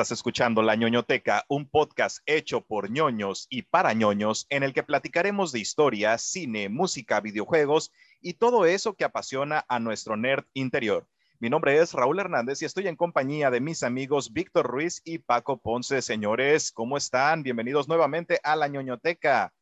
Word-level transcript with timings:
Estás 0.00 0.16
escuchando 0.16 0.62
La 0.62 0.76
ñoñoteca, 0.76 1.44
un 1.50 1.68
podcast 1.68 2.20
hecho 2.24 2.62
por 2.62 2.90
ñoños 2.90 3.46
y 3.50 3.64
para 3.64 3.92
ñoños 3.92 4.46
en 4.48 4.62
el 4.62 4.72
que 4.72 4.82
platicaremos 4.82 5.52
de 5.52 5.58
historia, 5.58 6.16
cine, 6.16 6.70
música, 6.70 7.20
videojuegos 7.20 7.92
y 8.22 8.32
todo 8.32 8.64
eso 8.64 8.94
que 8.94 9.04
apasiona 9.04 9.66
a 9.68 9.78
nuestro 9.78 10.16
nerd 10.16 10.46
interior. 10.54 11.06
Mi 11.38 11.50
nombre 11.50 11.78
es 11.78 11.92
Raúl 11.92 12.18
Hernández 12.18 12.62
y 12.62 12.64
estoy 12.64 12.88
en 12.88 12.96
compañía 12.96 13.50
de 13.50 13.60
mis 13.60 13.82
amigos 13.82 14.32
Víctor 14.32 14.68
Ruiz 14.68 15.02
y 15.04 15.18
Paco 15.18 15.58
Ponce. 15.58 16.00
Señores, 16.00 16.72
¿cómo 16.72 16.96
están? 16.96 17.42
Bienvenidos 17.42 17.86
nuevamente 17.86 18.40
a 18.42 18.56
La 18.56 18.68
ñoñoteca. 18.68 19.52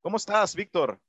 ¿Cómo 0.00 0.18
estás, 0.18 0.54
Víctor? 0.54 1.00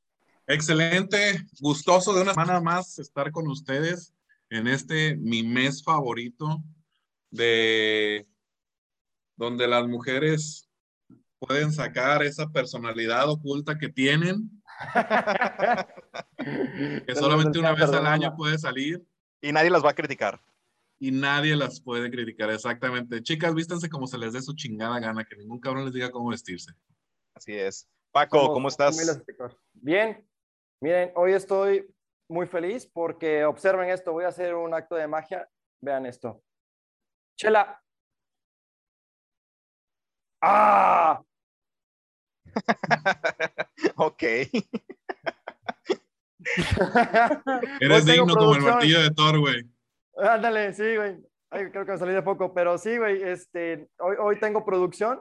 Excelente, 0.48 1.46
gustoso 1.60 2.12
de 2.16 2.24
una 2.24 2.34
semana 2.34 2.60
más 2.60 2.98
estar 2.98 3.32
con 3.32 3.48
ustedes 3.50 4.16
en 4.50 4.66
este 4.66 5.16
mi 5.16 5.44
mes 5.44 5.84
favorito 5.84 6.64
de 7.30 8.26
donde 9.40 9.68
las 9.70 9.88
mujeres 9.88 10.70
pueden 11.40 11.72
sacar 11.72 12.22
esa 12.24 12.50
personalidad 12.50 13.30
oculta 13.30 13.78
que 13.78 13.88
tienen, 13.88 14.52
que 17.08 17.16
solamente 17.16 17.58
una 17.58 17.72
vez 17.72 17.90
al 17.90 18.06
año 18.06 18.36
puede 18.36 18.58
salir. 18.58 19.02
Y 19.42 19.54
nadie 19.54 19.70
las 19.70 19.84
va 19.84 19.92
a 19.92 19.96
criticar. 19.96 20.42
Y 21.00 21.12
nadie 21.12 21.56
las 21.56 21.80
puede 21.80 22.12
criticar, 22.12 22.50
exactamente. 22.50 23.24
Chicas, 23.24 23.56
vístanse 23.56 23.90
como 23.90 24.08
se 24.08 24.18
les 24.18 24.34
dé 24.34 24.42
su 24.42 24.54
chingada 24.54 25.00
gana, 25.00 25.24
que 25.24 25.38
ningún 25.38 25.62
cabrón 25.62 25.86
les 25.86 25.94
diga 25.94 26.12
cómo 26.12 26.32
vestirse. 26.32 26.74
Así 27.34 27.54
es. 27.54 27.88
Paco, 28.12 28.52
¿cómo 28.52 28.68
estás? 28.68 29.24
Bien. 29.72 30.28
Miren, 30.82 31.14
hoy 31.16 31.32
estoy 31.32 31.88
muy 32.28 32.46
feliz 32.46 32.86
porque 32.86 33.46
observen 33.46 33.90
esto, 33.90 34.12
voy 34.12 34.26
a 34.26 34.30
hacer 34.30 34.54
un 34.54 34.74
acto 34.74 34.96
de 34.96 35.08
magia. 35.08 35.50
Vean 35.80 36.06
esto. 36.06 36.44
Chela, 37.38 37.82
¡Ah! 40.42 41.22
ok. 43.96 44.24
Eres 47.80 48.06
digno 48.06 48.34
como 48.36 48.56
el 48.56 48.62
martillo 48.62 49.02
de 49.02 49.12
Thor, 49.12 49.40
güey. 49.40 49.64
Ándale, 50.18 50.74
sí, 50.74 50.96
güey. 50.96 51.18
Ay, 51.52 51.72
creo 51.72 51.86
que 51.86 51.92
me 51.94 51.98
salí 51.98 52.14
de 52.14 52.22
poco, 52.22 52.54
pero 52.54 52.78
sí, 52.78 52.98
güey, 52.98 53.24
este, 53.24 53.90
hoy, 54.00 54.16
hoy 54.20 54.40
tengo 54.40 54.64
producción. 54.66 55.20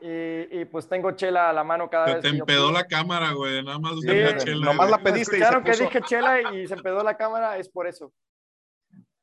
Y, 0.00 0.60
y, 0.60 0.64
pues 0.64 0.88
tengo 0.88 1.12
chela 1.12 1.50
a 1.50 1.52
la 1.52 1.62
mano 1.62 1.88
cada 1.88 2.06
vez. 2.06 2.22
Te 2.22 2.30
yo 2.30 2.38
empedó 2.38 2.72
la 2.72 2.84
cámara, 2.84 3.32
güey. 3.32 3.62
Nada 3.62 3.78
más 3.78 3.92
Sí, 3.92 4.08
usted 4.08 4.38
chela. 4.38 4.66
nomás 4.66 4.90
la 4.90 4.96
güey. 4.96 5.12
pediste 5.12 5.36
y 5.36 5.38
se 5.38 5.44
Escucharon 5.44 5.64
que 5.64 5.70
puso- 5.72 5.84
dije 5.84 6.00
chela 6.02 6.52
y 6.54 6.66
se 6.66 6.74
empedó 6.74 7.04
la 7.04 7.16
cámara, 7.16 7.56
es 7.58 7.68
por 7.68 7.86
eso. 7.86 8.12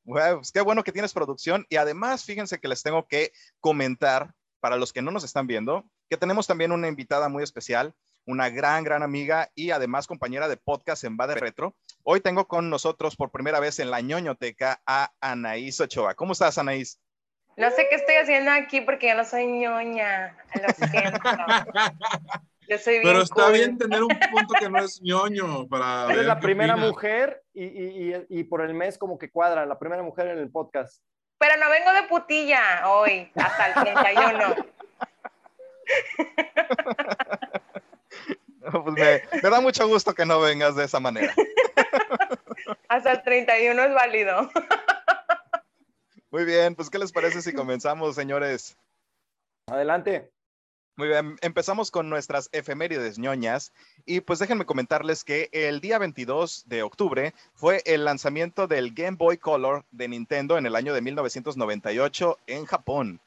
Bueno, 0.09 0.37
pues 0.37 0.51
qué 0.51 0.61
bueno 0.61 0.83
que 0.83 0.91
tienes 0.91 1.13
producción 1.13 1.67
y 1.69 1.75
además 1.75 2.25
fíjense 2.25 2.59
que 2.59 2.67
les 2.67 2.81
tengo 2.81 3.07
que 3.07 3.31
comentar 3.59 4.33
para 4.59 4.75
los 4.75 4.91
que 4.91 5.03
no 5.03 5.11
nos 5.11 5.23
están 5.23 5.45
viendo 5.45 5.85
que 6.09 6.17
tenemos 6.17 6.47
también 6.47 6.71
una 6.71 6.87
invitada 6.87 7.29
muy 7.29 7.43
especial, 7.43 7.93
una 8.25 8.49
gran, 8.49 8.83
gran 8.83 9.03
amiga 9.03 9.51
y 9.53 9.69
además 9.69 10.07
compañera 10.07 10.47
de 10.47 10.57
podcast 10.57 11.03
en 11.03 11.15
Bade 11.15 11.35
Retro. 11.35 11.75
Hoy 12.01 12.21
tengo 12.21 12.47
con 12.47 12.71
nosotros 12.71 13.15
por 13.15 13.29
primera 13.29 13.59
vez 13.59 13.77
en 13.77 13.91
la 13.91 14.01
ñoñoteca 14.01 14.81
a 14.87 15.11
Anaís 15.21 15.79
Ochoa. 15.79 16.15
¿Cómo 16.15 16.33
estás, 16.33 16.57
Anaís? 16.57 16.99
No 17.55 17.69
sé 17.69 17.85
qué 17.89 17.97
estoy 17.97 18.15
haciendo 18.15 18.49
aquí 18.49 18.81
porque 18.81 19.09
yo 19.09 19.15
no 19.15 19.25
soy 19.25 19.45
ñoña. 19.45 20.35
Lo 20.55 20.87
siento. 20.87 21.19
Yo 22.69 22.77
soy 22.77 22.99
bien 22.99 23.03
Pero 23.03 23.21
está 23.23 23.45
cool. 23.45 23.53
bien 23.53 23.77
tener 23.79 24.03
un 24.03 24.09
punto 24.31 24.53
que 24.59 24.69
no 24.69 24.77
es 24.79 25.01
ñoño 25.01 25.67
para. 25.67 26.05
Eres 26.13 26.25
la 26.27 26.39
primera 26.39 26.73
opinas. 26.75 26.89
mujer 26.91 27.43
y, 27.53 27.63
y, 27.65 28.13
y, 28.15 28.25
y 28.39 28.43
por 28.43 28.61
el 28.61 28.73
mes 28.75 28.97
como 28.99 29.17
que 29.17 29.31
cuadra, 29.31 29.65
la 29.65 29.79
primera 29.79 30.03
mujer 30.03 30.27
en 30.27 30.37
el 30.37 30.51
podcast. 30.51 31.01
Pero 31.39 31.57
no 31.57 31.69
vengo 31.69 31.91
de 31.93 32.03
putilla 32.03 32.87
hoy, 32.89 33.31
hasta 33.35 33.67
el 33.67 33.73
31. 33.73 34.55
Pues 38.71 38.93
me, 38.95 39.21
me 39.41 39.49
da 39.49 39.61
mucho 39.61 39.87
gusto 39.87 40.13
que 40.13 40.25
no 40.25 40.39
vengas 40.39 40.75
de 40.75 40.83
esa 40.85 40.99
manera. 40.99 41.33
Hasta 42.89 43.13
el 43.13 43.23
31 43.23 43.83
es 43.83 43.93
válido. 43.95 44.49
Muy 46.29 46.45
bien, 46.45 46.75
pues 46.75 46.89
¿qué 46.89 46.99
les 46.99 47.11
parece 47.11 47.41
si 47.41 47.53
comenzamos, 47.53 48.13
señores? 48.15 48.77
Adelante. 49.67 50.29
Muy 50.99 51.07
bien, 51.07 51.37
empezamos 51.39 51.91
con 51.91 52.09
nuestras 52.09 52.49
efemérides 52.51 53.17
ñoñas 53.17 53.71
y 54.05 54.19
pues 54.19 54.37
déjenme 54.37 54.65
comentarles 54.65 55.23
que 55.23 55.47
el 55.53 55.79
día 55.79 55.97
22 55.97 56.65
de 56.67 56.83
octubre 56.83 57.33
fue 57.53 57.81
el 57.85 58.03
lanzamiento 58.03 58.67
del 58.67 58.93
Game 58.93 59.15
Boy 59.15 59.37
Color 59.37 59.85
de 59.91 60.09
Nintendo 60.09 60.57
en 60.57 60.65
el 60.65 60.75
año 60.75 60.93
de 60.93 60.99
1998 60.99 62.39
en 62.47 62.65
Japón. 62.65 63.21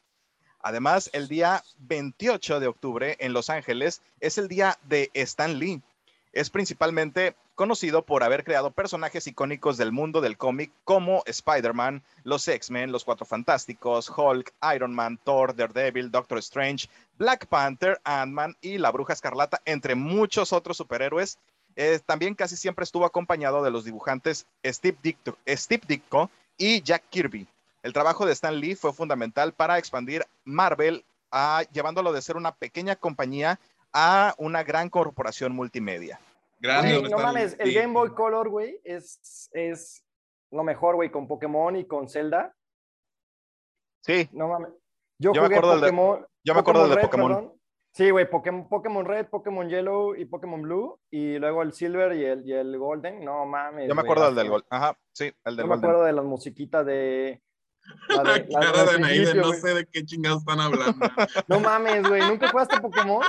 Además, 0.60 1.08
el 1.14 1.28
día 1.28 1.64
28 1.78 2.60
de 2.60 2.66
octubre 2.66 3.16
en 3.20 3.32
Los 3.32 3.48
Ángeles 3.48 4.02
es 4.20 4.36
el 4.36 4.48
día 4.48 4.78
de 4.82 5.10
Stan 5.14 5.58
Lee. 5.58 5.80
Es 6.32 6.48
principalmente 6.50 7.36
conocido 7.54 8.06
por 8.06 8.22
haber 8.22 8.42
creado 8.42 8.70
personajes 8.70 9.26
icónicos 9.26 9.76
del 9.76 9.92
mundo 9.92 10.20
del 10.22 10.38
cómic 10.38 10.72
como 10.84 11.22
Spider-Man, 11.26 12.02
los 12.24 12.48
X-Men, 12.48 12.90
los 12.90 13.04
Cuatro 13.04 13.26
Fantásticos, 13.26 14.10
Hulk, 14.16 14.52
Iron 14.74 14.94
Man, 14.94 15.18
Thor, 15.22 15.54
Daredevil, 15.54 16.10
Doctor 16.10 16.38
Strange, 16.38 16.88
Black 17.18 17.46
Panther, 17.46 18.00
Ant-Man 18.04 18.56
y 18.62 18.78
la 18.78 18.90
Bruja 18.90 19.12
Escarlata, 19.12 19.60
entre 19.66 19.94
muchos 19.94 20.52
otros 20.54 20.78
superhéroes. 20.78 21.38
Eh, 21.76 22.00
también 22.04 22.34
casi 22.34 22.56
siempre 22.56 22.84
estuvo 22.84 23.04
acompañado 23.04 23.62
de 23.62 23.70
los 23.70 23.84
dibujantes 23.84 24.46
Steve 24.64 24.96
Ditko, 25.02 26.30
y 26.58 26.82
Jack 26.82 27.04
Kirby. 27.10 27.46
El 27.82 27.92
trabajo 27.92 28.24
de 28.26 28.32
Stan 28.32 28.54
Lee 28.58 28.74
fue 28.74 28.92
fundamental 28.92 29.52
para 29.52 29.78
expandir 29.78 30.26
Marvel, 30.44 31.04
a- 31.30 31.64
llevándolo 31.72 32.12
de 32.12 32.22
ser 32.22 32.36
una 32.36 32.52
pequeña 32.54 32.94
compañía 32.96 33.58
a 33.92 34.34
una 34.38 34.62
gran 34.62 34.88
corporación 34.90 35.52
multimedia. 35.54 36.18
Grande, 36.60 36.90
Güey, 36.98 37.02
¿dónde 37.02 37.16
no 37.16 37.22
mames, 37.22 37.56
el. 37.58 37.74
Game 37.74 37.92
Boy 37.92 38.10
Color, 38.14 38.48
güey, 38.48 38.80
es, 38.84 39.50
es 39.52 40.04
lo 40.50 40.62
mejor, 40.62 40.94
güey, 40.94 41.10
con 41.10 41.26
Pokémon 41.26 41.74
y 41.76 41.86
con 41.86 42.08
Zelda. 42.08 42.54
Sí, 44.02 44.28
No 44.32 44.48
mames. 44.48 44.70
Yo, 45.18 45.32
Yo 45.32 45.42
me 45.42 45.46
jugué 45.48 45.56
acuerdo 45.58 45.74
de- 45.76 45.80
Pokémon. 45.82 46.26
yo 46.44 46.54
me 46.54 46.60
acuerdo 46.60 46.80
del 46.82 46.90
de 46.90 46.96
Red, 46.96 47.02
Pokémon. 47.04 47.28
perdón. 47.34 47.52
Sí, 47.94 48.10
güey, 48.10 48.28
Pokémon, 48.28 48.68
Pokémon 48.68 49.04
Red, 49.04 49.26
Pokémon 49.26 49.68
Yellow 49.68 50.14
y 50.16 50.24
Pokémon 50.24 50.62
Blue. 50.62 50.98
Y 51.10 51.38
luego 51.38 51.62
el 51.62 51.72
Silver 51.74 52.12
y 52.14 52.24
el, 52.24 52.46
y 52.48 52.52
el 52.54 52.76
Golden. 52.78 53.22
No 53.24 53.44
mames. 53.46 53.86
yo 53.88 53.94
me 53.94 54.00
acuerdo 54.00 54.24
del 54.26 54.34
del 54.34 54.48
gol. 54.48 54.64
Ajá, 54.70 54.96
sí, 55.12 55.26
el 55.44 55.56
Yo 55.56 55.56
del 55.56 55.66
me 55.66 55.74
Golden. 55.74 55.90
acuerdo 55.90 56.04
de 56.06 56.12
las 56.12 56.24
musiquitas 56.24 56.86
de. 56.86 57.42
La 58.08 58.22
de, 58.22 58.46
la 58.48 58.60
cara 58.60 58.84
de 58.84 59.24
de 59.26 59.34
no 59.34 59.52
sé 59.52 59.74
de 59.74 59.86
qué 59.86 60.04
chingados 60.04 60.38
están 60.40 60.60
hablando. 60.60 60.94
No 61.48 61.60
mames, 61.60 62.08
güey. 62.08 62.22
¿Nunca 62.22 62.48
jugaste 62.48 62.80
Pokémon? 62.80 63.22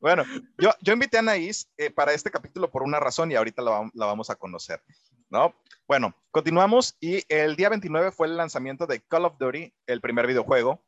Bueno, 0.00 0.24
yo, 0.58 0.70
yo 0.80 0.92
invité 0.92 1.16
a 1.16 1.20
Anaís 1.20 1.68
eh, 1.76 1.90
para 1.90 2.12
este 2.12 2.30
capítulo 2.30 2.70
por 2.70 2.82
una 2.82 3.00
razón 3.00 3.32
y 3.32 3.34
ahorita 3.34 3.62
la, 3.62 3.90
la 3.94 4.06
vamos 4.06 4.30
a 4.30 4.36
conocer, 4.36 4.82
¿no? 5.28 5.54
Bueno, 5.88 6.14
continuamos 6.30 6.96
y 7.00 7.22
el 7.28 7.56
día 7.56 7.68
29 7.68 8.12
fue 8.12 8.28
el 8.28 8.36
lanzamiento 8.36 8.86
de 8.86 9.00
Call 9.00 9.24
of 9.24 9.38
Duty, 9.38 9.72
el 9.86 10.00
primer 10.00 10.26
videojuego, 10.26 10.84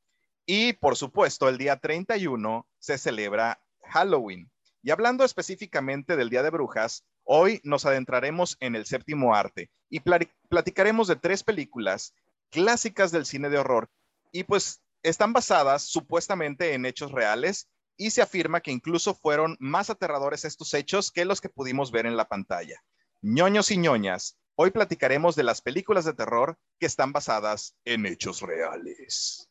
y 0.46 0.74
por 0.74 0.96
supuesto 0.96 1.48
el 1.48 1.58
día 1.58 1.76
31 1.76 2.68
se 2.78 2.98
celebra 2.98 3.60
Halloween. 3.82 4.50
Y 4.82 4.90
hablando 4.90 5.24
específicamente 5.24 6.16
del 6.16 6.30
Día 6.30 6.42
de 6.42 6.50
Brujas, 6.50 7.04
hoy 7.24 7.60
nos 7.64 7.84
adentraremos 7.86 8.56
en 8.60 8.76
el 8.76 8.86
séptimo 8.86 9.34
arte 9.34 9.70
y 9.88 10.00
pla- 10.00 10.20
platicaremos 10.48 11.08
de 11.08 11.16
tres 11.16 11.42
películas 11.42 12.14
clásicas 12.50 13.10
del 13.12 13.26
cine 13.26 13.50
de 13.50 13.58
horror 13.58 13.90
y 14.32 14.44
pues 14.44 14.80
están 15.02 15.32
basadas 15.32 15.82
supuestamente 15.82 16.74
en 16.74 16.86
hechos 16.86 17.12
reales 17.12 17.68
y 18.00 18.12
se 18.12 18.22
afirma 18.22 18.62
que 18.62 18.70
incluso 18.70 19.14
fueron 19.14 19.58
más 19.60 19.90
aterradores 19.90 20.46
estos 20.46 20.72
hechos 20.72 21.12
que 21.12 21.26
los 21.26 21.42
que 21.42 21.50
pudimos 21.50 21.92
ver 21.92 22.06
en 22.06 22.16
la 22.16 22.28
pantalla. 22.28 22.82
ñoños 23.20 23.70
y 23.70 23.76
ñoñas, 23.76 24.38
hoy 24.54 24.70
platicaremos 24.70 25.36
de 25.36 25.42
las 25.42 25.60
películas 25.60 26.06
de 26.06 26.14
terror 26.14 26.58
que 26.78 26.86
están 26.86 27.12
basadas 27.12 27.76
en 27.84 28.06
hechos 28.06 28.40
reales. 28.40 29.50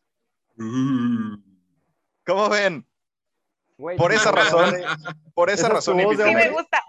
Uh. 0.57 1.37
¿Cómo 2.25 2.49
ven? 2.49 2.89
Güey, 3.77 3.97
Por 3.97 4.11
esa 4.11 4.31
razón, 4.31 4.73
por 5.35 5.51
esa 5.51 5.59
Esa 5.59 5.67
es 5.67 5.73
razón 5.73 6.03
voz 6.03 6.17
Sí, 6.17 6.33
me 6.33 6.49
gusta. 6.49 6.83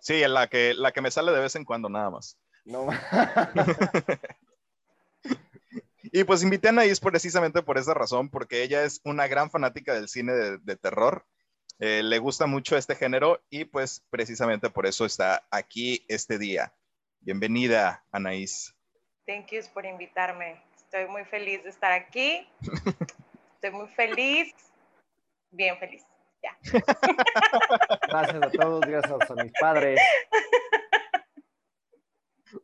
Sí, 0.00 0.26
la 0.26 0.48
que, 0.48 0.72
la 0.72 0.92
que 0.92 1.02
me 1.02 1.10
sale 1.10 1.30
de 1.30 1.40
vez 1.40 1.56
en 1.56 1.66
cuando 1.66 1.90
nada 1.90 2.08
más. 2.08 2.38
No. 2.64 2.86
Y 6.16 6.22
pues 6.22 6.44
invité 6.44 6.68
a 6.68 6.70
Anaís 6.70 7.00
precisamente 7.00 7.60
por 7.60 7.76
esa 7.76 7.92
razón, 7.92 8.30
porque 8.30 8.62
ella 8.62 8.84
es 8.84 9.00
una 9.02 9.26
gran 9.26 9.50
fanática 9.50 9.94
del 9.94 10.08
cine 10.08 10.32
de, 10.32 10.58
de 10.58 10.76
terror. 10.76 11.26
Eh, 11.80 12.04
le 12.04 12.20
gusta 12.20 12.46
mucho 12.46 12.76
este 12.76 12.94
género 12.94 13.42
y 13.50 13.64
pues 13.64 14.04
precisamente 14.10 14.70
por 14.70 14.86
eso 14.86 15.04
está 15.04 15.44
aquí 15.50 16.04
este 16.06 16.38
día. 16.38 16.72
Bienvenida, 17.18 18.04
Anaís. 18.12 18.76
Thank 19.26 19.48
you 19.50 19.62
por 19.74 19.86
invitarme. 19.86 20.62
Estoy 20.76 21.08
muy 21.08 21.24
feliz 21.24 21.64
de 21.64 21.70
estar 21.70 21.90
aquí. 21.90 22.46
Estoy 23.56 23.72
muy 23.72 23.88
feliz. 23.88 24.54
Bien 25.50 25.76
feliz. 25.80 26.04
Ya. 26.44 26.56
Gracias 28.08 28.40
a 28.40 28.50
todos, 28.52 28.82
gracias 28.82 29.30
a 29.30 29.34
mis 29.42 29.52
padres. 29.60 30.00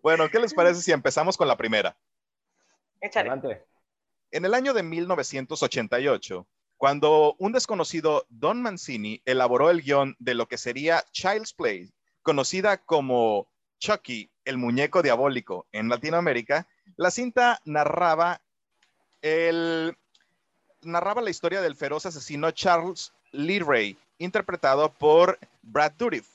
Bueno, 0.02 0.30
¿qué 0.30 0.38
les 0.38 0.54
parece 0.54 0.80
si 0.82 0.92
empezamos 0.92 1.36
con 1.36 1.48
la 1.48 1.56
primera? 1.56 1.96
Échale. 3.00 3.30
Adelante. 3.30 3.66
En 4.30 4.44
el 4.44 4.54
año 4.54 4.72
de 4.72 4.82
1988, 4.82 6.46
cuando 6.76 7.34
un 7.38 7.52
desconocido 7.52 8.24
Don 8.30 8.62
Mancini 8.62 9.20
elaboró 9.26 9.70
el 9.70 9.82
guion 9.82 10.16
de 10.18 10.34
lo 10.34 10.46
que 10.46 10.56
sería 10.56 11.04
Child's 11.12 11.52
Play, 11.52 11.92
conocida 12.22 12.78
como 12.78 13.48
Chucky, 13.80 14.30
el 14.44 14.56
muñeco 14.56 15.02
diabólico 15.02 15.66
en 15.72 15.88
Latinoamérica, 15.88 16.66
la 16.96 17.10
cinta 17.10 17.60
narraba, 17.64 18.40
el, 19.20 19.96
narraba 20.82 21.20
la 21.20 21.30
historia 21.30 21.60
del 21.60 21.76
feroz 21.76 22.06
asesino 22.06 22.50
Charles 22.50 23.12
Lee 23.32 23.58
Ray, 23.58 23.98
interpretado 24.18 24.92
por 24.92 25.38
Brad 25.62 25.92
Dourif, 25.98 26.28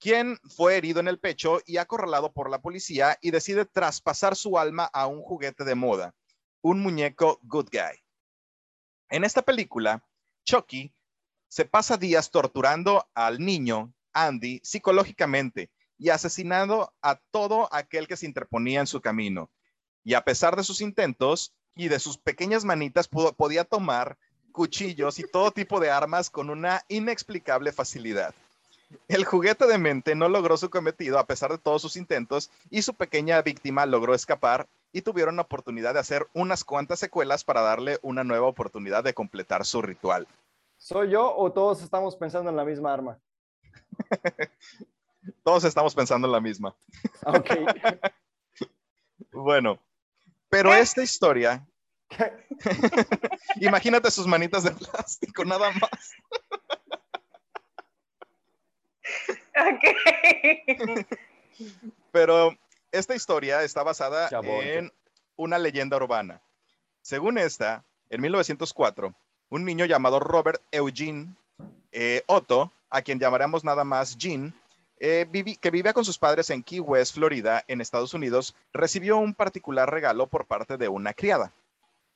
quien 0.00 0.38
fue 0.56 0.76
herido 0.76 1.00
en 1.00 1.08
el 1.08 1.18
pecho 1.18 1.60
y 1.66 1.76
acorralado 1.76 2.32
por 2.32 2.50
la 2.50 2.60
policía 2.60 3.18
y 3.20 3.30
decide 3.30 3.64
traspasar 3.64 4.36
su 4.36 4.58
alma 4.58 4.84
a 4.92 5.06
un 5.06 5.22
juguete 5.22 5.64
de 5.64 5.74
moda, 5.74 6.14
un 6.62 6.80
muñeco 6.80 7.40
good 7.42 7.68
guy. 7.70 8.02
En 9.10 9.24
esta 9.24 9.42
película, 9.42 10.04
Chucky 10.44 10.92
se 11.48 11.64
pasa 11.64 11.96
días 11.96 12.30
torturando 12.30 13.08
al 13.14 13.38
niño 13.38 13.92
Andy 14.12 14.60
psicológicamente 14.62 15.70
y 15.96 16.10
asesinando 16.10 16.94
a 17.02 17.16
todo 17.30 17.68
aquel 17.72 18.06
que 18.06 18.16
se 18.16 18.26
interponía 18.26 18.80
en 18.80 18.86
su 18.86 19.00
camino. 19.00 19.50
Y 20.04 20.14
a 20.14 20.24
pesar 20.24 20.56
de 20.56 20.64
sus 20.64 20.80
intentos 20.80 21.54
y 21.74 21.88
de 21.88 21.98
sus 21.98 22.18
pequeñas 22.18 22.64
manitas, 22.64 23.08
podía 23.08 23.64
tomar 23.64 24.16
cuchillos 24.52 25.18
y 25.18 25.24
todo 25.24 25.50
tipo 25.50 25.80
de 25.80 25.90
armas 25.90 26.30
con 26.30 26.50
una 26.50 26.82
inexplicable 26.88 27.72
facilidad. 27.72 28.34
El 29.08 29.24
juguete 29.24 29.66
de 29.66 29.78
mente 29.78 30.14
no 30.14 30.28
logró 30.28 30.56
su 30.56 30.70
cometido 30.70 31.18
a 31.18 31.26
pesar 31.26 31.50
de 31.50 31.58
todos 31.58 31.82
sus 31.82 31.96
intentos 31.96 32.50
y 32.70 32.82
su 32.82 32.94
pequeña 32.94 33.40
víctima 33.42 33.84
logró 33.86 34.14
escapar 34.14 34.68
y 34.92 35.02
tuvieron 35.02 35.36
la 35.36 35.42
oportunidad 35.42 35.94
de 35.94 36.00
hacer 36.00 36.26
unas 36.32 36.64
cuantas 36.64 36.98
secuelas 36.98 37.44
para 37.44 37.60
darle 37.60 37.98
una 38.02 38.24
nueva 38.24 38.46
oportunidad 38.46 39.04
de 39.04 39.14
completar 39.14 39.66
su 39.66 39.82
ritual. 39.82 40.26
¿Soy 40.78 41.10
yo 41.10 41.34
o 41.36 41.52
todos 41.52 41.82
estamos 41.82 42.16
pensando 42.16 42.50
en 42.50 42.56
la 42.56 42.64
misma 42.64 42.94
arma? 42.94 43.18
Todos 45.44 45.64
estamos 45.64 45.94
pensando 45.94 46.26
en 46.26 46.32
la 46.32 46.40
misma. 46.40 46.74
Ah, 47.24 47.38
Ok. 47.38 47.50
Bueno, 49.30 49.78
pero 50.48 50.70
¿Qué? 50.70 50.80
esta 50.80 51.02
historia, 51.02 51.66
imagínate 53.56 54.10
sus 54.10 54.26
manitas 54.26 54.64
de 54.64 54.70
plástico, 54.70 55.44
nada 55.44 55.70
más. 55.72 56.12
Ok. 59.56 61.06
Pero 62.12 62.56
esta 62.92 63.14
historia 63.14 63.62
está 63.62 63.82
basada 63.82 64.28
Chabón. 64.28 64.62
en 64.64 64.92
una 65.36 65.58
leyenda 65.58 65.96
urbana. 65.96 66.40
Según 67.02 67.38
esta, 67.38 67.84
en 68.10 68.20
1904, 68.20 69.14
un 69.50 69.64
niño 69.64 69.84
llamado 69.86 70.20
Robert 70.20 70.60
Eugene 70.70 71.34
eh, 71.92 72.22
Otto, 72.26 72.72
a 72.90 73.02
quien 73.02 73.18
llamaremos 73.18 73.64
nada 73.64 73.84
más 73.84 74.16
Jean, 74.16 74.54
eh, 75.00 75.26
vivi- 75.30 75.58
que 75.58 75.70
vivía 75.70 75.92
con 75.92 76.04
sus 76.04 76.18
padres 76.18 76.50
en 76.50 76.62
Key 76.62 76.80
West, 76.80 77.14
Florida, 77.14 77.64
en 77.68 77.80
Estados 77.80 78.14
Unidos, 78.14 78.54
recibió 78.72 79.16
un 79.18 79.34
particular 79.34 79.90
regalo 79.90 80.26
por 80.26 80.46
parte 80.46 80.76
de 80.76 80.88
una 80.88 81.14
criada. 81.14 81.52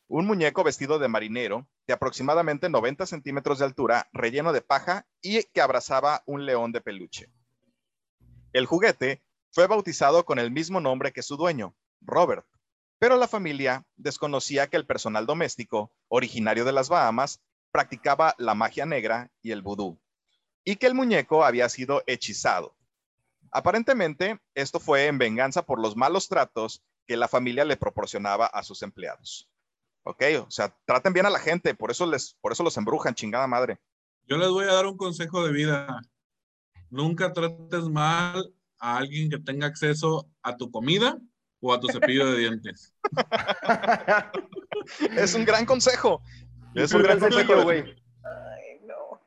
Un 0.09 0.27
muñeco 0.27 0.63
vestido 0.65 0.99
de 0.99 1.09
marinero, 1.09 1.65
de 1.87 1.95
aproximadamente 1.95 2.69
90 2.69 3.07
centímetros 3.07 3.59
de 3.59 3.65
altura, 3.65 4.09
relleno 4.13 4.53
de 4.53 4.63
paja 4.63 5.07
y 5.21 5.43
que 5.45 5.61
abrazaba 5.61 6.23
un 6.27 6.47
león 6.47 6.73
de 6.73 6.81
peluche. 6.81 7.31
El 8.53 8.67
juguete 8.67 9.23
fue 9.51 9.67
bautizado 9.67 10.25
con 10.25 10.39
el 10.39 10.51
mismo 10.51 10.81
nombre 10.81 11.13
que 11.13 11.23
su 11.23 11.37
dueño, 11.37 11.75
Robert, 12.01 12.47
pero 12.99 13.17
la 13.17 13.27
familia 13.27 13.85
desconocía 13.97 14.69
que 14.69 14.77
el 14.77 14.87
personal 14.87 15.27
doméstico, 15.27 15.93
originario 16.09 16.65
de 16.65 16.73
las 16.73 16.89
Bahamas, 16.89 17.41
practicaba 17.73 18.35
la 18.39 18.55
magia 18.55 18.87
negra 18.87 19.33
y 19.43 19.51
el 19.51 19.63
vudú, 19.63 20.01
y 20.65 20.77
que 20.77 20.87
el 20.87 20.95
muñeco 20.95 21.45
había 21.45 21.69
sido 21.69 22.03
hechizado. 22.07 22.77
Aparentemente, 23.51 24.41
esto 24.55 24.79
fue 24.79 25.07
en 25.07 25.19
venganza 25.19 25.67
por 25.67 25.81
los 25.81 25.97
malos 25.97 26.29
tratos 26.29 26.85
que 27.07 27.17
la 27.17 27.29
familia 27.29 27.65
le 27.65 27.77
proporcionaba 27.77 28.47
a 28.47 28.63
sus 28.63 28.83
empleados. 28.83 29.52
Ok, 30.05 30.23
o 30.47 30.51
sea, 30.51 30.75
traten 30.85 31.13
bien 31.13 31.27
a 31.27 31.31
la 31.31 31.39
gente, 31.39 31.75
por 31.75 31.91
eso 31.91 32.07
les, 32.07 32.35
por 32.41 32.53
eso 32.53 32.65
los 32.65 32.77
embrujan, 32.77 33.15
chingada 33.15 33.47
madre. 33.47 33.79
Yo 34.27 34.37
les 34.37 34.49
voy 34.49 34.65
a 34.65 34.73
dar 34.73 34.87
un 34.87 34.97
consejo 34.97 35.45
de 35.47 35.53
vida. 35.53 36.01
Nunca 36.91 37.33
trates 37.33 37.85
mal 37.85 38.53
a 38.79 38.99
alguien 38.99 39.31
que 39.31 39.39
tenga 39.39 39.67
acceso 39.67 40.29
a 40.43 40.57
tu 40.57 40.71
comida 40.71 41.19
o 41.61 41.73
a 41.73 41.81
tu 41.81 41.89
cepillo 41.89 42.31
de 42.31 42.39
dientes. 42.39 42.95
Es 45.17 45.35
un 45.35 45.45
gran 45.45 45.65
consejo. 45.65 46.21
Es 46.75 46.93
un 46.93 47.03
¿Por 47.03 47.11
qué 47.11 47.17
gran 47.17 47.31
consejo. 47.31 47.63
güey? 47.63 47.95
Ay, 48.25 48.81
no. 48.85 49.21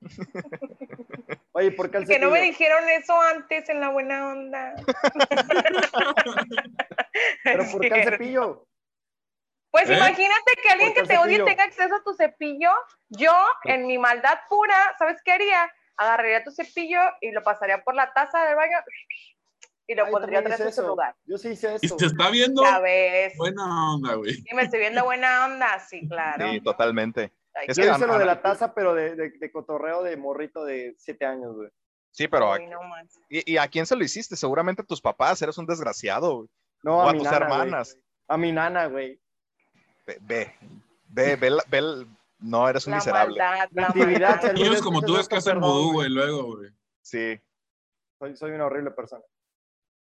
Oye, 1.52 1.70
¿por 1.72 1.90
qué 1.90 1.98
el 1.98 2.06
Que 2.06 2.18
no 2.18 2.30
me 2.30 2.42
dijeron 2.42 2.84
eso 2.90 3.18
antes 3.34 3.68
en 3.70 3.80
la 3.80 3.88
buena 3.90 4.32
onda. 4.32 4.74
¿Pero 7.44 7.64
por 7.72 7.80
qué 7.80 7.88
el 7.88 8.04
cepillo? 8.04 8.66
Pues 9.70 9.88
¿Eh? 9.90 9.94
imagínate 9.96 10.52
que 10.62 10.68
alguien 10.70 10.94
¿Por 10.94 11.02
que 11.02 11.08
te 11.08 11.18
odie 11.18 11.32
cepillo? 11.36 11.44
tenga 11.44 11.64
acceso 11.64 11.94
a 11.94 12.02
tu 12.02 12.14
cepillo. 12.14 12.70
Yo, 13.10 13.32
en 13.64 13.86
mi 13.86 13.98
maldad 13.98 14.38
pura, 14.48 14.94
¿sabes 14.98 15.20
qué 15.24 15.32
haría? 15.32 15.70
Agarraría 15.96 16.42
tu 16.44 16.50
cepillo 16.50 17.00
y 17.20 17.32
lo 17.32 17.42
pasaría 17.42 17.82
por 17.82 17.94
la 17.94 18.12
taza 18.12 18.44
del 18.44 18.56
baño 18.56 18.76
y 19.86 19.94
lo 19.94 20.04
Ay, 20.06 20.12
pondría 20.12 20.40
otra 20.40 20.50
vez 20.56 20.60
en 20.66 20.72
su 20.72 20.86
lugar. 20.86 21.14
Yo 21.24 21.38
sí 21.38 21.48
hice 21.50 21.76
Y 21.82 21.86
eso. 21.86 21.98
se 21.98 22.06
está 22.06 22.30
viendo 22.30 22.62
Ya 22.62 22.78
ves. 22.80 23.34
buena 23.36 23.94
onda, 23.94 24.14
güey. 24.14 24.42
Y 24.50 24.54
me 24.54 24.62
estoy 24.62 24.80
viendo 24.80 25.02
buena 25.04 25.46
onda, 25.46 25.78
sí, 25.80 26.06
claro. 26.08 26.50
Sí, 26.50 26.60
totalmente. 26.60 27.32
Ay, 27.54 27.66
Es 27.68 27.76
Yo 27.76 27.82
que 27.84 27.90
hice 27.90 28.04
a- 28.04 28.06
lo 28.06 28.18
de 28.18 28.24
la 28.26 28.40
taza, 28.42 28.74
pero 28.74 28.94
de, 28.94 29.16
de, 29.16 29.30
de 29.30 29.50
cotorreo 29.52 30.02
de 30.02 30.16
morrito 30.16 30.64
de 30.64 30.94
siete 30.98 31.24
años, 31.26 31.56
güey. 31.56 31.68
Sí, 32.10 32.26
pero 32.28 32.52
uy, 32.52 32.66
no. 32.66 32.80
¿y, 33.28 33.52
y 33.54 33.56
a 33.58 33.68
quién 33.68 33.86
se 33.86 33.96
lo 33.96 34.02
hiciste? 34.04 34.34
Seguramente 34.36 34.82
a 34.82 34.84
tus 34.84 35.00
papás, 35.00 35.40
eres 35.42 35.58
un 35.58 35.66
desgraciado. 35.66 36.36
güey. 36.36 36.48
No, 36.82 36.98
O 36.98 37.02
a, 37.02 37.10
a 37.10 37.12
mi 37.12 37.18
tus 37.18 37.26
nana, 37.30 37.36
hermanas. 37.44 37.92
güey. 37.94 38.04
A 38.28 38.36
mi 38.36 38.52
nana, 38.52 38.86
güey. 38.86 39.20
Ve, 40.20 40.54
ve, 41.08 41.36
ve, 41.36 41.50
la- 41.50 42.06
no, 42.38 42.68
eres 42.68 42.86
un 42.86 42.92
La 42.92 42.96
miserable. 42.98 43.38
maldad, 43.38 43.68
La 43.72 43.86
actividad, 43.88 44.40
como 44.82 45.00
tú 45.02 45.16
escuchas 45.18 45.20
es 45.20 45.28
que 45.28 45.36
hacen 45.36 45.60
vudú, 45.60 45.92
güey. 45.92 46.08
luego, 46.08 46.56
güey. 46.56 46.70
Sí, 47.02 47.38
Soy, 48.18 48.36
soy 48.36 48.52
una 48.52 48.66
horrible 48.66 48.90
persona. 48.92 49.22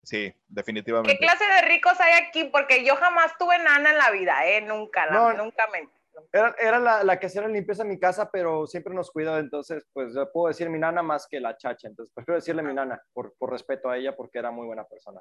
sí, 0.02 0.30
¿Qué 0.32 0.36
definitivamente. 0.48 1.18
clase 1.18 1.44
de 1.44 1.62
ricos 1.62 2.00
hay 2.00 2.14
aquí? 2.24 2.44
Porque 2.44 2.84
yo 2.84 2.96
jamás 2.96 3.36
tuve 3.38 3.58
nana 3.58 3.90
en 3.90 3.98
la 3.98 4.10
vida, 4.10 4.44
¿eh? 4.46 4.60
Nunca, 4.62 5.06
No. 5.06 5.32
nunca 5.34 5.66
me. 5.68 5.88
Era, 6.32 6.54
era 6.58 6.78
la, 6.78 7.04
la 7.04 7.18
que 7.18 7.26
hacía 7.26 7.42
la 7.42 7.48
limpieza 7.48 7.82
en 7.82 7.88
mi 7.88 7.98
casa, 7.98 8.30
pero 8.30 8.66
siempre 8.66 8.94
nos 8.94 9.10
cuidó, 9.10 9.38
entonces, 9.38 9.84
pues, 9.92 10.14
yo 10.14 10.30
puedo 10.32 10.48
decir 10.48 10.70
mi 10.70 10.78
nana 10.78 11.02
más 11.02 11.26
que 11.28 11.40
la 11.40 11.56
chacha. 11.56 11.88
Entonces, 11.88 12.12
prefiero 12.14 12.36
decirle 12.36 12.62
mi 12.62 12.74
nana, 12.74 13.00
por, 13.12 13.34
por 13.38 13.50
respeto 13.50 13.88
a 13.90 13.96
ella, 13.96 14.14
porque 14.16 14.38
era 14.38 14.50
muy 14.50 14.66
buena 14.66 14.84
persona. 14.84 15.20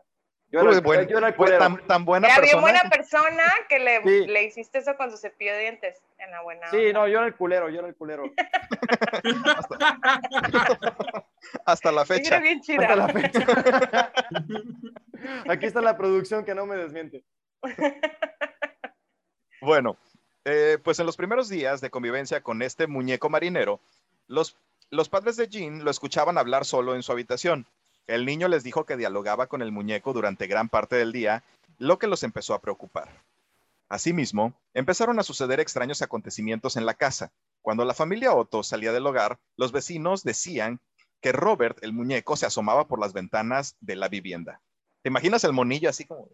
Yo 0.54 0.60
era, 0.60 0.72
el, 0.72 0.82
buen- 0.82 1.08
yo 1.08 1.18
era 1.20 1.30
el 1.30 1.36
culero. 1.36 1.60
tan, 1.60 1.88
tan 1.88 2.04
buena 2.04 2.28
Era 2.28 2.42
bien 2.42 2.58
persona. 2.58 2.62
buena 2.62 2.82
persona 2.90 3.44
que 3.70 3.80
le, 3.80 4.04
Sí. 4.04 4.28
le 4.28 4.44
hiciste 4.44 4.80
eso 4.80 4.98
con 4.98 5.10
su 5.10 5.16
cepillo 5.16 5.54
de 5.54 5.60
dientes. 5.60 6.04
En 6.18 6.30
la 6.30 6.42
buena. 6.42 6.68
Sí, 6.70 6.88
onda. 6.88 6.92
no, 7.00 7.08
yo 7.08 7.20
era 7.20 7.28
el 7.28 7.36
culero, 7.38 7.70
yo 7.70 7.80
era 7.80 7.88
el 7.88 7.96
culero. 7.96 8.24
Hasta 11.66 11.92
la 11.92 12.06
Sí, 12.06 12.14
fecha. 12.16 12.40
Bien 12.40 12.62
chida. 12.62 12.82
Hasta 12.84 12.96
la 12.96 13.08
fecha. 13.08 14.12
Aquí 15.50 15.66
está 15.66 15.82
la 15.82 15.98
producción 15.98 16.44
que 16.44 16.56
no 16.56 16.66
me 16.66 16.76
desmiente. 16.76 17.24
Bueno, 19.64 19.96
eh, 20.46 20.78
pues 20.84 21.00
en 21.00 21.06
los 21.06 21.18
primeros 21.18 21.50
días 21.50 21.82
de 21.82 21.90
convivencia 21.90 22.42
con 22.42 22.62
este 22.62 22.88
muñeco 22.88 23.30
marinero, 23.30 23.80
los, 24.28 24.56
los 24.90 25.10
padres 25.10 25.38
de 25.38 25.48
Jean 25.48 25.84
lo 25.84 25.92
escuchaban 25.92 26.38
hablar 26.38 26.66
solo 26.66 26.96
en 26.96 27.04
su 27.04 27.12
habitación. 27.12 27.68
El 28.08 28.26
niño 28.26 28.48
les 28.48 28.64
dijo 28.64 28.86
que 28.86 28.98
dialogaba 28.98 29.48
con 29.48 29.62
el 29.62 29.72
muñeco 29.72 30.14
durante 30.14 30.48
gran 30.48 30.70
parte 30.70 30.96
del 30.96 31.12
día, 31.12 31.44
lo 31.78 32.00
que 32.00 32.08
los 32.08 32.24
empezó 32.24 32.54
a 32.54 32.62
preocupar. 32.62 33.10
Asimismo, 33.90 34.54
empezaron 34.74 35.20
a 35.20 35.24
suceder 35.24 35.60
extraños 35.60 36.02
acontecimientos 36.02 36.78
en 36.78 36.86
la 36.86 36.94
casa. 36.94 37.32
Cuando 37.62 37.86
la 37.86 37.94
familia 37.94 38.34
Otto 38.34 38.64
salía 38.64 38.92
del 38.92 39.06
hogar, 39.06 39.38
los 39.58 39.72
vecinos 39.72 40.24
decían 40.24 40.80
que 41.22 41.32
Robert, 41.32 41.78
el 41.82 41.94
muñeco, 41.94 42.36
se 42.36 42.46
asomaba 42.46 42.88
por 42.88 43.00
las 43.00 43.14
ventanas 43.14 43.76
de 43.82 43.96
la 43.96 44.08
vivienda. 44.08 44.62
¿Te 45.02 45.10
imaginas 45.10 45.44
el 45.44 45.54
monillo 45.54 45.90
así 45.90 46.06
como... 46.06 46.30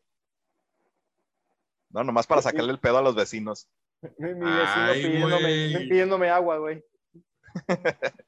No, 1.90 2.04
nomás 2.04 2.28
para 2.28 2.42
sacarle 2.42 2.72
el 2.72 2.80
pedo 2.80 2.98
a 2.98 3.02
los 3.02 3.16
vecinos. 3.16 3.68
Mi, 4.18 4.34
mi 4.36 4.46
Ay, 4.46 5.04
pidiéndome, 5.04 5.80
pidiéndome 5.89 6.30
agua, 6.30 6.58
güey. 6.58 6.84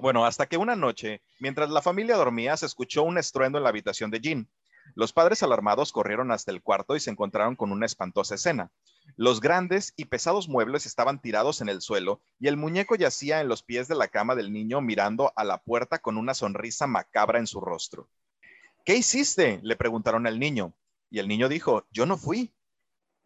Bueno, 0.00 0.24
hasta 0.24 0.46
que 0.46 0.56
una 0.56 0.76
noche, 0.76 1.22
mientras 1.40 1.70
la 1.70 1.82
familia 1.82 2.16
dormía, 2.16 2.56
se 2.56 2.66
escuchó 2.66 3.02
un 3.02 3.18
estruendo 3.18 3.58
en 3.58 3.64
la 3.64 3.70
habitación 3.70 4.12
de 4.12 4.20
Jean. 4.20 4.48
Los 4.94 5.12
padres 5.12 5.42
alarmados 5.42 5.90
corrieron 5.90 6.30
hasta 6.30 6.52
el 6.52 6.62
cuarto 6.62 6.94
y 6.94 7.00
se 7.00 7.10
encontraron 7.10 7.56
con 7.56 7.72
una 7.72 7.84
espantosa 7.84 8.36
escena. 8.36 8.70
Los 9.16 9.40
grandes 9.40 9.94
y 9.96 10.04
pesados 10.04 10.48
muebles 10.48 10.86
estaban 10.86 11.20
tirados 11.20 11.60
en 11.60 11.68
el 11.68 11.80
suelo 11.80 12.20
y 12.38 12.46
el 12.46 12.56
muñeco 12.56 12.94
yacía 12.94 13.40
en 13.40 13.48
los 13.48 13.64
pies 13.64 13.88
de 13.88 13.96
la 13.96 14.06
cama 14.06 14.36
del 14.36 14.52
niño 14.52 14.80
mirando 14.80 15.32
a 15.34 15.42
la 15.42 15.58
puerta 15.58 15.98
con 15.98 16.16
una 16.16 16.34
sonrisa 16.34 16.86
macabra 16.86 17.40
en 17.40 17.48
su 17.48 17.60
rostro. 17.60 18.08
¿Qué 18.84 18.96
hiciste? 18.96 19.58
le 19.64 19.74
preguntaron 19.74 20.28
al 20.28 20.38
niño. 20.38 20.74
Y 21.10 21.18
el 21.18 21.26
niño 21.26 21.48
dijo, 21.48 21.86
yo 21.90 22.06
no 22.06 22.16
fui. 22.16 22.54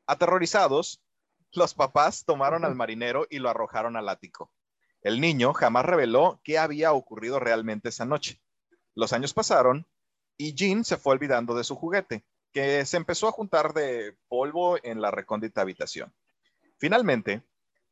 Aterrorizados, 0.07 1.03
los 1.55 1.75
papás 1.75 2.25
tomaron 2.25 2.65
al 2.65 2.75
marinero 2.75 3.27
y 3.31 3.39
lo 3.39 3.49
arrojaron 3.51 3.97
al 3.97 4.09
ático. 4.09 4.53
El 5.03 5.21
niño 5.21 5.53
jamás 5.53 5.85
reveló 5.85 6.41
qué 6.45 6.59
había 6.59 6.93
ocurrido 6.93 7.41
realmente 7.41 7.89
esa 7.89 8.05
noche. 8.05 8.41
Los 8.95 9.13
años 9.13 9.35
pasaron 9.35 9.87
y 10.37 10.55
Jean 10.55 10.85
se 10.85 10.97
fue 10.97 11.15
olvidando 11.15 11.55
de 11.55 11.65
su 11.65 11.77
juguete, 11.77 12.25
que 12.53 12.85
se 12.87 12.97
empezó 12.97 13.29
a 13.29 13.33
juntar 13.33 13.73
de 13.75 14.17
polvo 14.29 14.79
en 14.83 15.01
la 15.01 15.11
recóndita 15.11 15.61
habitación. 15.63 16.13
Finalmente, 16.79 17.43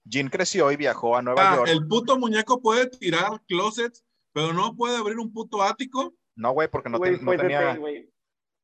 Jean 0.04 0.28
creció 0.28 0.70
y 0.72 0.76
viajó 0.76 1.16
a 1.16 1.22
Nueva 1.22 1.52
Ah, 1.52 1.56
York. 1.56 1.68
el 1.70 1.86
puto 1.86 2.18
muñeco 2.18 2.60
puede 2.60 2.86
tirar 2.88 3.40
closets, 3.46 4.04
pero 4.32 4.52
no 4.52 4.74
puede 4.76 4.96
abrir 4.96 5.18
un 5.18 5.32
puto 5.32 5.62
ático. 5.62 6.14
No, 6.36 6.52
güey, 6.52 6.68
porque 6.68 6.88
no, 6.88 6.98
Güey, 6.98 7.18
te- 7.18 7.24
no 7.24 7.36
tenía. 7.36 7.78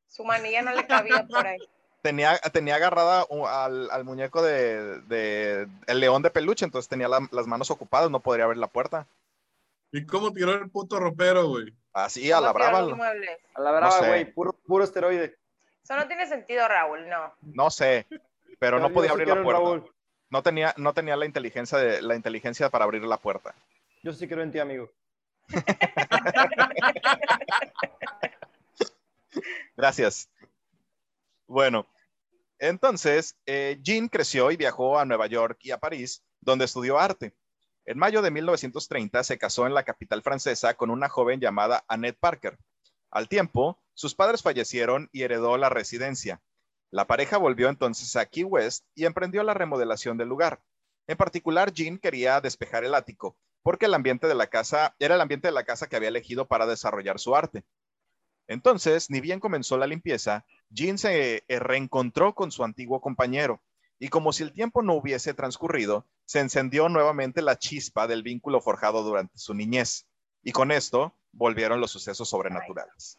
Su 0.07 0.23
manilla 0.23 0.61
no 0.61 0.73
le 0.73 0.87
cabía 0.87 1.25
por 1.27 1.45
ahí. 1.45 1.59
Tenía, 2.07 2.37
tenía 2.53 2.75
agarrada 2.75 3.25
al, 3.65 3.91
al 3.91 4.03
muñeco 4.05 4.41
de, 4.41 5.01
de- 5.01 5.67
el 5.87 5.99
león 5.99 6.21
de 6.21 6.29
peluche, 6.29 6.63
entonces 6.63 6.87
tenía 6.87 7.09
la- 7.09 7.27
las 7.31 7.47
manos 7.47 7.69
ocupadas, 7.69 8.09
no 8.09 8.21
podría 8.21 8.45
abrir 8.45 8.59
la 8.59 8.67
puerta. 8.67 9.05
¿Y 9.91 10.05
cómo 10.05 10.31
tiró 10.31 10.53
el 10.53 10.69
puto 10.69 10.99
ropero, 10.99 11.47
güey? 11.49 11.73
Así, 11.91 12.31
a 12.31 12.39
la 12.39 12.53
¿Cómo 12.53 12.65
tiró 12.65 12.95
brava. 12.95 13.11
A 13.55 13.61
la 13.61 13.71
brava, 13.71 13.91
sé. 13.99 14.07
güey, 14.07 14.25
puro, 14.33 14.53
puro 14.53 14.83
esteroide. 14.85 15.35
Eso 15.83 15.95
no 15.97 16.07
tiene 16.07 16.25
sentido, 16.27 16.65
Raúl, 16.67 17.07
no. 17.09 17.33
No 17.41 17.69
sé, 17.69 18.07
pero 18.59 18.79
no 18.79 18.89
podía 18.91 19.11
abrir 19.11 19.27
la 19.27 19.43
puerta. 19.43 19.61
Raúl. 19.61 19.91
No 20.29 20.43
tenía, 20.43 20.73
no 20.77 20.93
tenía 20.93 21.15
la 21.17 21.25
inteligencia 21.25 21.77
de, 21.77 22.01
la 22.01 22.15
inteligencia 22.15 22.69
para 22.69 22.85
abrir 22.85 23.03
la 23.03 23.17
puerta. 23.17 23.53
Yo 24.03 24.13
sí 24.13 24.27
creo 24.29 24.43
en 24.43 24.51
ti, 24.53 24.59
amigo. 24.59 24.89
Gracias. 29.75 30.29
Bueno, 31.47 31.85
entonces, 32.59 33.37
eh, 33.45 33.79
Jean 33.81 34.07
creció 34.07 34.51
y 34.51 34.57
viajó 34.57 34.97
a 34.99 35.05
Nueva 35.05 35.27
York 35.27 35.57
y 35.61 35.71
a 35.71 35.77
París, 35.77 36.23
donde 36.41 36.65
estudió 36.65 36.99
arte. 36.99 37.35
En 37.85 37.97
mayo 37.97 38.21
de 38.21 38.31
1930 38.31 39.23
se 39.23 39.37
casó 39.37 39.65
en 39.65 39.73
la 39.73 39.83
capital 39.83 40.21
francesa 40.21 40.73
con 40.73 40.89
una 40.89 41.07
joven 41.07 41.39
llamada 41.39 41.85
Annette 41.87 42.19
Parker. 42.19 42.57
Al 43.11 43.29
tiempo, 43.29 43.81
sus 43.93 44.13
padres 44.13 44.41
fallecieron 44.43 45.09
y 45.13 45.23
heredó 45.23 45.57
la 45.57 45.69
residencia. 45.69 46.41
La 46.91 47.07
pareja 47.07 47.37
volvió 47.37 47.69
entonces 47.69 48.15
a 48.15 48.25
Key 48.25 48.43
West 48.43 48.85
y 48.95 49.05
emprendió 49.05 49.43
la 49.43 49.53
remodelación 49.53 50.17
del 50.17 50.29
lugar. 50.29 50.61
En 51.07 51.17
particular, 51.17 51.71
Jean 51.71 51.97
quería 51.97 52.41
despejar 52.41 52.83
el 52.83 52.93
ático, 52.93 53.37
porque 53.63 53.85
el 53.85 53.93
ambiente 53.93 54.27
de 54.27 54.35
la 54.35 54.47
casa 54.47 54.95
era 54.99 55.15
el 55.15 55.21
ambiente 55.21 55.47
de 55.47 55.53
la 55.53 55.63
casa 55.63 55.87
que 55.87 55.95
había 55.95 56.09
elegido 56.09 56.47
para 56.47 56.65
desarrollar 56.65 57.19
su 57.19 57.35
arte. 57.35 57.63
Entonces, 58.47 59.09
ni 59.09 59.19
bien 59.19 59.39
comenzó 59.39 59.77
la 59.77 59.87
limpieza, 59.87 60.45
Jean 60.69 60.97
se 60.97 61.43
eh, 61.47 61.59
reencontró 61.59 62.33
con 62.33 62.51
su 62.51 62.63
antiguo 62.63 63.01
compañero 63.01 63.61
y 63.99 64.09
como 64.09 64.31
si 64.31 64.43
el 64.43 64.53
tiempo 64.53 64.81
no 64.81 64.93
hubiese 64.93 65.33
transcurrido, 65.33 66.05
se 66.25 66.39
encendió 66.39 66.87
nuevamente 66.89 67.41
la 67.41 67.57
chispa 67.57 68.07
del 68.07 68.23
vínculo 68.23 68.61
forjado 68.61 69.03
durante 69.03 69.37
su 69.37 69.53
niñez. 69.53 70.05
Y 70.43 70.51
con 70.51 70.71
esto 70.71 71.13
volvieron 71.31 71.81
los 71.81 71.91
sucesos 71.91 72.29
sobrenaturales. 72.29 73.17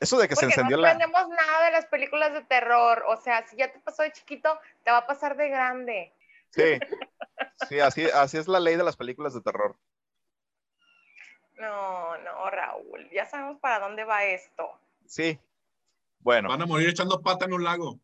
Eso 0.00 0.18
de 0.18 0.28
que 0.28 0.36
se 0.36 0.46
encendió 0.46 0.76
no 0.76 0.82
la... 0.82 0.92
aprendemos 0.92 1.28
nada 1.28 1.66
de 1.66 1.72
las 1.72 1.86
películas 1.86 2.32
de 2.32 2.42
terror. 2.42 3.04
O 3.08 3.16
sea, 3.16 3.46
si 3.46 3.56
ya 3.56 3.72
te 3.72 3.80
pasó 3.80 4.02
de 4.02 4.12
chiquito, 4.12 4.58
te 4.84 4.90
va 4.90 4.98
a 4.98 5.06
pasar 5.06 5.36
de 5.36 5.48
grande. 5.48 6.14
Sí, 6.50 6.78
sí 7.68 7.80
así, 7.80 8.04
así 8.06 8.38
es 8.38 8.48
la 8.48 8.60
ley 8.60 8.76
de 8.76 8.84
las 8.84 8.96
películas 8.96 9.34
de 9.34 9.40
terror. 9.40 9.76
No, 11.60 12.16
no, 12.18 12.50
Raúl. 12.50 13.08
Ya 13.12 13.26
sabemos 13.26 13.58
para 13.60 13.80
dónde 13.80 14.04
va 14.04 14.24
esto. 14.24 14.70
Sí. 15.06 15.38
Bueno, 16.20 16.48
Van 16.48 16.62
a 16.62 16.66
morir 16.66 16.88
echando 16.88 17.20
pata 17.20 17.44
en 17.46 17.52
un 17.54 17.64
lago. 17.64 17.98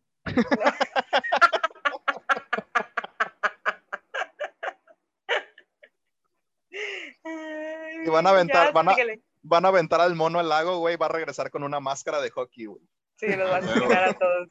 Y 8.04 8.08
van 8.10 8.26
a 8.26 8.30
aventar- 8.30 8.66
ya, 8.66 8.72
van 8.72 8.88
a- 8.88 8.96
van 9.42 9.64
a 9.64 9.68
aventar 9.68 10.00
al 10.00 10.14
mono 10.14 10.38
al 10.38 10.48
lago, 10.48 10.78
güey, 10.78 10.96
va 10.96 11.06
a 11.06 11.10
regresar 11.10 11.50
con 11.50 11.62
una 11.62 11.80
máscara 11.80 12.20
de 12.20 12.30
hockey, 12.30 12.66
güey. 12.66 12.82
Sí, 13.16 13.28
los 13.34 13.50
vas 13.50 13.64
a 13.66 13.70
asesinar 13.70 14.04
a 14.04 14.12
todos. 14.18 14.48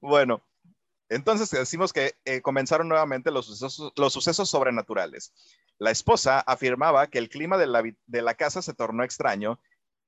Bueno, 0.00 0.40
entonces 1.08 1.50
decimos 1.50 1.92
que 1.92 2.16
eh, 2.24 2.42
comenzaron 2.42 2.88
nuevamente 2.88 3.30
los 3.30 3.46
sucesos, 3.46 3.92
los 3.96 4.12
sucesos 4.12 4.50
sobrenaturales. 4.50 5.32
La 5.78 5.90
esposa 5.90 6.40
afirmaba 6.40 7.06
que 7.06 7.18
el 7.18 7.28
clima 7.28 7.56
de 7.56 7.66
la, 7.66 7.82
de 7.82 8.22
la 8.22 8.34
casa 8.34 8.62
se 8.62 8.74
tornó 8.74 9.04
extraño 9.04 9.60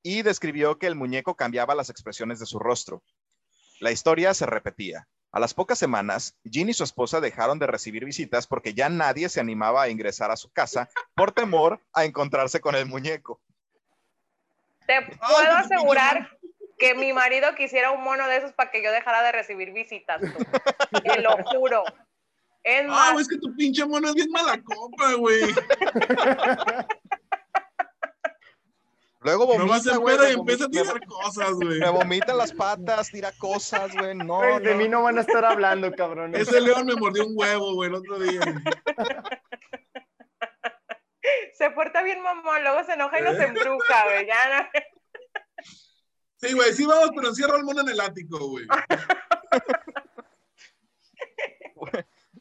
y 0.02 0.22
describió 0.22 0.78
que 0.78 0.86
el 0.86 0.94
muñeco 0.94 1.36
cambiaba 1.36 1.74
las 1.74 1.90
expresiones 1.90 2.38
de 2.38 2.46
su 2.46 2.58
rostro. 2.58 3.02
La 3.80 3.92
historia 3.92 4.34
se 4.34 4.46
repetía. 4.46 5.08
A 5.32 5.38
las 5.38 5.54
pocas 5.54 5.78
semanas, 5.78 6.36
Jean 6.42 6.68
y 6.68 6.74
su 6.74 6.82
esposa 6.82 7.20
dejaron 7.20 7.58
de 7.60 7.68
recibir 7.68 8.04
visitas 8.04 8.46
porque 8.46 8.74
ya 8.74 8.88
nadie 8.88 9.28
se 9.28 9.40
animaba 9.40 9.82
a 9.82 9.88
ingresar 9.88 10.30
a 10.30 10.36
su 10.36 10.50
casa 10.50 10.90
por 11.14 11.32
temor 11.32 11.80
a 11.92 12.04
encontrarse 12.04 12.60
con 12.60 12.74
el 12.74 12.86
muñeco. 12.86 13.40
Te 14.86 15.02
puedo 15.02 15.52
asegurar 15.52 16.36
que 16.80 16.94
mi 16.94 17.12
marido 17.12 17.54
quisiera 17.54 17.92
un 17.92 18.02
mono 18.02 18.26
de 18.26 18.38
esos 18.38 18.52
para 18.54 18.70
que 18.70 18.82
yo 18.82 18.90
dejara 18.90 19.22
de 19.22 19.32
recibir 19.32 19.72
visitas. 19.72 20.20
tú. 20.20 20.98
Te 21.04 21.20
lo 21.20 21.36
juro. 21.44 21.84
Es 22.62 22.82
Ah, 22.88 23.12
más, 23.12 23.20
es 23.20 23.28
que 23.28 23.38
tu 23.38 23.54
pinche 23.54 23.84
mono 23.86 24.08
es 24.08 24.14
bien 24.14 24.30
mala 24.30 24.60
copa, 24.62 25.14
güey. 25.14 25.42
Luego 29.22 29.46
vomita, 29.46 29.96
güey, 29.96 30.16
y 30.30 30.32
empieza 30.34 30.64
a 30.64 30.68
vomita- 30.68 30.82
tirar 30.94 31.06
cosas, 31.06 31.50
güey. 31.52 31.78
Me 31.78 31.90
vomita 31.90 32.32
las 32.32 32.52
patas, 32.54 33.10
tira 33.10 33.30
cosas, 33.38 33.94
güey. 33.94 34.14
No, 34.14 34.40
de 34.60 34.70
no. 34.72 34.76
mí 34.76 34.88
no 34.88 35.02
van 35.02 35.18
a 35.18 35.20
estar 35.20 35.44
hablando, 35.44 35.92
cabrón. 35.92 36.34
Ese 36.34 36.58
león 36.60 36.86
me 36.86 36.94
mordió 36.94 37.26
un 37.26 37.34
huevo, 37.36 37.74
güey, 37.74 37.90
el 37.90 37.96
otro 37.96 38.18
día. 38.18 38.40
se 41.54 41.70
porta 41.72 42.02
bien 42.02 42.22
mamón, 42.22 42.62
luego 42.62 42.82
se 42.84 42.94
enoja 42.94 43.18
y 43.20 43.22
nos 43.22 43.34
¿Eh? 43.38 43.44
embruja, 43.44 44.04
güey. 44.04 44.26
Ya 44.26 44.36
no- 44.62 44.80
Sí, 46.42 46.54
güey, 46.54 46.72
sí 46.72 46.86
vamos, 46.86 47.10
pero 47.14 47.28
encierro 47.28 47.56
al 47.56 47.64
mono 47.64 47.82
en 47.82 47.88
el 47.88 48.00
ático, 48.00 48.38
güey. 48.48 48.66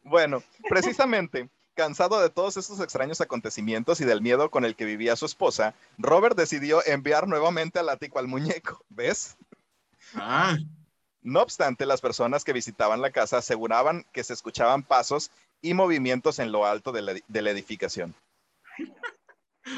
Bueno, 0.03 0.41
precisamente, 0.67 1.49
cansado 1.75 2.19
de 2.19 2.31
todos 2.31 2.57
estos 2.57 2.79
extraños 2.79 3.21
acontecimientos 3.21 4.01
y 4.01 4.05
del 4.05 4.21
miedo 4.21 4.49
con 4.49 4.65
el 4.65 4.75
que 4.75 4.85
vivía 4.85 5.15
su 5.15 5.27
esposa, 5.27 5.75
Robert 5.99 6.35
decidió 6.35 6.83
enviar 6.87 7.27
nuevamente 7.27 7.77
al 7.77 7.89
ático 7.89 8.17
al 8.17 8.27
muñeco, 8.27 8.83
¿ves? 8.89 9.37
Ah, 10.15 10.57
No 11.21 11.41
obstante, 11.41 11.85
las 11.85 12.01
personas 12.01 12.43
que 12.43 12.53
visitaban 12.53 13.01
la 13.01 13.11
casa 13.11 13.37
aseguraban 13.37 14.03
que 14.11 14.23
se 14.23 14.33
escuchaban 14.33 14.81
pasos 14.81 15.29
y 15.61 15.75
movimientos 15.75 16.39
en 16.39 16.51
lo 16.51 16.65
alto 16.65 16.91
de 16.91 17.03
la, 17.03 17.13
de 17.27 17.41
la 17.43 17.51
edificación. 17.51 18.15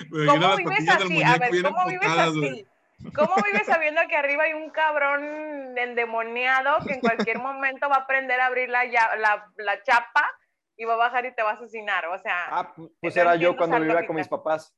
¿Cómo 0.10 0.56
vives 0.56 0.88
así? 0.88 1.24
A 1.24 1.38
ver, 1.38 1.62
¿cómo 1.62 1.88
vives 1.88 2.10
así? 2.10 2.66
¿Cómo 3.16 3.36
vives 3.44 3.66
sabiendo 3.66 4.02
que 4.08 4.16
arriba 4.16 4.44
hay 4.44 4.54
un 4.54 4.70
cabrón 4.70 5.78
endemoniado 5.78 6.78
que 6.86 6.94
en 6.94 7.00
cualquier 7.02 7.40
momento 7.40 7.90
va 7.90 7.96
a 7.98 8.00
aprender 8.00 8.40
a 8.40 8.46
abrir 8.48 8.70
la, 8.70 8.84
la, 8.86 9.48
la 9.58 9.84
chapa 9.84 10.30
y 10.78 10.86
va 10.86 10.94
a 10.94 10.98
bajar 10.98 11.26
y 11.26 11.34
te 11.36 11.44
va 11.44 11.52
a 11.52 11.54
asesinar? 11.54 12.06
O 12.08 12.18
sea, 12.20 12.46
Ah, 12.50 12.74
pu- 12.76 12.92
pues 13.00 13.16
era 13.18 13.36
yo 13.36 13.56
cuando 13.58 13.78
vivía 13.78 13.94
lógica. 13.94 14.08
con 14.08 14.16
mis 14.16 14.28
papás. 14.28 14.74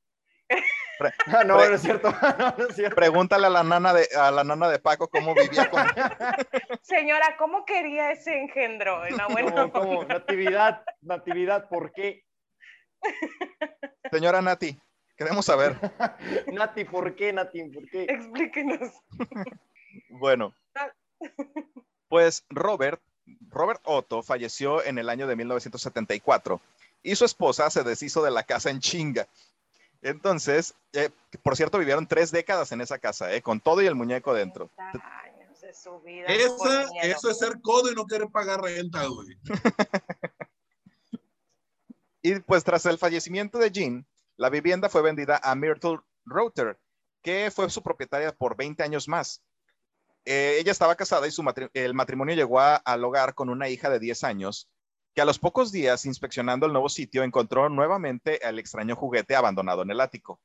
Pre- 1.00 1.14
no, 1.28 1.44
no 1.44 1.62
es 1.64 1.82
cierto. 1.82 2.12
No, 2.38 2.54
no 2.58 2.68
es 2.70 2.76
cierto. 2.76 2.96
Pregúntale 2.96 3.48
a 3.48 3.50
la 3.50 3.64
nana 3.64 3.94
de, 3.94 4.08
a 4.16 4.30
la 4.32 4.44
nana 4.44 4.70
de 4.70 4.80
Paco 4.80 5.08
cómo 5.10 5.34
vivía 5.34 5.70
con... 5.70 5.84
señora, 6.82 7.36
¿cómo 7.38 7.66
quería 7.66 8.12
ese 8.12 8.38
engendro? 8.38 9.02
No, 9.10 9.28
bueno, 9.30 9.72
Como, 9.72 9.72
como, 9.72 10.04
natividad, 10.06 10.84
natividad, 11.02 11.68
¿por 11.68 11.92
qué? 11.94 12.24
Señora 14.12 14.42
Nati, 14.42 14.78
queremos 15.24 15.46
saber. 15.46 15.80
Nati, 16.54 16.86
¿por 16.86 17.16
qué, 17.16 17.34
Nati? 17.34 17.64
¿Por 17.70 17.90
qué? 17.90 18.04
explíquenos. 18.04 18.92
Bueno, 20.10 20.56
pues 22.08 22.44
Robert, 22.50 23.00
Robert 23.52 23.80
Otto 23.84 24.24
falleció 24.24 24.84
en 24.84 24.98
el 24.98 25.08
año 25.08 25.28
de 25.28 25.36
1974 25.36 26.60
y 27.04 27.16
su 27.16 27.26
esposa 27.26 27.70
se 27.70 27.84
deshizo 27.84 28.24
de 28.24 28.32
la 28.32 28.42
casa 28.42 28.72
en 28.72 28.80
chinga. 28.80 29.28
Entonces, 30.02 30.74
eh, 30.94 31.12
por 31.44 31.56
cierto, 31.56 31.78
vivieron 31.78 32.08
tres 32.08 32.32
décadas 32.32 32.72
en 32.72 32.82
esa 32.82 32.98
casa, 32.98 33.32
eh, 33.36 33.44
con 33.44 33.60
todo 33.60 33.84
y 33.84 33.86
el 33.86 33.94
muñeco 33.94 34.34
dentro. 34.34 34.72
30 34.76 35.20
años 35.20 35.62
de 35.62 35.74
su 35.76 36.00
vida. 36.02 36.26
Esa, 36.26 36.88
eso 37.04 37.30
es 37.30 37.38
ser 37.38 37.62
codo 37.62 37.92
y 37.92 37.96
no 37.96 38.08
querer 38.08 38.30
pagar 38.30 38.62
renta, 38.62 39.06
güey. 39.06 39.38
Y 42.24 42.40
pues 42.40 42.64
tras 42.64 42.86
el 42.86 42.98
fallecimiento 42.98 43.60
de 43.60 43.70
Jean, 43.70 44.06
la 44.38 44.50
vivienda 44.50 44.90
fue 44.90 45.02
vendida 45.02 45.40
a 45.44 45.56
Myrtle 45.56 46.00
Router, 46.26 46.80
que 47.22 47.52
fue 47.52 47.70
su 47.70 47.82
propietaria 47.82 48.34
por 48.36 48.56
20 48.56 48.84
años 48.84 49.08
más. 49.08 49.44
Eh, 50.26 50.58
ella 50.60 50.72
estaba 50.72 50.96
casada 50.96 51.28
y 51.28 51.32
su 51.32 51.44
el 51.74 51.94
matrimonio 51.94 52.36
llegó 52.36 52.60
a- 52.60 52.76
al 52.78 53.04
hogar 53.04 53.36
con 53.36 53.50
una 53.50 53.70
hija 53.70 53.90
de 53.90 54.00
10 54.00 54.24
años, 54.24 54.70
que 55.14 55.22
a 55.22 55.26
los 55.26 55.38
pocos 55.40 55.72
días, 55.72 56.06
inspeccionando 56.06 56.66
el 56.66 56.72
nuevo 56.74 56.90
sitio, 56.90 57.24
encontró 57.24 57.70
nuevamente 57.70 58.46
el 58.48 58.58
extraño 58.60 58.96
juguete 58.96 59.36
abandonado 59.36 59.82
en 59.84 59.92
el 59.92 60.02
ático. 60.02 60.40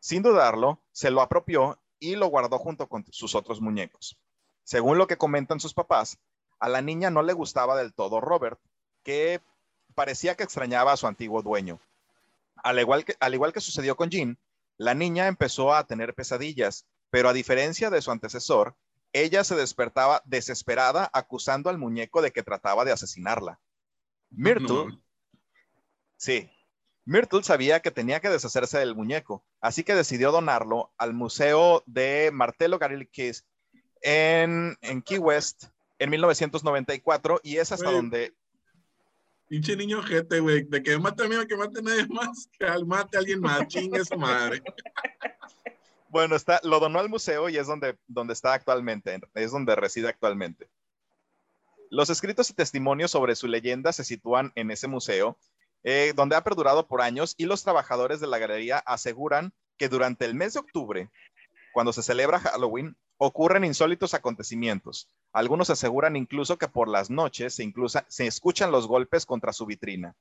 Sin 0.00 0.22
dudarlo, 0.22 0.82
se 0.92 1.10
lo 1.10 1.20
apropió 1.20 1.80
y 1.98 2.16
lo 2.16 2.26
guardó 2.26 2.58
junto 2.58 2.88
con 2.88 3.04
sus 3.10 3.34
otros 3.34 3.60
muñecos. 3.60 4.18
Según 4.64 4.98
lo 4.98 5.06
que 5.06 5.16
comentan 5.18 5.60
sus 5.60 5.74
papás, 5.74 6.18
A 6.62 6.68
la 6.68 6.82
niña 6.82 7.08
no 7.08 7.22
le 7.22 7.32
gustaba 7.32 7.74
del 7.74 7.94
todo 7.94 8.20
Robert, 8.20 8.60
que 9.02 9.40
parecía 9.94 10.34
que 10.34 10.42
extrañaba 10.44 10.92
a 10.92 10.96
su 10.98 11.06
antiguo 11.06 11.40
dueño. 11.40 11.80
Al 12.62 12.78
igual 12.78 13.04
que, 13.04 13.16
al 13.20 13.34
igual 13.34 13.52
que 13.52 13.60
sucedió 13.60 13.96
con 13.96 14.10
Jean, 14.10 14.38
la 14.76 14.94
niña 14.94 15.26
empezó 15.26 15.74
a 15.74 15.86
tener 15.86 16.14
pesadillas, 16.14 16.86
pero 17.10 17.28
a 17.28 17.32
diferencia 17.32 17.90
de 17.90 18.00
su 18.02 18.10
antecesor, 18.10 18.76
ella 19.12 19.44
se 19.44 19.56
despertaba 19.56 20.22
desesperada 20.24 21.10
acusando 21.12 21.68
al 21.70 21.78
muñeco 21.78 22.22
de 22.22 22.30
que 22.30 22.42
trataba 22.42 22.84
de 22.84 22.92
asesinarla. 22.92 23.60
Myrtle, 24.30 24.98
sí, 26.16 26.50
Myrtle 27.04 27.42
sabía 27.42 27.80
que 27.80 27.90
tenía 27.90 28.20
que 28.20 28.28
deshacerse 28.28 28.78
del 28.78 28.94
muñeco, 28.94 29.44
así 29.60 29.82
que 29.82 29.94
decidió 29.94 30.30
donarlo 30.30 30.92
al 30.96 31.12
Museo 31.12 31.82
de 31.86 32.30
Martello 32.32 32.78
Garril 32.78 33.08
Keys 33.10 33.44
en, 34.02 34.78
en 34.80 35.02
Key 35.02 35.18
West 35.18 35.64
en 35.98 36.10
1994 36.10 37.40
y 37.42 37.56
es 37.56 37.72
hasta 37.72 37.90
donde 37.90 38.34
Pinche 39.50 39.74
niño 39.74 40.00
gente, 40.04 40.38
güey. 40.38 40.62
De 40.62 40.80
que 40.80 40.96
mate 40.96 41.24
a 41.24 41.28
mí 41.28 41.34
que 41.48 41.56
mate 41.56 41.80
a 41.80 41.82
nadie 41.82 42.06
más, 42.06 42.48
que 42.56 42.64
al 42.64 42.86
mate 42.86 43.16
a 43.16 43.20
alguien 43.20 43.40
más. 43.40 43.66
Chingue 43.66 44.00
madre. 44.16 44.62
Bueno, 46.08 46.34
está, 46.34 46.60
lo 46.64 46.80
donó 46.80 46.98
al 46.98 47.08
museo 47.08 47.48
y 47.48 47.56
es 47.56 47.68
donde, 47.68 47.96
donde 48.08 48.32
está 48.32 48.52
actualmente, 48.52 49.20
es 49.32 49.52
donde 49.52 49.76
reside 49.76 50.08
actualmente. 50.08 50.68
Los 51.88 52.10
escritos 52.10 52.50
y 52.50 52.54
testimonios 52.54 53.12
sobre 53.12 53.36
su 53.36 53.46
leyenda 53.46 53.92
se 53.92 54.02
sitúan 54.02 54.50
en 54.56 54.72
ese 54.72 54.88
museo, 54.88 55.38
eh, 55.84 56.12
donde 56.16 56.34
ha 56.34 56.42
perdurado 56.42 56.88
por 56.88 57.00
años 57.00 57.36
y 57.38 57.44
los 57.44 57.62
trabajadores 57.62 58.18
de 58.18 58.26
la 58.26 58.38
galería 58.38 58.78
aseguran 58.78 59.52
que 59.78 59.88
durante 59.88 60.24
el 60.24 60.34
mes 60.34 60.54
de 60.54 60.60
octubre, 60.60 61.10
cuando 61.72 61.92
se 61.92 62.02
celebra 62.02 62.40
Halloween, 62.40 62.96
ocurren 63.16 63.64
insólitos 63.64 64.12
acontecimientos. 64.12 65.08
Algunos 65.32 65.70
aseguran 65.70 66.16
incluso 66.16 66.58
que 66.58 66.68
por 66.68 66.88
las 66.88 67.10
noches 67.10 67.54
se, 67.54 67.64
inclusa- 67.64 68.04
se 68.08 68.26
escuchan 68.26 68.72
los 68.72 68.86
golpes 68.86 69.26
contra 69.26 69.52
su 69.52 69.66
vitrina. 69.66 70.14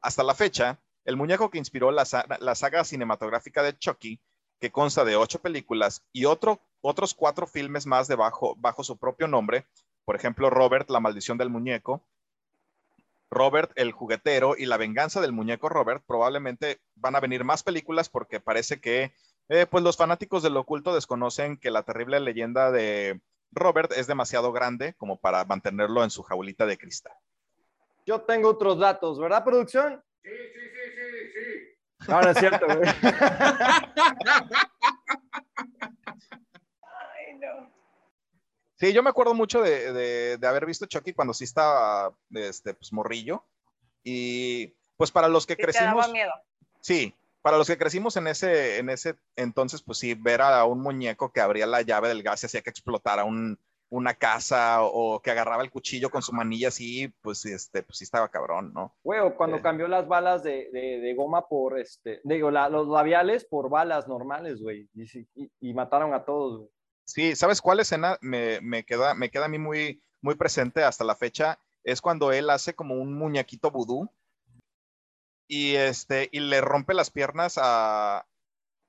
Hasta 0.00 0.22
la 0.22 0.34
fecha, 0.34 0.78
el 1.04 1.16
muñeco 1.16 1.50
que 1.50 1.58
inspiró 1.58 1.90
la, 1.90 2.04
sa- 2.04 2.26
la 2.40 2.54
saga 2.54 2.84
cinematográfica 2.84 3.62
de 3.62 3.76
Chucky 3.76 4.20
que 4.60 4.70
consta 4.70 5.04
de 5.04 5.16
ocho 5.16 5.40
películas 5.40 6.02
y 6.12 6.26
otro, 6.26 6.60
otros 6.82 7.14
cuatro 7.14 7.46
filmes 7.46 7.86
más 7.86 8.08
debajo, 8.08 8.54
bajo 8.58 8.84
su 8.84 8.96
propio 8.98 9.26
nombre, 9.26 9.66
por 10.04 10.16
ejemplo, 10.16 10.50
Robert, 10.50 10.90
La 10.90 11.00
maldición 11.00 11.38
del 11.38 11.50
muñeco, 11.50 12.02
Robert, 13.30 13.70
el 13.76 13.92
juguetero 13.92 14.54
y 14.56 14.66
La 14.66 14.76
venganza 14.76 15.20
del 15.20 15.32
muñeco 15.32 15.68
Robert, 15.68 16.02
probablemente 16.06 16.80
van 16.94 17.16
a 17.16 17.20
venir 17.20 17.44
más 17.44 17.62
películas 17.62 18.08
porque 18.08 18.40
parece 18.40 18.80
que 18.80 19.14
eh, 19.48 19.66
pues 19.70 19.82
los 19.84 19.96
fanáticos 19.96 20.42
del 20.42 20.56
oculto 20.56 20.94
desconocen 20.94 21.56
que 21.56 21.70
la 21.70 21.82
terrible 21.82 22.20
leyenda 22.20 22.70
de 22.70 23.20
Robert 23.52 23.92
es 23.96 24.06
demasiado 24.06 24.52
grande 24.52 24.94
como 24.94 25.18
para 25.20 25.44
mantenerlo 25.44 26.02
en 26.04 26.10
su 26.10 26.22
jaulita 26.22 26.66
de 26.66 26.78
cristal. 26.78 27.12
Yo 28.06 28.20
tengo 28.22 28.48
otros 28.50 28.78
datos, 28.78 29.18
¿verdad, 29.18 29.44
producción? 29.44 30.02
Sí, 30.22 30.30
sí, 30.30 30.60
sí, 30.60 30.90
sí, 30.96 31.32
sí. 31.34 32.08
No, 32.10 32.20
no 32.22 32.30
es 32.30 32.38
cierto, 32.38 32.66
güey. 32.66 32.80
Ay, 36.82 37.34
no. 37.38 37.70
Sí, 38.76 38.92
yo 38.92 39.02
me 39.02 39.10
acuerdo 39.10 39.34
mucho 39.34 39.60
de, 39.62 39.92
de- 39.92 40.38
de 40.38 40.46
haber 40.46 40.64
visto 40.66 40.86
Chucky 40.86 41.12
cuando 41.12 41.34
sí 41.34 41.44
estaba 41.44 42.14
este, 42.30 42.74
pues, 42.74 42.92
morrillo. 42.92 43.44
Y 44.02 44.74
pues 44.96 45.10
para 45.10 45.28
los 45.28 45.46
que 45.46 45.54
Sí 45.54 45.58
te 45.58 45.66
daba 45.72 45.90
crecimos, 45.92 46.12
miedo. 46.12 46.32
sí, 46.80 47.14
para 47.42 47.56
los 47.58 47.66
que 47.66 47.78
crecimos 47.78 48.16
en 48.16 48.26
ese, 48.26 48.78
en 48.78 48.90
ese 48.90 49.14
entonces, 49.36 49.82
pues 49.82 49.98
sí, 49.98 50.14
ver 50.14 50.40
a 50.42 50.64
un 50.64 50.80
muñeco 50.80 51.32
que 51.32 51.40
abría 51.40 51.66
la 51.66 51.82
llave 51.82 52.08
del 52.08 52.22
gas 52.22 52.42
y 52.42 52.46
hacía 52.46 52.62
que 52.62 52.70
explotara 52.70 53.24
un- 53.24 53.58
una 53.92 54.14
casa 54.14 54.82
o 54.82 55.20
que 55.20 55.32
agarraba 55.32 55.64
el 55.64 55.70
cuchillo 55.70 56.10
con 56.10 56.22
su 56.22 56.32
manilla 56.32 56.68
así, 56.68 57.08
pues, 57.22 57.44
este, 57.44 57.82
pues 57.82 57.98
sí 57.98 58.04
estaba 58.04 58.28
cabrón, 58.28 58.72
¿no? 58.72 58.94
Güey, 59.02 59.18
o 59.18 59.34
cuando 59.36 59.56
Eh. 59.56 59.62
cambió 59.62 59.88
las 59.88 60.06
balas 60.06 60.44
de, 60.44 60.70
de- 60.72 61.00
de 61.00 61.14
goma 61.14 61.48
por, 61.48 61.76
este, 61.76 62.20
digo, 62.22 62.52
la- 62.52 62.68
los 62.68 62.86
labiales 62.86 63.44
por 63.44 63.68
balas 63.68 64.06
normales, 64.06 64.60
güey. 64.62 64.88
Y- 65.34 65.50
y 65.60 65.74
mataron 65.74 66.14
a 66.14 66.24
todos, 66.24 66.58
güey. 66.58 66.70
Sí, 67.04 67.34
¿sabes 67.34 67.60
cuál 67.60 67.80
escena 67.80 68.16
me, 68.20 68.60
me 68.60 68.84
queda, 68.84 69.14
me 69.14 69.28
queda 69.30 69.46
a 69.46 69.48
mí 69.48 69.58
muy, 69.58 70.00
muy 70.22 70.36
presente 70.36 70.84
hasta 70.84 71.02
la 71.02 71.16
fecha? 71.16 71.58
Es 71.82 72.00
cuando 72.00 72.30
él 72.30 72.48
hace 72.50 72.74
como 72.74 72.94
un 72.94 73.12
muñequito 73.14 73.72
vudú 73.72 74.08
y, 75.50 75.74
este, 75.74 76.28
y 76.30 76.38
le 76.40 76.60
rompe 76.60 76.94
las 76.94 77.10
piernas 77.10 77.58
a, 77.60 78.24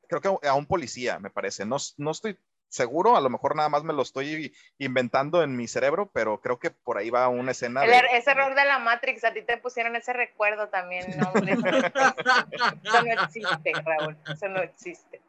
creo 0.07 0.21
que 0.21 0.47
a 0.47 0.53
un 0.53 0.67
policía, 0.67 1.17
me 1.17 1.31
parece. 1.31 1.65
No, 1.65 1.77
no 1.97 2.11
estoy 2.11 2.37
seguro, 2.69 3.17
a 3.17 3.21
lo 3.21 3.29
mejor 3.31 3.55
nada 3.55 3.67
más 3.67 3.83
me 3.83 3.93
lo 3.93 4.03
estoy 4.03 4.53
inventando 4.77 5.41
en 5.41 5.57
mi 5.57 5.67
cerebro, 5.67 6.11
pero 6.13 6.39
creo 6.39 6.59
que 6.59 6.69
por 6.69 6.99
ahí 6.99 7.09
va 7.09 7.27
una 7.29 7.51
escena. 7.51 7.83
El 7.83 7.89
de- 7.89 7.97
er- 7.97 8.07
ese 8.13 8.29
error 8.31 8.53
de 8.53 8.63
la 8.63 8.77
Matrix, 8.77 9.23
a 9.23 9.33
ti 9.33 9.41
te 9.41 9.57
pusieron 9.57 9.95
ese 9.95 10.13
recuerdo 10.13 10.69
también. 10.69 11.17
No, 11.17 11.29
hombre, 11.29 11.53
eso, 11.53 11.61
no 11.63 11.77
existe. 11.77 12.55
Eso 12.83 13.01
no 13.01 13.11
existe, 13.23 13.73
Raúl. 13.83 14.17
Eso 14.31 14.47
no 14.47 14.61
existe. 14.61 15.19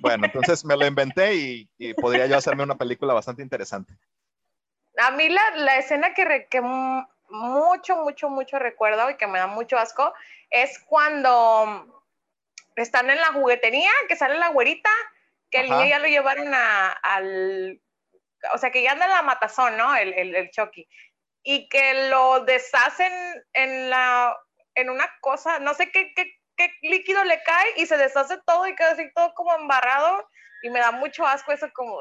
Bueno, 0.00 0.26
entonces 0.26 0.64
me 0.64 0.76
lo 0.76 0.86
inventé 0.86 1.34
y, 1.34 1.68
y 1.76 1.92
podría 1.94 2.26
yo 2.26 2.36
hacerme 2.36 2.62
una 2.62 2.76
película 2.76 3.14
bastante 3.14 3.42
interesante. 3.42 3.92
A 4.96 5.10
mí 5.10 5.28
la, 5.28 5.42
la 5.56 5.76
escena 5.78 6.14
que, 6.14 6.24
re- 6.24 6.46
que 6.46 6.60
mu- 6.60 7.04
mucho, 7.30 7.96
mucho, 7.96 8.30
mucho 8.30 8.58
recuerdo 8.58 9.10
y 9.10 9.16
que 9.16 9.26
me 9.26 9.38
da 9.38 9.46
mucho 9.46 9.76
asco 9.76 10.12
es 10.50 10.78
cuando 10.86 12.04
están 12.76 13.10
en 13.10 13.18
la 13.18 13.32
juguetería, 13.32 13.90
que 14.08 14.16
sale 14.16 14.38
la 14.38 14.48
güerita, 14.48 14.90
que 15.50 15.60
el 15.60 15.66
Ajá. 15.66 15.76
niño 15.76 15.90
ya 15.90 15.98
lo 15.98 16.06
llevaron 16.08 16.52
a- 16.54 16.92
al... 16.92 17.80
O 18.54 18.58
sea, 18.58 18.70
que 18.70 18.82
ya 18.82 18.92
anda 18.92 19.06
en 19.06 19.10
la 19.12 19.22
matazón, 19.22 19.76
¿no? 19.76 19.96
El, 19.96 20.12
el, 20.14 20.34
el 20.36 20.50
Chucky. 20.50 20.88
Y 21.42 21.68
que 21.68 22.08
lo 22.08 22.40
deshacen 22.44 23.12
en 23.52 23.90
la... 23.90 24.36
en 24.74 24.90
una 24.90 25.08
cosa, 25.20 25.58
no 25.58 25.74
sé 25.74 25.90
qué, 25.90 26.12
qué, 26.14 26.30
qué 26.56 26.72
líquido 26.82 27.24
le 27.24 27.42
cae 27.42 27.66
y 27.76 27.86
se 27.86 27.96
deshace 27.96 28.38
todo 28.46 28.66
y 28.66 28.74
queda 28.76 28.92
así 28.92 29.10
todo 29.14 29.32
como 29.34 29.54
embarrado 29.54 30.28
y 30.62 30.70
me 30.70 30.80
da 30.80 30.90
mucho 30.90 31.24
asco 31.26 31.52
eso 31.52 31.68
como, 31.72 32.00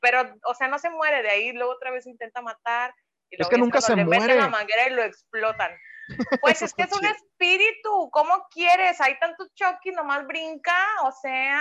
pero, 0.00 0.32
o 0.44 0.54
sea, 0.54 0.68
no 0.68 0.78
se 0.78 0.88
muere 0.90 1.20
de 1.22 1.30
ahí, 1.30 1.52
luego 1.52 1.72
otra 1.72 1.90
vez 1.90 2.06
intenta 2.06 2.40
matar. 2.42 2.94
Y 3.30 3.40
Es 3.42 3.48
que 3.48 3.58
nunca 3.58 3.80
se 3.80 3.94
le 3.96 4.04
meten 4.04 4.28
la 4.28 4.34
muere. 4.34 4.50
manguera 4.50 4.86
y 4.86 4.90
lo 4.90 5.02
explotan. 5.02 5.76
Pues 6.40 6.62
es 6.62 6.72
que 6.74 6.82
es 6.84 6.92
un 6.92 7.04
espíritu, 7.16 8.10
¿cómo 8.10 8.46
quieres? 8.50 9.00
Hay 9.00 9.18
tanto 9.18 9.46
Chucky, 9.54 9.90
nomás 9.92 10.26
brinca, 10.26 10.76
o 11.04 11.12
sea, 11.12 11.60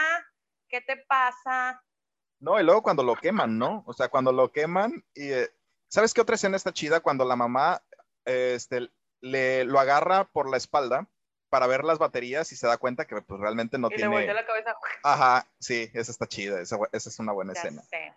¿qué 0.70 0.82
te 0.82 0.98
pasa? 1.08 1.82
No, 2.40 2.60
y 2.60 2.64
luego 2.64 2.84
cuando 2.84 3.04
lo 3.04 3.16
queman, 3.16 3.58
¿no? 3.58 3.84
O 3.88 3.94
sea, 3.94 4.10
cuando 4.10 4.32
lo 4.32 4.52
queman 4.52 5.04
y... 5.14 5.32
eh, 5.32 5.50
¿Sabes 5.90 6.14
qué 6.14 6.20
otra 6.20 6.36
escena 6.36 6.58
está 6.58 6.74
chida? 6.74 7.00
Cuando 7.00 7.24
la 7.24 7.38
mamá 7.38 7.82
eh, 8.26 8.54
este, 8.58 8.90
le, 9.22 9.64
lo 9.64 9.80
agarra 9.80 10.26
por 10.26 10.50
la 10.50 10.58
espalda 10.58 11.08
para 11.50 11.66
ver 11.66 11.86
las 11.86 11.98
baterías 11.98 12.52
y 12.52 12.58
se 12.58 12.68
da 12.68 12.78
cuenta 12.78 13.06
que 13.08 13.22
pues 13.22 13.40
realmente 13.40 13.78
no 13.78 13.88
y 13.88 13.92
le 13.92 13.96
tiene... 13.96 14.34
la 14.34 14.46
cabeza. 14.46 14.76
Ajá, 15.04 15.48
sí, 15.62 15.90
esa 15.94 16.12
está 16.12 16.28
chida, 16.28 16.60
esa, 16.60 16.78
esa 16.92 17.10
es 17.10 17.20
una 17.20 17.32
buena 17.32 17.54
Ya 17.54 17.62
escena. 17.62 17.82
sé, 17.84 18.14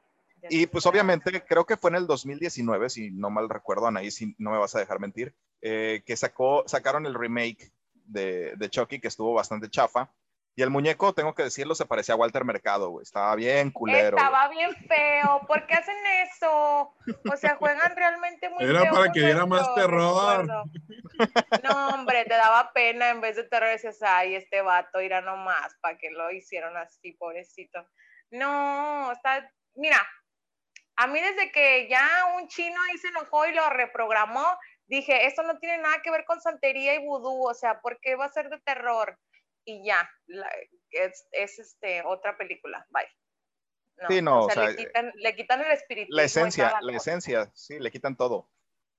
Y 0.48 0.66
pues 0.66 0.86
obviamente 0.86 1.44
creo 1.44 1.66
que 1.66 1.76
fue 1.76 1.90
en 1.90 1.96
el 1.96 2.06
2019, 2.06 2.90
si 2.90 3.10
no 3.10 3.30
mal 3.30 3.48
recuerdo, 3.48 3.86
Anaí, 3.86 4.10
si 4.10 4.34
no 4.38 4.50
me 4.50 4.58
vas 4.58 4.74
a 4.74 4.78
dejar 4.78 5.00
mentir, 5.00 5.34
eh, 5.60 6.02
que 6.06 6.16
sacó, 6.16 6.64
sacaron 6.66 7.06
el 7.06 7.14
remake 7.14 7.72
de, 7.92 8.54
de 8.56 8.70
Chucky 8.70 9.00
que 9.00 9.08
estuvo 9.08 9.34
bastante 9.34 9.68
chafa. 9.68 10.10
Y 10.56 10.62
el 10.62 10.70
muñeco, 10.70 11.14
tengo 11.14 11.32
que 11.34 11.44
decirlo, 11.44 11.74
se 11.74 11.86
parecía 11.86 12.14
a 12.14 12.18
Walter 12.18 12.44
Mercado, 12.44 12.90
güey. 12.90 13.04
Estaba 13.04 13.34
bien 13.36 13.70
culero. 13.70 14.16
güey. 14.16 14.24
Estaba 14.24 14.48
bien 14.48 14.74
feo. 14.88 15.40
¿Por 15.46 15.64
qué 15.66 15.74
hacen 15.74 15.96
eso? 16.24 16.92
O 17.32 17.36
sea, 17.36 17.54
juegan 17.56 17.94
realmente 17.94 18.48
muy 18.50 18.64
Era 18.64 18.80
feo 18.82 18.92
para 18.92 19.12
que 19.12 19.20
diera 19.20 19.46
más 19.46 19.74
terror. 19.74 20.46
No, 21.62 21.88
hombre, 21.94 22.24
te 22.24 22.34
daba 22.34 22.72
pena 22.72 23.10
en 23.10 23.20
vez 23.20 23.36
de 23.36 23.44
terror. 23.44 23.68
Decías, 23.68 24.02
ay, 24.02 24.34
este 24.34 24.60
vato 24.60 25.00
irá 25.00 25.20
nomás, 25.20 25.76
¿para 25.80 25.96
que 25.96 26.10
lo 26.10 26.30
hicieron 26.32 26.76
así, 26.76 27.12
pobrecito? 27.12 27.86
No, 28.30 29.12
está. 29.12 29.50
Mira, 29.76 29.98
a 31.02 31.06
mí 31.06 31.20
desde 31.20 31.50
que 31.50 31.88
ya 31.88 32.06
un 32.36 32.48
chino 32.48 32.80
ahí 32.82 32.98
se 32.98 33.08
enojó 33.08 33.46
y 33.46 33.52
lo 33.52 33.68
reprogramó, 33.70 34.46
dije, 34.86 35.26
esto 35.26 35.42
no 35.42 35.58
tiene 35.58 35.78
nada 35.78 36.02
que 36.02 36.10
ver 36.10 36.24
con 36.24 36.40
santería 36.40 36.94
y 36.94 37.04
vudú, 37.06 37.46
o 37.48 37.54
sea, 37.54 37.80
¿por 37.80 37.98
qué 38.00 38.16
va 38.16 38.26
a 38.26 38.32
ser 38.32 38.50
de 38.50 38.58
terror? 38.60 39.18
Y 39.64 39.84
ya, 39.84 40.10
la- 40.26 40.50
es, 40.90 41.26
es, 41.32 41.58
este, 41.58 42.02
otra 42.04 42.36
película, 42.36 42.86
bye. 42.90 43.08
Sí, 44.08 44.22
no, 44.22 44.46
o 44.46 44.50
sea, 44.50 44.68
le, 44.68 44.76
quitan, 44.76 45.12
le 45.14 45.36
quitan 45.36 45.60
el 45.62 45.72
espíritu. 45.72 46.08
La 46.10 46.24
esencia, 46.24 46.74
la 46.80 46.96
esencia, 46.96 47.50
sí, 47.54 47.78
le 47.78 47.90
quitan 47.90 48.16
todo. 48.16 48.50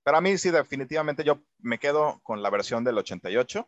Pero 0.04 0.18
a 0.18 0.22
mí 0.22 0.38
sí, 0.38 0.50
definitivamente 0.52 1.24
yo 1.24 1.40
me 1.60 1.80
quedo 1.80 2.20
con 2.24 2.42
la 2.42 2.50
versión 2.50 2.84
del 2.84 2.98
88. 2.98 3.68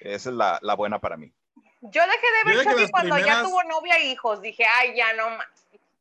Esa 0.00 0.30
es 0.30 0.34
la, 0.34 0.58
la 0.62 0.74
buena 0.74 1.00
para 1.00 1.16
mí. 1.16 1.32
Yo 1.80 2.02
dejé 2.02 2.26
de 2.32 2.44
ver 2.44 2.64
Chucky 2.64 2.90
cuando 2.90 3.18
ya 3.18 3.42
tuvo 3.42 3.62
novia 3.64 3.96
e 3.96 4.06
hijos. 4.06 4.42
Dije, 4.42 4.64
ay, 4.64 4.96
ya 4.96 5.12
no 5.14 5.30
más. 5.30 5.46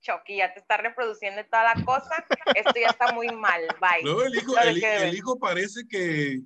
Chucky, 0.06 0.38
ya 0.38 0.54
te 0.54 0.60
está 0.60 0.78
reproduciendo 0.78 1.44
toda 1.46 1.64
la 1.76 1.84
cosa. 1.84 2.24
Esto 2.54 2.74
ya 2.80 2.88
está 2.90 3.12
muy 3.14 3.30
mal. 3.30 3.62
Bye. 3.82 4.02
El 4.26 4.36
hijo, 4.36 4.58
el, 4.60 4.84
el 4.84 5.24
parece 5.40 5.88
que 5.90 6.42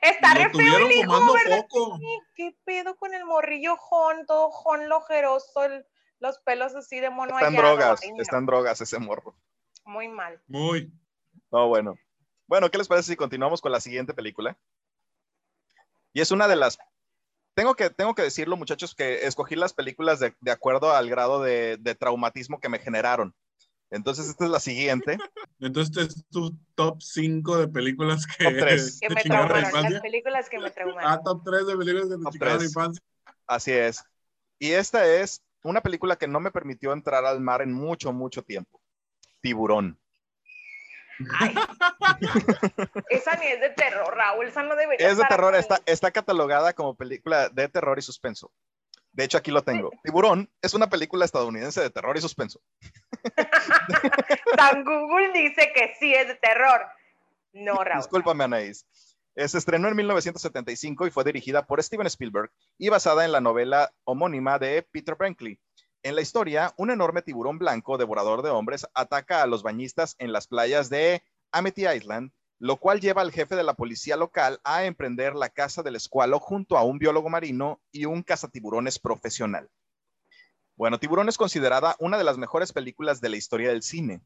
Está 0.00 0.34
re 0.34 0.50
feo 0.50 0.86
el 0.86 0.92
hijo, 0.92 1.12
poco. 1.46 1.98
¿Qué 2.34 2.56
pedo 2.64 2.96
con 2.96 3.12
el 3.12 3.24
morrillo 3.26 3.76
jon, 3.76 4.24
todo 4.26 4.50
jon 4.50 4.88
lojeroso, 4.88 5.64
el- 5.64 5.86
los 6.20 6.38
pelos 6.40 6.74
así 6.74 7.00
de 7.00 7.10
mono 7.10 7.32
Está 7.34 7.48
en 7.48 7.54
hallado? 7.56 7.76
drogas, 7.76 8.00
Ay, 8.02 8.12
no, 8.12 8.22
está 8.22 8.38
en 8.38 8.46
drogas 8.46 8.80
ese 8.80 8.98
morro. 8.98 9.36
Muy 9.84 10.08
mal. 10.08 10.40
Muy. 10.46 10.92
No, 11.50 11.68
bueno. 11.68 11.96
Bueno, 12.46 12.70
¿qué 12.70 12.78
les 12.78 12.88
parece 12.88 13.12
si 13.12 13.16
continuamos 13.16 13.60
con 13.60 13.72
la 13.72 13.80
siguiente 13.80 14.12
película? 14.14 14.58
Y 16.12 16.20
es 16.20 16.30
una 16.30 16.48
de 16.48 16.56
las... 16.56 16.78
Tengo 17.60 17.74
que, 17.74 17.90
tengo 17.90 18.14
que 18.14 18.22
decirlo, 18.22 18.56
muchachos, 18.56 18.94
que 18.94 19.26
escogí 19.26 19.54
las 19.54 19.74
películas 19.74 20.18
de, 20.18 20.34
de 20.40 20.50
acuerdo 20.50 20.92
al 20.92 21.10
grado 21.10 21.42
de, 21.42 21.76
de 21.78 21.94
traumatismo 21.94 22.58
que 22.58 22.70
me 22.70 22.78
generaron. 22.78 23.34
Entonces, 23.90 24.28
esta 24.28 24.46
es 24.46 24.50
la 24.50 24.60
siguiente. 24.60 25.18
Entonces, 25.60 25.94
este 25.94 26.20
es 26.20 26.24
tu 26.30 26.56
top 26.74 27.02
5 27.02 27.58
de 27.58 27.68
películas 27.68 28.26
que, 28.26 28.44
Top 28.44 28.54
tres. 28.58 28.98
Que 28.98 29.10
me 29.10 29.22
traumaron, 29.22 29.92
las 29.92 30.00
películas 30.00 30.48
que 30.48 30.58
me 30.58 30.70
traumaron. 30.70 31.12
Ah, 31.12 31.20
top 31.22 31.42
3 31.44 31.66
de 31.66 31.76
películas 31.76 32.08
que 32.08 32.38
la 32.38 32.56
tres. 32.56 32.64
infancia. 32.70 33.02
Así 33.46 33.72
es. 33.72 34.02
Y 34.58 34.70
esta 34.70 35.06
es 35.06 35.42
una 35.62 35.82
película 35.82 36.16
que 36.16 36.28
no 36.28 36.40
me 36.40 36.50
permitió 36.50 36.94
entrar 36.94 37.26
al 37.26 37.42
mar 37.42 37.60
en 37.60 37.74
mucho, 37.74 38.10
mucho 38.10 38.42
tiempo. 38.42 38.80
Tiburón. 39.42 40.00
Ay. 41.38 41.54
Esa 43.10 43.36
ni 43.36 43.46
es 43.46 43.60
de 43.60 43.70
terror, 43.70 44.14
Raúl, 44.14 44.46
esa 44.46 44.62
no 44.62 44.76
debería 44.76 45.08
Es 45.08 45.16
de 45.18 45.24
terror, 45.24 45.54
aquí. 45.54 45.60
está, 45.60 45.80
está 45.86 46.10
catalogada 46.10 46.72
como 46.72 46.94
película 46.94 47.48
de 47.48 47.68
terror 47.68 47.98
y 47.98 48.02
suspenso. 48.02 48.50
De 49.12 49.24
hecho, 49.24 49.38
aquí 49.38 49.50
lo 49.50 49.62
tengo. 49.62 49.90
Tiburón 50.04 50.48
es 50.62 50.74
una 50.74 50.88
película 50.88 51.24
estadounidense 51.24 51.80
de 51.80 51.90
terror 51.90 52.16
y 52.16 52.20
suspenso. 52.20 52.60
San 54.56 54.84
Google 54.84 55.32
dice 55.32 55.72
que 55.74 55.94
sí 55.98 56.14
es 56.14 56.28
de 56.28 56.34
terror. 56.36 56.80
No, 57.52 57.82
Raúl. 57.82 58.02
Discúlpame, 58.02 58.44
Anaís. 58.44 58.86
Eh, 59.34 59.48
Se 59.48 59.58
estrenó 59.58 59.88
en 59.88 59.96
1975 59.96 61.06
y 61.06 61.10
fue 61.10 61.24
dirigida 61.24 61.66
por 61.66 61.82
Steven 61.82 62.06
Spielberg 62.06 62.50
y 62.78 62.88
basada 62.88 63.24
en 63.24 63.32
la 63.32 63.40
novela 63.40 63.92
homónima 64.04 64.58
de 64.58 64.82
Peter 64.90 65.14
Brinkley. 65.16 65.58
En 66.02 66.14
la 66.14 66.22
historia, 66.22 66.72
un 66.78 66.90
enorme 66.90 67.20
tiburón 67.20 67.58
blanco, 67.58 67.98
devorador 67.98 68.40
de 68.40 68.48
hombres, 68.48 68.86
ataca 68.94 69.42
a 69.42 69.46
los 69.46 69.62
bañistas 69.62 70.16
en 70.18 70.32
las 70.32 70.46
playas 70.46 70.88
de 70.88 71.22
Amity 71.52 71.86
Island, 71.86 72.32
lo 72.58 72.78
cual 72.78 73.00
lleva 73.00 73.20
al 73.20 73.32
jefe 73.32 73.54
de 73.54 73.64
la 73.64 73.74
policía 73.74 74.16
local 74.16 74.60
a 74.64 74.84
emprender 74.84 75.34
la 75.34 75.50
caza 75.50 75.82
del 75.82 75.96
escualo 75.96 76.38
junto 76.38 76.78
a 76.78 76.84
un 76.84 76.98
biólogo 76.98 77.28
marino 77.28 77.82
y 77.92 78.06
un 78.06 78.22
cazatiburones 78.22 78.98
profesional. 78.98 79.68
Bueno, 80.74 80.98
Tiburón 80.98 81.28
es 81.28 81.36
considerada 81.36 81.96
una 81.98 82.16
de 82.16 82.24
las 82.24 82.38
mejores 82.38 82.72
películas 82.72 83.20
de 83.20 83.28
la 83.28 83.36
historia 83.36 83.68
del 83.68 83.82
cine. 83.82 84.22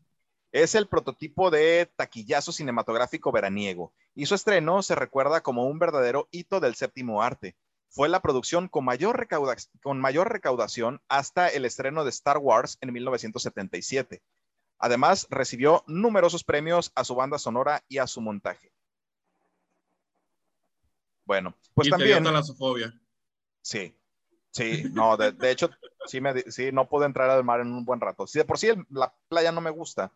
Es 0.53 0.77
el 0.77 0.87
prototipo 0.87 1.51
de 1.51 1.91
taquillazo 1.97 2.53
cinematográfico 2.53 3.33
veraniego 3.33 3.93
y 4.15 4.27
su 4.27 4.37
estreno 4.37 4.81
se 4.85 4.95
recuerda 4.95 5.41
como 5.41 5.67
un 5.67 5.81
verdadero 5.81 6.29
hito 6.31 6.61
del 6.61 6.77
séptimo 6.77 7.21
arte. 7.21 7.57
Fue 7.95 8.09
la 8.09 8.21
producción 8.21 8.67
con 8.67 8.85
mayor, 8.85 9.17
recauda 9.17 9.55
con 9.81 10.01
mayor 10.01 10.33
recaudación 10.33 11.01
hasta 11.09 11.47
el 11.47 11.65
estreno 11.65 12.03
de 12.03 12.11
Star 12.11 12.39
Wars 12.39 12.77
en 12.81 12.93
1977. 12.93 14.21
Además, 14.81 15.29
recibió 15.31 15.85
numerosos 15.87 16.43
premios 16.43 16.91
a 16.97 17.05
su 17.05 17.15
banda 17.15 17.39
sonora 17.39 17.85
y 17.89 17.99
a 17.99 18.09
su 18.09 18.21
montaje. 18.21 18.73
Bueno, 21.25 21.55
pues 21.75 21.87
y 21.87 21.91
también... 21.91 22.11
te 22.11 22.21
dio 22.21 22.25
talasofobia. 22.25 22.93
Sí, 23.63 23.95
sí, 24.51 24.83
no, 24.93 25.17
de, 25.17 25.31
de 25.31 25.51
hecho, 25.53 25.71
sí, 26.07 26.21
me, 26.21 26.39
sí, 26.51 26.73
no 26.73 26.89
puedo 26.89 27.05
entrar 27.07 27.31
al 27.31 27.45
mar 27.45 27.61
en 27.61 27.73
un 27.73 27.85
buen 27.85 28.01
rato. 28.01 28.27
Sí, 28.27 28.41
de 28.41 28.45
por 28.45 28.59
sí 28.59 28.67
el- 28.69 28.85
la 28.91 29.15
playa 29.29 29.53
no 29.53 29.61
me 29.61 29.71
gusta. 29.71 30.13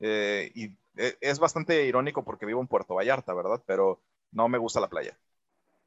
eh, 0.00 0.52
y 0.54 0.66
eh, 0.96 1.16
es 1.22 1.38
bastante 1.38 1.86
irónico 1.86 2.22
porque 2.24 2.46
vivo 2.46 2.60
en 2.60 2.68
Puerto 2.68 2.94
Vallarta, 2.94 3.32
¿verdad? 3.32 3.62
Pero 3.66 4.02
no 4.32 4.48
me 4.48 4.58
gusta 4.58 4.80
la 4.80 4.90
playa. 4.90 5.18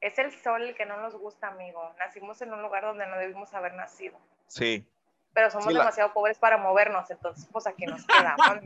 Es 0.00 0.18
el 0.18 0.32
sol 0.32 0.62
el 0.62 0.74
que 0.76 0.86
no 0.86 0.96
nos 1.00 1.14
gusta, 1.16 1.48
amigo. 1.48 1.80
Nacimos 1.98 2.40
en 2.42 2.52
un 2.52 2.62
lugar 2.62 2.84
donde 2.84 3.06
no 3.06 3.16
debimos 3.18 3.52
haber 3.54 3.74
nacido. 3.74 4.16
Sí, 4.46 4.86
Pero 5.34 5.50
somos 5.50 5.66
Sí, 5.66 5.72
la- 5.74 5.80
demasiado 5.80 6.12
pobres 6.12 6.38
para 6.38 6.56
movernos, 6.56 7.10
entonces, 7.10 7.48
pues 7.52 7.66
aquí 7.66 7.84
nos 7.86 8.04
quedamos. 8.06 8.38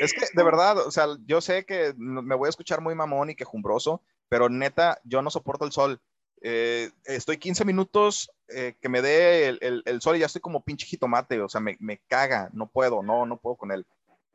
es 0.00 0.12
que 0.12 0.26
de 0.34 0.42
verdad, 0.42 0.78
o 0.78 0.90
sea, 0.90 1.06
yo 1.26 1.40
sé 1.40 1.64
que 1.64 1.94
me 1.96 2.34
voy 2.34 2.46
a 2.46 2.50
escuchar 2.50 2.80
muy 2.80 2.94
mamón 2.94 3.30
y 3.30 3.34
quejumbroso, 3.34 4.02
pero 4.28 4.48
neta, 4.48 5.00
yo 5.04 5.22
no 5.22 5.30
soporto 5.30 5.64
el 5.64 5.72
sol. 5.72 6.00
Eh, 6.42 6.90
estoy 7.04 7.36
15 7.38 7.64
minutos 7.66 8.30
eh, 8.48 8.74
que 8.80 8.88
me 8.88 9.02
dé 9.02 9.48
el, 9.48 9.58
el- 9.60 9.82
el 9.84 10.00
sol 10.00 10.16
y 10.16 10.20
ya 10.20 10.26
estoy 10.26 10.40
como 10.40 10.64
pinche 10.64 10.86
jitomate, 10.86 11.40
o 11.40 11.48
sea, 11.48 11.60
me, 11.60 11.76
me 11.80 11.98
caga, 12.08 12.48
no 12.52 12.66
puedo, 12.66 13.02
no, 13.02 13.26
no 13.26 13.36
puedo 13.38 13.56
con 13.56 13.72
él. 13.72 13.86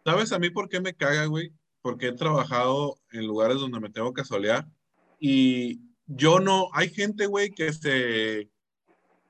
¿Sabes 0.03 0.31
a 0.31 0.39
mí 0.39 0.49
por 0.51 0.69
qué 0.69 0.79
me 0.79 0.93
caga, 0.93 1.25
güey? 1.25 1.51
Porque 1.85 2.07
he 2.07 2.13
trabajado 2.13 2.97
en 3.11 3.27
lugares 3.27 3.59
donde 3.59 3.79
me 3.79 3.91
tengo 3.91 4.11
que 4.11 4.23
solear 4.23 4.67
y 5.19 5.81
yo 6.07 6.39
no, 6.39 6.67
hay 6.73 6.89
gente, 6.89 7.27
güey, 7.27 7.51
que 7.51 7.71
se, 7.73 8.49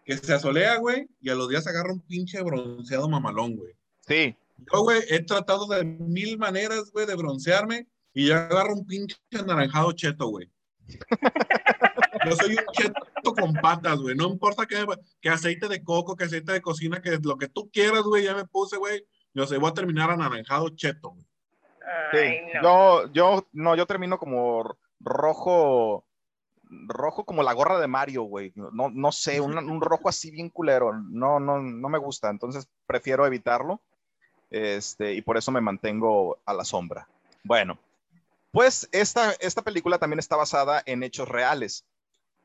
que 0.05 0.17
se 0.17 0.33
asolea, 0.33 0.77
güey, 0.77 1.09
y 1.19 1.29
a 1.29 1.35
los 1.35 1.49
días 1.49 1.67
agarra 1.67 1.91
un 1.91 1.99
pinche 1.99 2.41
bronceado 2.41 3.09
mamalón, 3.09 3.57
güey. 3.57 3.73
Sí, 4.07 4.37
Yo, 4.71 4.83
güey, 4.83 5.01
he 5.09 5.19
tratado 5.25 5.67
de 5.67 5.83
mil 5.83 6.37
maneras, 6.37 6.91
güey, 6.93 7.05
de 7.05 7.15
broncearme 7.15 7.89
y 8.13 8.27
ya 8.27 8.45
agarro 8.45 8.75
un 8.75 8.85
pinche 8.85 9.17
anaranjado 9.37 9.91
cheto, 9.91 10.27
güey. 10.27 10.49
Yo 12.25 12.37
soy 12.37 12.51
un 12.51 12.65
cheto 12.71 13.33
con 13.37 13.51
patas, 13.55 13.99
güey. 13.99 14.15
No 14.15 14.29
importa 14.29 14.65
que, 14.65 14.85
que 15.19 15.27
aceite 15.27 15.67
de 15.67 15.83
coco, 15.83 16.15
que 16.15 16.23
aceite 16.23 16.53
de 16.53 16.61
cocina, 16.61 17.01
que 17.01 17.19
lo 17.21 17.37
que 17.37 17.49
tú 17.49 17.69
quieras, 17.69 18.03
güey, 18.03 18.23
ya 18.23 18.33
me 18.33 18.45
puse, 18.45 18.77
güey. 18.77 19.05
Yo 19.33 19.45
sé, 19.45 19.57
voy 19.57 19.71
a 19.71 19.73
terminar 19.73 20.09
anaranjado 20.09 20.69
cheto, 20.69 21.09
güey. 21.09 21.25
Sí, 22.11 22.39
no. 22.55 22.61
yo, 22.61 23.11
yo, 23.11 23.47
no, 23.53 23.75
yo 23.75 23.85
termino 23.85 24.17
como 24.17 24.75
rojo, 24.99 26.03
rojo 26.87 27.25
como 27.25 27.43
la 27.43 27.53
gorra 27.53 27.79
de 27.79 27.87
Mario, 27.87 28.23
güey. 28.23 28.51
No, 28.55 28.89
no 28.89 29.11
sé, 29.11 29.39
un, 29.39 29.57
un 29.57 29.81
rojo 29.81 30.09
así 30.09 30.31
bien 30.31 30.49
culero. 30.49 30.93
No, 30.93 31.39
no, 31.39 31.59
no 31.61 31.89
me 31.89 31.99
gusta. 31.99 32.29
Entonces 32.29 32.67
prefiero 32.87 33.25
evitarlo. 33.25 33.79
Este, 34.49 35.13
y 35.13 35.21
por 35.21 35.37
eso 35.37 35.51
me 35.51 35.61
mantengo 35.61 36.37
a 36.45 36.53
la 36.53 36.63
sombra. 36.63 37.07
Bueno, 37.43 37.77
pues 38.51 38.87
esta, 38.91 39.33
esta 39.39 39.61
película 39.61 39.97
también 39.97 40.19
está 40.19 40.35
basada 40.35 40.81
en 40.85 41.03
hechos 41.03 41.27
reales. 41.27 41.85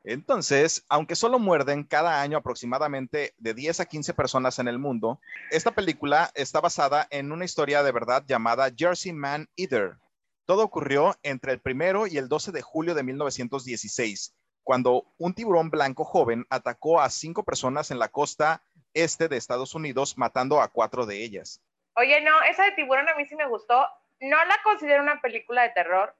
Entonces, 0.03 0.83
aunque 0.89 1.15
solo 1.15 1.37
muerden 1.37 1.83
cada 1.83 2.21
año 2.21 2.37
aproximadamente 2.37 3.33
de 3.37 3.53
10 3.53 3.81
a 3.81 3.85
15 3.85 4.13
personas 4.13 4.57
en 4.57 4.67
el 4.67 4.79
mundo, 4.79 5.19
esta 5.51 5.71
película 5.71 6.31
está 6.33 6.59
basada 6.59 7.07
en 7.11 7.31
una 7.31 7.45
historia 7.45 7.83
de 7.83 7.91
verdad 7.91 8.23
llamada 8.25 8.71
Jersey 8.75 9.13
Man 9.13 9.47
Eater. 9.55 9.97
Todo 10.45 10.63
ocurrió 10.63 11.15
entre 11.21 11.51
el 11.51 11.61
primero 11.61 12.07
y 12.07 12.17
el 12.17 12.27
12 12.27 12.51
de 12.51 12.63
julio 12.63 12.95
de 12.95 13.03
1916, 13.03 14.33
cuando 14.63 15.05
un 15.17 15.33
tiburón 15.35 15.69
blanco 15.69 16.03
joven 16.03 16.45
atacó 16.49 16.99
a 16.99 17.09
cinco 17.09 17.43
personas 17.43 17.91
en 17.91 17.99
la 17.99 18.09
costa 18.09 18.63
este 18.93 19.27
de 19.27 19.37
Estados 19.37 19.75
Unidos, 19.75 20.17
matando 20.17 20.61
a 20.61 20.67
cuatro 20.67 21.05
de 21.05 21.23
ellas. 21.23 21.61
Oye, 21.95 22.21
no, 22.21 22.41
esa 22.43 22.63
de 22.63 22.71
tiburón 22.71 23.07
a 23.07 23.15
mí 23.15 23.25
sí 23.27 23.35
me 23.35 23.47
gustó. 23.47 23.85
No 24.19 24.37
la 24.45 24.57
considero 24.63 25.03
una 25.03 25.21
película 25.21 25.61
de 25.63 25.69
terror, 25.69 26.15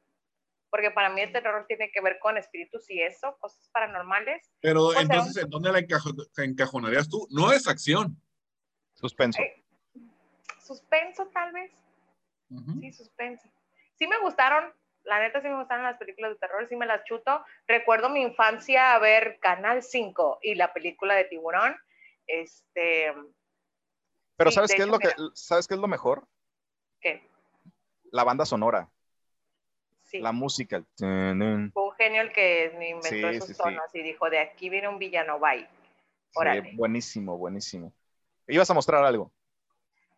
porque 0.71 0.89
para 0.89 1.09
mí 1.09 1.21
el 1.21 1.31
terror 1.31 1.65
tiene 1.67 1.91
que 1.91 2.01
ver 2.01 2.17
con 2.19 2.37
espíritus 2.37 2.89
y 2.89 3.01
eso, 3.01 3.37
cosas 3.39 3.69
paranormales. 3.71 4.49
Pero 4.61 4.91
sea, 4.91 5.01
entonces, 5.01 5.43
¿en 5.43 5.49
dónde 5.49 5.71
la 5.71 5.79
encajo- 5.79 6.15
encajonarías 6.37 7.09
tú? 7.09 7.27
No 7.29 7.51
es 7.51 7.67
acción. 7.67 8.15
Suspenso. 8.95 9.41
Eh, 9.41 9.63
Suspenso, 10.63 11.27
tal 11.33 11.51
vez. 11.51 11.71
Sí, 12.79 12.91
suspenso. 12.93 13.47
Sí 13.95 14.07
me 14.07 14.17
gustaron, 14.19 14.73
la 15.03 15.19
neta 15.19 15.41
sí 15.41 15.47
me 15.49 15.57
gustaron 15.57 15.83
las 15.83 15.97
películas 15.97 16.31
de 16.31 16.37
terror, 16.37 16.67
sí 16.69 16.75
me 16.75 16.85
las 16.85 17.03
chuto. 17.03 17.43
Recuerdo 17.67 18.09
mi 18.09 18.21
infancia 18.21 18.93
a 18.93 18.99
ver 18.99 19.39
Canal 19.41 19.83
5 19.83 20.39
y 20.41 20.55
la 20.55 20.71
película 20.73 21.15
de 21.15 21.25
Tiburón. 21.25 21.75
Este, 22.27 23.13
Pero 24.37 24.51
sí, 24.51 24.55
¿sabes 24.55 24.73
qué, 24.75 24.83
es 24.83 24.87
lo 24.87 24.99
que, 24.99 25.09
¿sabes 25.33 25.67
qué 25.67 25.73
es 25.73 25.79
lo 25.79 25.87
mejor? 25.87 26.27
¿qué? 27.01 27.27
La 28.11 28.23
banda 28.23 28.45
sonora, 28.45 28.89
Sí. 30.11 30.19
la 30.19 30.33
música. 30.33 30.83
Fue 30.97 31.07
un 31.07 31.91
genio 31.97 32.21
el 32.21 32.33
que 32.33 32.65
inventó 32.73 33.07
Sí, 33.07 33.23
esos 33.23 33.47
sí, 33.47 33.53
sí. 33.53 33.61
tonos 33.63 33.95
y 33.95 34.03
dijo, 34.03 34.29
de 34.29 34.39
aquí 34.39 34.69
viene 34.69 34.89
un 34.89 34.99
villano, 34.99 35.39
bye. 35.39 35.65
Sí, 36.33 36.75
buenísimo, 36.75 37.37
buenísimo. 37.37 37.93
Ibas 38.45 38.69
a 38.69 38.73
mostrar 38.73 39.05
algo. 39.05 39.31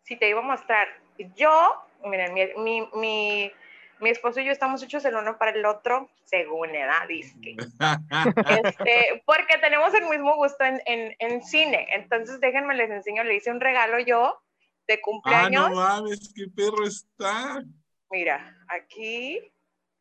Si 0.02 0.16
te 0.16 0.30
iba 0.30 0.40
a 0.40 0.44
mostrar, 0.44 0.88
yo, 1.36 1.76
miren, 2.06 2.34
mi, 2.34 2.48
mi, 2.58 2.90
mi, 2.96 3.52
mi 4.00 4.10
esposo 4.10 4.40
y 4.40 4.46
yo 4.46 4.52
estamos 4.52 4.82
hechos 4.82 5.06
el 5.06 5.16
uno 5.16 5.38
para 5.38 5.52
el 5.52 5.64
otro, 5.64 6.10
según 6.26 6.74
edad, 6.74 7.08
dice. 7.08 7.38
Este, 8.66 9.24
porque 9.28 9.60
tenemos 9.62 9.94
el 9.94 10.10
mismo 10.10 10.36
gusto 10.36 10.64
en, 10.64 10.82
en, 10.88 11.16
en 11.20 11.44
cine. 11.44 11.88
Entonces, 11.92 12.40
déjenme 12.40 12.74
les 12.74 12.90
enseño, 12.90 13.24
le 13.24 13.36
hice 13.36 13.52
un 13.52 13.62
regalo 13.62 14.00
yo 14.00 14.42
de 14.88 14.96
ah, 14.96 15.00
cumpleaños. 15.04 15.70
no 15.70 15.76
mames, 15.76 16.34
qué 16.36 16.46
perro 16.48 16.88
está. 16.88 17.64
Mira, 18.10 18.58
aquí. 18.68 19.53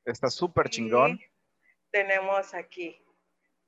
Está 0.05 0.31
súper 0.31 0.69
chingón. 0.69 1.21
Tenemos 1.91 2.55
aquí 2.55 2.97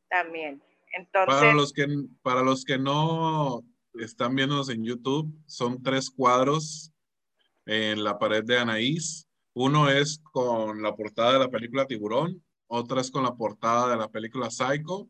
también. 0.08 0.62
Entonces, 0.92 1.34
Para 1.34 1.52
los 1.52 1.72
que, 1.72 1.86
para 2.22 2.42
los 2.42 2.64
que 2.64 2.78
no 2.78 3.62
están 3.94 4.34
viéndonos 4.34 4.68
en 4.68 4.84
YouTube, 4.84 5.32
son 5.46 5.82
tres 5.82 6.10
cuadros 6.10 6.92
en 7.66 8.04
la 8.04 8.18
pared 8.18 8.44
de 8.44 8.58
Anaís. 8.58 9.28
Uno 9.54 9.88
es 9.88 10.20
con 10.32 10.82
la 10.82 10.94
portada 10.94 11.34
de 11.34 11.38
la 11.38 11.48
película 11.48 11.86
Tiburón, 11.86 12.42
otra 12.66 13.00
es 13.00 13.10
con 13.10 13.22
la 13.22 13.34
portada 13.34 13.90
de 13.90 13.96
la 13.96 14.08
película 14.08 14.50
Psycho 14.50 15.08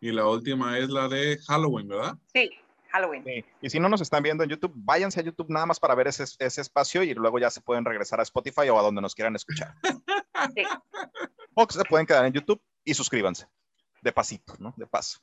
y 0.00 0.12
la 0.12 0.26
última 0.26 0.78
es 0.78 0.90
la 0.90 1.08
de 1.08 1.38
Halloween, 1.46 1.88
¿verdad? 1.88 2.18
sí, 2.32 2.50
Halloween. 2.90 3.24
Sí. 3.24 3.44
Y 3.62 3.70
si 3.70 3.80
no 3.80 3.88
nos 3.88 4.00
están 4.00 4.22
viendo 4.22 4.44
en 4.44 4.50
YouTube, 4.50 4.72
váyanse 4.74 5.20
a 5.20 5.22
YouTube 5.22 5.50
nada 5.50 5.66
más 5.66 5.80
para 5.80 5.94
ver 5.94 6.08
ese, 6.08 6.24
ese 6.38 6.60
espacio 6.60 7.02
y 7.02 7.14
luego 7.14 7.38
ya 7.38 7.50
se 7.50 7.60
pueden 7.60 7.84
regresar 7.84 8.20
a 8.20 8.22
Spotify 8.22 8.68
o 8.68 8.78
a 8.78 8.82
donde 8.82 9.00
nos 9.00 9.14
quieran 9.14 9.34
escuchar. 9.34 9.74
Sí. 10.54 10.64
O 11.54 11.66
que 11.66 11.74
se 11.74 11.84
pueden 11.84 12.06
quedar 12.06 12.26
en 12.26 12.32
YouTube 12.32 12.60
y 12.84 12.94
suscríbanse. 12.94 13.46
De 14.02 14.12
pasito, 14.12 14.54
¿no? 14.58 14.74
De 14.76 14.86
paso. 14.86 15.20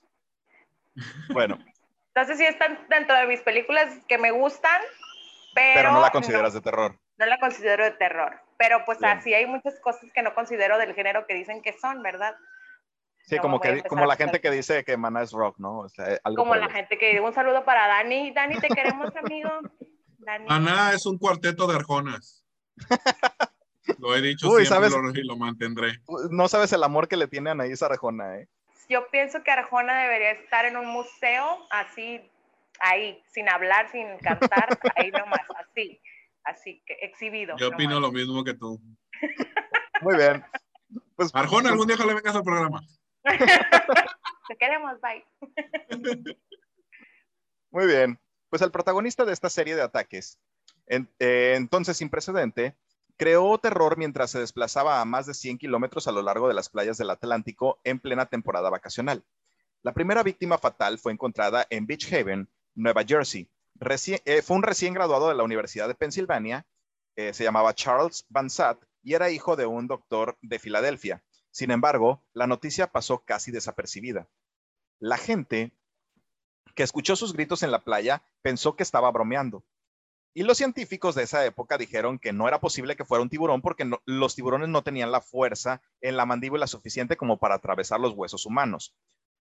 Bueno, 1.30 1.58
Entonces 2.08 2.38
sí 2.38 2.46
están 2.46 2.86
dentro 2.90 3.16
de 3.16 3.26
mis 3.28 3.42
películas 3.42 3.94
que 4.08 4.18
me 4.18 4.32
gustan, 4.32 4.82
pero, 5.56 5.74
pero 5.76 5.92
no 5.92 6.02
la 6.02 6.12
consideras 6.12 6.54
de 6.54 6.62
terror. 6.62 7.00
no 7.18 7.26
la 7.26 7.40
considero 7.40 7.84
de 7.84 7.92
terror. 7.92 8.40
Pero 8.58 8.84
pues 8.86 9.00
Bien. 9.00 9.18
así 9.18 9.34
hay 9.34 9.46
muchas 9.46 9.80
cosas 9.80 10.12
que 10.14 10.22
no 10.22 10.34
considero 10.36 10.78
del 10.78 10.94
género 10.94 11.26
que 11.28 11.34
dicen 11.34 11.62
que 11.62 11.74
son, 11.74 12.02
¿verdad? 12.04 12.36
Sí, 13.26 13.38
No 13.38 13.42
como, 13.42 13.60
que, 13.60 13.84
como 13.84 14.06
la 14.06 14.16
gente 14.16 14.42
que 14.42 14.52
dice 14.52 14.84
que 14.84 14.98
Maná 14.98 15.22
es 15.24 15.32
rock, 15.32 15.58
¿no? 15.58 15.80
O 15.80 15.90
sea, 15.90 16.20
algo 16.24 16.44
Como 16.44 16.56
la 16.56 16.70
gente 16.70 16.98
que 16.98 17.20
un 17.22 17.34
saludo 17.34 17.64
para 17.64 17.88
Dani. 17.88 18.32
Dani, 18.32 18.60
te 18.60 18.68
queremos, 18.68 19.16
amigo. 19.16 19.50
Dani. 20.20 20.46
Maná 20.46 20.92
es 20.94 21.06
un 21.06 21.18
cuarteto 21.18 21.66
de 21.68 21.76
arjonas. 21.76 22.46
Lo 24.00 24.16
he 24.16 24.22
dicho 24.22 24.48
Uy, 24.48 24.66
siempre 24.66 24.90
¿sabes? 24.90 24.92
lo- 24.92 25.10
y 25.20 25.24
lo 25.26 25.36
mantendré. 25.38 26.00
No 26.32 26.48
sabes 26.48 26.72
el 26.74 26.84
amor 26.84 27.08
que 27.08 27.18
le 27.18 27.28
tiene 27.28 27.50
a 27.50 27.54
Anaís 27.54 27.82
Arjona, 27.84 28.38
¿eh? 28.40 28.48
Yo 28.90 29.08
pienso 29.10 29.44
que 29.44 29.52
Arjona 29.52 30.02
debería 30.04 30.32
estar 30.32 30.66
en 30.66 30.78
un 30.78 30.86
museo, 30.88 31.66
así, 31.72 32.22
ahí, 32.80 33.22
sin 33.32 33.48
hablar, 33.50 33.90
sin 33.92 34.18
cantar, 34.20 34.78
ahí 34.98 35.12
nomás, 35.12 35.42
así, 35.58 36.02
así, 36.44 36.84
que 36.86 36.94
exhibido. 37.02 37.56
Yo 37.58 37.70
opino 37.70 37.96
nomás. 37.96 38.02
lo 38.02 38.12
mismo 38.12 38.44
que 38.44 38.54
tú. 38.54 38.80
Muy 40.02 40.16
bien. 40.18 40.44
Pues, 41.16 41.32
Arjona, 41.34 41.70
algún 41.70 41.88
día 41.88 41.96
ojalá 41.96 42.14
vengas 42.14 42.36
al 42.36 42.44
programa. 42.44 42.82
Te 44.48 44.58
queremos, 44.60 45.00
bye. 45.02 45.26
Muy 47.72 47.88
bien. 47.88 48.20
Pues 48.50 48.62
el 48.62 48.72
protagonista 48.72 49.26
de 49.26 49.34
esta 49.34 49.50
serie 49.50 49.76
de 49.76 49.82
ataques, 49.82 50.38
en- 50.86 51.10
eh, 51.20 51.54
entonces 51.56 51.98
sin 51.98 52.10
precedente, 52.10 52.76
creó 53.18 53.58
terror 53.58 53.98
mientras 53.98 54.32
se 54.32 54.40
desplazaba 54.40 55.02
a 55.02 55.06
más 55.06 55.26
de 55.26 55.34
100 55.34 55.58
kilómetros 55.58 56.08
a 56.08 56.12
lo 56.12 56.22
largo 56.22 56.48
de 56.48 56.54
las 56.54 56.70
playas 56.70 56.98
del 56.98 57.10
Atlántico 57.10 57.80
en 57.84 58.00
plena 58.00 58.26
temporada 58.26 58.70
vacacional. 58.70 59.24
La 59.82 59.94
primera 59.94 60.24
víctima 60.24 60.58
fatal 60.58 60.98
fue 60.98 61.12
encontrada 61.12 61.68
en 61.70 61.86
Beach 61.86 62.12
Haven, 62.12 62.50
Nueva 62.76 63.04
Jersey. 63.04 63.50
Eh, 64.26 64.42
fue 64.42 64.56
un 64.56 64.64
recién 64.64 64.94
graduado 64.94 65.30
de 65.30 65.36
la 65.36 65.44
Universidad 65.44 65.88
de 65.88 65.96
Pensilvania, 65.96 66.66
eh, 67.16 67.34
se 67.34 67.44
llamaba 67.44 67.76
Charles 67.76 68.26
Van 68.30 68.48
y 69.04 69.14
era 69.14 69.30
hijo 69.30 69.56
de 69.56 69.66
un 69.66 69.88
doctor 69.88 70.38
de 70.42 70.60
Filadelfia. 70.60 71.24
Sin 71.52 71.70
embargo, 71.70 72.24
la 72.34 72.48
noticia 72.48 72.88
pasó 72.88 73.20
casi 73.20 73.52
desapercibida. 73.52 74.28
La 75.00 75.18
gente 75.18 75.74
que 76.76 76.84
escuchó 76.84 77.16
sus 77.16 77.34
gritos 77.34 77.62
en 77.62 77.72
la 77.72 77.84
playa 77.84 78.24
pensó 78.42 78.76
que 78.76 78.84
estaba 78.84 79.12
bromeando. 79.12 79.64
Y 80.36 80.44
los 80.44 80.58
científicos 80.58 81.14
de 81.14 81.24
esa 81.24 81.46
época 81.46 81.78
dijeron 81.78 82.18
que 82.18 82.34
no 82.34 82.48
era 82.48 82.60
posible 82.60 82.96
que 82.96 83.06
fuera 83.06 83.22
un 83.22 83.30
tiburón 83.30 83.62
porque 83.62 83.86
no- 83.86 84.02
los 84.06 84.34
tiburones 84.36 84.70
no 84.70 84.82
tenían 84.82 85.12
la 85.12 85.22
fuerza 85.22 85.82
en 86.02 86.18
la 86.18 86.26
mandíbula 86.26 86.66
suficiente 86.68 87.18
como 87.18 87.38
para 87.38 87.56
atravesar 87.56 88.00
los 88.00 88.14
huesos 88.14 88.46
humanos. 88.46 88.96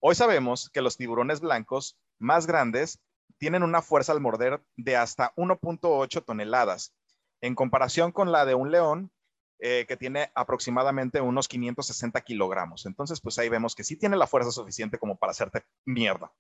Hoy 0.01 0.15
sabemos 0.15 0.71
que 0.71 0.81
los 0.81 0.97
tiburones 0.97 1.41
blancos 1.41 1.99
más 2.19 2.47
grandes 2.47 2.99
tienen 3.37 3.63
una 3.63 3.83
fuerza 3.83 4.13
al 4.13 4.21
morder 4.21 4.63
de 4.77 4.97
hasta 4.97 5.35
1.8 5.37 6.25
toneladas, 6.25 6.95
en 7.43 7.55
comparación 7.55 8.11
con 8.13 8.33
la 8.33 8.45
de 8.47 8.55
un 8.55 8.71
león 8.71 9.13
eh, 9.59 9.85
que 9.87 9.99
tiene 9.99 10.31
aproximadamente 10.35 11.21
unos 11.21 11.47
560 11.49 12.23
kilogramos. 12.23 12.87
Entonces, 12.87 13.21
pues 13.21 13.39
ahí 13.39 13.51
vemos 13.51 13.75
que 13.75 13.85
sí 13.85 13.97
tiene 13.97 14.17
la 14.17 14.27
fuerza 14.27 14.51
suficiente 14.51 14.99
como 14.99 15.19
para 15.19 15.33
hacerte 15.33 15.63
mierda. 15.85 16.33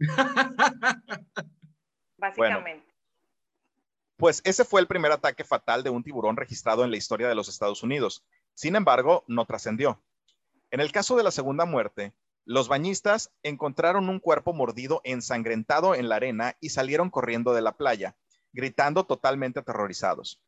Básicamente. 2.16 2.83
Pues 4.16 4.40
ese 4.44 4.64
fue 4.64 4.80
el 4.80 4.86
primer 4.86 5.12
ataque 5.12 5.44
fatal 5.44 5.82
de 5.82 5.90
un 5.90 6.04
tiburón 6.04 6.36
registrado 6.36 6.84
en 6.84 6.90
la 6.90 6.96
historia 6.96 7.28
de 7.28 7.34
los 7.34 7.48
Estados 7.48 7.82
Unidos. 7.82 8.24
Sin 8.54 8.76
embargo, 8.76 9.24
no 9.26 9.44
trascendió. 9.44 10.00
En 10.70 10.80
el 10.80 10.92
caso 10.92 11.16
de 11.16 11.24
la 11.24 11.30
segunda 11.30 11.64
muerte, 11.64 12.14
los 12.44 12.68
bañistas 12.68 13.32
encontraron 13.42 14.08
un 14.08 14.20
cuerpo 14.20 14.52
mordido 14.52 15.00
ensangrentado 15.04 15.94
en 15.94 16.08
la 16.08 16.16
arena 16.16 16.56
y 16.60 16.70
salieron 16.70 17.10
corriendo 17.10 17.54
de 17.54 17.62
la 17.62 17.76
playa, 17.76 18.16
gritando 18.52 19.04
totalmente 19.04 19.60
aterrorizados. 19.60 20.40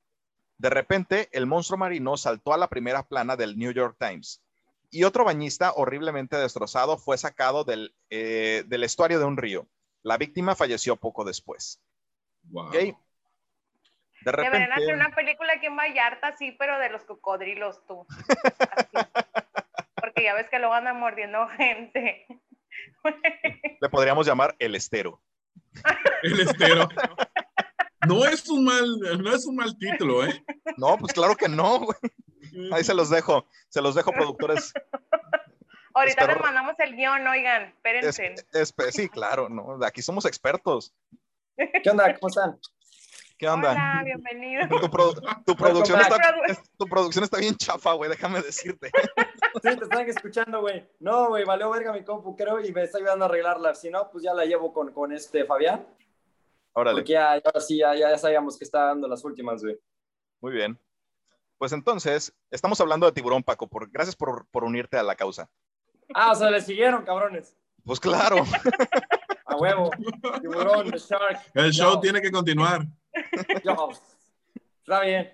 De 0.59 0.70
repente, 0.70 1.29
el 1.33 1.46
monstruo 1.46 1.79
marino 1.79 2.16
saltó 2.16 2.55
a 2.55 2.59
la 2.59 2.68
primera 2.68 3.02
plana 3.02 3.37
del 3.37 3.59
New 3.59 3.72
York 3.72 3.96
Times 3.98 4.42
y 4.90 5.05
otro 5.05 5.24
bañista 5.24 5.72
horriblemente 5.74 6.37
destrozado 6.37 6.96
fue 6.96 7.18
sacado 7.18 7.64
del, 7.64 7.94
eh, 8.11 8.64
del 8.66 8.85
estuario 8.85 9.18
de 9.18 9.24
un 9.24 9.37
río. 9.37 9.68
La 10.02 10.16
víctima 10.18 10.55
falleció 10.55 10.96
poco 10.96 11.24
después. 11.24 11.81
Wow. 12.44 12.70
De 14.33 14.33
Deberían 14.43 14.73
hacer 14.73 14.87
repente, 14.89 14.95
una 14.95 15.15
película 15.15 15.53
aquí 15.55 15.67
en 15.67 15.77
Vallarta, 15.77 16.37
sí, 16.37 16.53
pero 16.59 16.79
de 16.79 16.91
los 16.91 17.05
cocodrilos, 17.05 17.85
tú. 17.87 18.07
Así. 18.71 18.89
Porque 20.01 20.25
ya 20.25 20.35
ves 20.35 20.49
que 20.49 20.59
luego 20.59 20.75
andan 20.75 20.99
mordiendo 20.99 21.49
gente. 21.49 22.27
le 23.81 23.89
podríamos 23.89 24.27
llamar 24.27 24.55
el 24.59 24.75
estero. 24.75 25.21
El 26.23 26.41
estero. 26.41 26.89
No 28.07 28.25
es 28.27 28.49
un 28.49 28.65
mal, 28.65 28.99
no 29.23 29.35
es 29.35 29.47
un 29.47 29.57
mal 29.57 29.77
título, 29.79 30.25
¿eh? 30.27 30.45
No, 30.77 30.97
pues 30.99 31.12
claro 31.12 31.35
que 31.37 31.49
no, 31.49 31.81
güey. 31.81 31.99
Ahí 32.73 32.85
se 32.85 32.95
los 32.95 33.11
dejo, 33.11 33.47
se 33.69 33.81
los 33.83 33.95
dejo, 33.95 34.12
productores. 34.12 34.73
Ahorita 35.95 36.21
Espero- 36.23 36.35
les 36.39 36.43
mandamos 36.43 36.75
el 36.79 36.95
guion, 36.97 37.27
oigan, 37.27 37.75
Es- 37.85 38.19
espérense. 38.19 38.93
sí, 38.93 39.09
claro, 39.09 39.49
no, 39.49 39.79
aquí 39.85 40.03
somos 40.03 40.25
expertos. 40.27 40.95
¿Qué 41.57 41.91
onda? 41.91 42.15
¿Cómo 42.15 42.29
están? 42.29 42.59
¿Qué 43.38 43.49
onda? 43.49 43.72
Hola, 43.72 44.03
bienvenido. 44.05 44.66
Tu, 44.68 44.87
produ- 44.87 45.44
tu 45.44 45.55
producción 45.55 46.01
está, 46.01 46.16
es- 46.49 46.62
tu 46.79 46.87
producción 46.87 47.22
está 47.25 47.38
bien 47.38 47.55
chafa, 47.55 47.92
güey, 47.92 48.09
déjame 48.09 48.40
decirte. 48.40 48.90
Sí, 49.62 49.77
te 49.77 49.85
están 49.85 50.09
escuchando, 50.09 50.61
güey. 50.62 50.88
No, 51.01 51.29
güey, 51.29 51.44
valió 51.44 51.70
verga 51.70 51.92
mi 51.92 52.03
compu, 52.03 52.35
creo, 52.35 52.61
y 52.64 52.72
me 52.72 52.85
está 52.85 52.96
ayudando 52.99 53.27
a 53.27 53.29
arreglarla. 53.29 53.75
Si 53.75 53.90
no, 53.90 54.11
pues 54.11 54.25
ya 54.25 54.33
la 54.33 54.44
llevo 54.46 54.72
con, 54.72 54.90
con 54.92 55.12
este 55.12 55.44
Fabián. 55.44 55.87
Órale, 56.72 56.99
Porque 57.01 57.12
ya, 57.12 57.33
ahora 57.33 57.61
sí, 57.61 57.79
ya, 57.79 57.94
ya 57.94 58.16
sabíamos 58.16 58.59
que 58.59 58.64
está 58.64 58.87
dando 58.87 59.07
las 59.09 59.22
últimas, 59.25 59.62
güey. 59.62 59.79
muy 60.40 60.53
bien. 60.53 60.79
Pues 61.59 61.72
entonces, 61.72 62.35
estamos 62.51 62.79
hablando 62.83 63.07
de 63.07 63.12
tiburón, 63.12 63.42
Paco, 63.42 63.66
por, 63.66 63.90
gracias 63.90 64.14
por, 64.14 64.46
por 64.49 64.62
unirte 64.64 64.99
a 64.99 65.03
la 65.03 65.14
causa. 65.16 65.49
Ah, 66.14 66.33
o 66.33 66.35
sea, 66.35 66.51
le 66.51 66.61
siguieron, 66.61 67.03
cabrones. 67.05 67.57
Pues 67.85 67.99
claro, 68.01 68.44
A 69.46 69.57
huevo. 69.57 69.90
Tiburón, 70.42 70.90
the 70.90 70.99
shark. 70.99 71.38
El 71.55 71.70
show 71.72 71.99
tiene 72.01 72.20
que 72.20 72.31
continuar. 72.31 72.83
Yo. 73.64 73.90
Está 74.81 75.01
bien. 75.03 75.33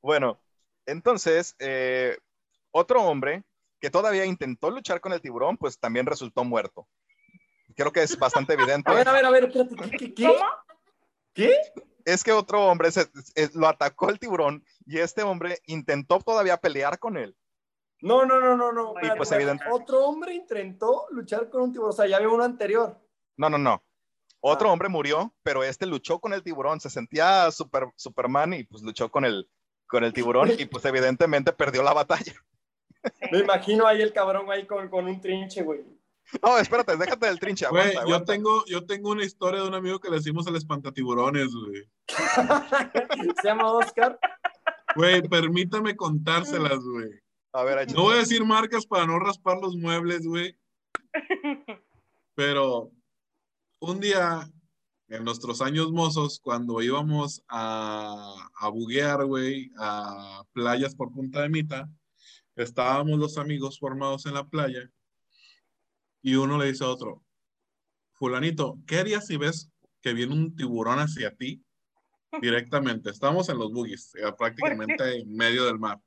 bueno, 0.00 0.40
entonces, 0.86 1.54
eh, 1.58 2.16
otro 2.70 3.02
hombre 3.02 3.44
que 3.80 3.90
todavía 3.90 4.24
intentó 4.24 4.70
luchar 4.70 5.00
con 5.00 5.12
el 5.12 5.20
tiburón, 5.20 5.56
pues 5.56 5.78
también 5.78 6.06
resultó 6.06 6.44
muerto. 6.44 6.88
Creo 7.76 7.92
que 7.92 8.02
es 8.02 8.18
bastante 8.18 8.54
evidente. 8.54 8.90
A 8.90 8.94
ver, 8.94 9.08
a 9.08 9.12
ver, 9.12 9.24
a 9.26 9.30
ver, 9.30 9.44
espérate. 9.44 9.76
¿Qué? 9.76 9.98
¿Qué? 9.98 10.14
¿Qué? 10.14 10.26
¿Cómo? 10.26 10.44
¿Qué? 11.32 11.54
es 12.04 12.24
que 12.24 12.32
otro 12.32 12.64
hombre 12.66 12.90
se- 12.90 13.10
lo 13.54 13.68
atacó 13.68 14.08
el 14.08 14.18
tiburón 14.18 14.64
y 14.86 14.98
este 14.98 15.22
hombre 15.22 15.58
intentó 15.66 16.18
todavía 16.20 16.56
pelear 16.56 16.98
con 16.98 17.16
él. 17.18 17.36
No, 18.00 18.24
no, 18.24 18.40
no, 18.40 18.56
no, 18.56 18.72
no. 18.72 18.94
Y 19.02 19.10
pues, 19.16 19.30
evidente- 19.32 19.64
Otro 19.70 20.06
hombre 20.06 20.32
intentó 20.34 21.06
luchar 21.10 21.50
con 21.50 21.62
un 21.62 21.72
tiburón. 21.72 21.90
O 21.90 21.92
sea, 21.92 22.06
ya 22.06 22.16
había 22.16 22.30
uno 22.30 22.44
anterior. 22.44 22.98
No, 23.36 23.50
no, 23.50 23.58
no. 23.58 23.84
Otro 24.40 24.68
Ah. 24.68 24.72
hombre 24.72 24.88
murió, 24.88 25.34
pero 25.42 25.62
este 25.64 25.86
luchó 25.86 26.20
con 26.20 26.32
el 26.32 26.42
tiburón, 26.42 26.80
se 26.80 26.90
sentía 26.90 27.50
super, 27.50 27.88
Superman 27.96 28.54
y 28.54 28.64
pues 28.64 28.82
luchó 28.82 29.10
con 29.10 29.24
el, 29.24 29.48
con 29.86 30.04
el 30.04 30.12
tiburón 30.12 30.50
y 30.58 30.66
pues 30.66 30.84
evidentemente 30.84 31.52
perdió 31.52 31.82
la 31.82 31.92
batalla. 31.92 32.34
Me 33.32 33.38
imagino 33.38 33.86
ahí 33.86 34.02
el 34.02 34.12
cabrón 34.12 34.50
ahí 34.50 34.66
con, 34.66 34.88
con 34.88 35.06
un 35.06 35.20
trinche, 35.20 35.62
güey. 35.62 35.80
No, 36.42 36.58
espérate, 36.58 36.96
déjate 36.96 37.26
del 37.26 37.40
trinche. 37.40 37.66
Güey, 37.68 37.96
aguanta, 37.96 38.06
yo 38.10 38.24
tengo, 38.24 38.64
yo 38.66 38.86
tengo 38.86 39.10
una 39.10 39.24
historia 39.24 39.62
de 39.62 39.68
un 39.68 39.74
amigo 39.74 39.98
que 39.98 40.10
le 40.10 40.16
decimos 40.16 40.46
el 40.46 40.56
espantatiburones, 40.56 41.48
güey. 41.54 41.88
Se 43.42 43.48
llama 43.48 43.72
Oscar. 43.72 44.18
Güey, 44.94 45.22
permítame 45.22 45.96
contárselas, 45.96 46.80
güey. 46.80 47.08
A 47.54 47.64
ver, 47.64 47.78
échate. 47.78 47.94
No 47.94 48.02
voy 48.02 48.16
a 48.16 48.18
decir 48.18 48.44
marcas 48.44 48.84
para 48.86 49.06
no 49.06 49.18
raspar 49.18 49.56
los 49.58 49.74
muebles, 49.76 50.26
güey. 50.26 50.54
Pero 52.34 52.90
un 53.80 54.00
día, 54.00 54.50
en 55.08 55.24
nuestros 55.24 55.60
años 55.62 55.92
mozos, 55.92 56.40
cuando 56.40 56.82
íbamos 56.82 57.42
a, 57.48 58.34
a 58.54 58.68
buguear, 58.68 59.24
güey, 59.24 59.70
a 59.78 60.44
playas 60.52 60.94
por 60.94 61.12
Punta 61.12 61.42
de 61.42 61.48
Mita, 61.48 61.88
estábamos 62.56 63.18
los 63.18 63.38
amigos 63.38 63.78
formados 63.78 64.26
en 64.26 64.34
la 64.34 64.46
playa 64.48 64.90
y 66.22 66.34
uno 66.34 66.58
le 66.58 66.66
dice 66.66 66.84
a 66.84 66.88
otro, 66.88 67.24
fulanito, 68.14 68.78
¿qué 68.86 68.98
harías 68.98 69.26
si 69.26 69.36
ves 69.36 69.70
que 70.02 70.12
viene 70.12 70.34
un 70.34 70.54
tiburón 70.56 70.98
hacia 70.98 71.34
ti 71.34 71.64
directamente? 72.42 73.10
Estamos 73.10 73.48
en 73.48 73.58
los 73.58 73.72
buggies, 73.72 74.14
eh, 74.16 74.32
prácticamente 74.36 75.20
en 75.20 75.34
medio 75.34 75.64
del 75.64 75.78
mar. 75.78 76.00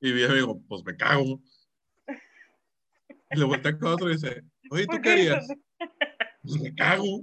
Y 0.00 0.12
mi 0.12 0.22
amigo, 0.22 0.60
pues 0.66 0.82
me 0.84 0.96
cago. 0.96 1.40
Y 3.30 3.38
le 3.38 3.44
voltea 3.44 3.78
con 3.78 3.92
otro 3.92 4.08
y 4.10 4.14
dice, 4.14 4.42
Oye, 4.70 4.84
¿tú 4.84 4.92
¿Por 4.92 5.02
qué 5.02 5.02
qué? 5.02 5.12
harías? 5.12 5.46
Pues 6.44 6.60
me 6.60 6.74
cago. 6.74 7.22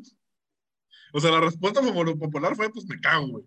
O 1.14 1.20
sea, 1.20 1.32
la 1.32 1.40
respuesta 1.42 1.82
popu- 1.82 2.18
popular 2.18 2.56
fue, 2.56 2.70
pues 2.72 2.86
me 2.88 3.00
cago, 3.00 3.28
güey. 3.28 3.46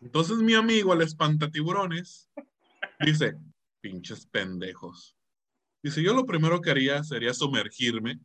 Entonces 0.00 0.36
mi 0.38 0.54
amigo, 0.54 0.92
el 0.92 1.02
espantatiburones, 1.02 2.28
dice, 3.00 3.36
pinches 3.80 4.26
pendejos. 4.26 5.16
Dice, 5.82 6.02
yo 6.02 6.12
lo 6.14 6.26
primero 6.26 6.60
que 6.60 6.70
haría 6.70 7.02
sería 7.04 7.32
sumergirme. 7.34 8.20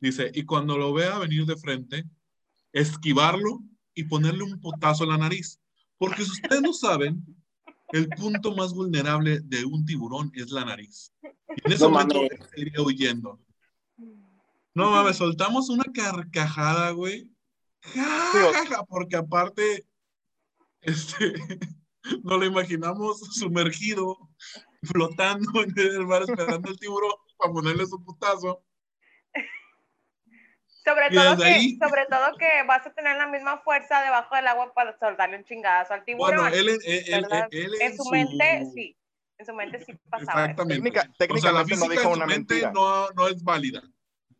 Dice, 0.00 0.30
y 0.34 0.44
cuando 0.44 0.76
lo 0.76 0.92
vea 0.92 1.18
venir 1.18 1.46
de 1.46 1.56
frente, 1.56 2.04
esquivarlo 2.72 3.60
y 3.94 4.04
ponerle 4.04 4.42
un 4.42 4.60
potazo 4.60 5.04
en 5.04 5.10
la 5.10 5.18
nariz. 5.18 5.60
Porque 5.98 6.24
si 6.24 6.30
ustedes 6.32 6.60
no 6.62 6.72
saben, 6.72 7.24
el 7.92 8.08
punto 8.08 8.56
más 8.56 8.72
vulnerable 8.74 9.40
de 9.40 9.64
un 9.64 9.84
tiburón 9.84 10.32
es 10.34 10.50
la 10.50 10.64
nariz. 10.64 11.12
Y 11.22 11.28
en 11.66 11.72
ese 11.72 11.84
No 11.84 11.90
momento 11.90 12.22
él 12.22 12.38
iría 12.56 12.82
huyendo. 12.82 13.38
No 14.74 14.90
mames, 14.90 15.16
soltamos 15.16 15.68
una 15.68 15.84
carcajada, 15.92 16.90
güey. 16.92 17.28
Ja, 17.94 18.04
ja, 18.32 18.66
ja, 18.68 18.84
porque 18.84 19.16
aparte, 19.16 19.86
este, 20.80 21.34
no 22.22 22.38
lo 22.38 22.44
imaginamos 22.44 23.20
sumergido, 23.34 24.16
flotando 24.84 25.50
en 25.64 25.78
el 25.78 26.06
mar 26.06 26.22
esperando 26.22 26.70
el 26.70 26.78
tiburón 26.78 27.12
para 27.36 27.52
ponerle 27.52 27.86
su 27.86 28.02
putazo. 28.04 28.64
Sobre 30.84 31.10
todo, 31.10 31.36
que, 31.36 31.44
ahí- 31.44 31.78
sobre 31.80 32.06
todo 32.06 32.36
que 32.38 32.48
vas 32.66 32.84
a 32.86 32.92
tener 32.92 33.16
la 33.16 33.26
misma 33.28 33.58
fuerza 33.62 34.02
debajo 34.02 34.34
del 34.34 34.48
agua 34.48 34.72
para 34.74 34.98
soltarle 34.98 35.36
un 35.38 35.44
chingadazo 35.44 35.94
al 35.94 36.04
tiburón. 36.04 36.36
Bueno, 36.40 36.54
él, 36.54 36.68
él, 36.70 36.78
él, 36.84 37.04
él, 37.06 37.22
¿verdad? 37.22 37.48
él 37.52 37.72
en 37.80 37.96
su 37.96 38.04
mente, 38.10 38.66
sí. 38.74 38.96
En 39.38 39.46
su 39.46 39.54
mente 39.54 39.84
sí 39.84 39.92
pasaba. 40.10 40.42
Exactamente. 40.46 40.74
Técnica- 40.92 41.34
o 41.34 41.38
sea, 41.38 41.52
la 41.52 41.60
no 41.60 41.66
física 41.66 41.88
dijo 41.88 42.02
en 42.02 42.08
su 42.08 42.16
una 42.16 42.26
mente 42.26 42.54
mentira. 42.54 42.72
no, 42.72 43.10
no 43.10 43.28
es 43.28 43.42
válida. 43.44 43.82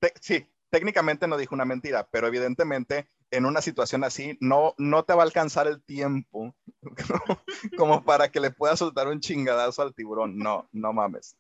Te- 0.03 0.13
sí, 0.21 0.45
técnicamente 0.69 1.29
no 1.29 1.37
dijo 1.37 1.55
una 1.55 1.65
mentira, 1.65 2.09
pero 2.11 2.27
evidentemente 2.27 3.07
en 3.31 3.47
una 3.47 3.63
situación 3.63 4.03
así 4.03 4.37
no, 4.41 4.75
no 4.79 5.05
te 5.05 5.15
va 5.15 5.23
a 5.23 5.25
alcanzar 5.27 5.69
el 5.69 5.81
tiempo 5.81 6.57
como 7.79 8.03
para 8.05 8.29
que 8.33 8.41
le 8.41 8.51
puedas 8.51 8.81
soltar 8.81 9.07
un 9.07 9.21
chingadazo 9.21 9.81
al 9.83 9.95
tiburón. 9.95 10.37
No, 10.37 10.69
no 10.73 10.93
mames. 10.93 11.37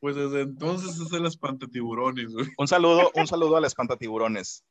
Pues 0.00 0.16
desde 0.16 0.40
entonces 0.40 0.98
es 0.98 1.12
el 1.12 1.26
espantatiburones, 1.26 2.32
güey. 2.32 2.46
Un 2.56 2.66
saludo, 2.66 3.10
un 3.14 3.26
saludo 3.26 3.58
al 3.58 3.66
espantatiburones. 3.66 4.64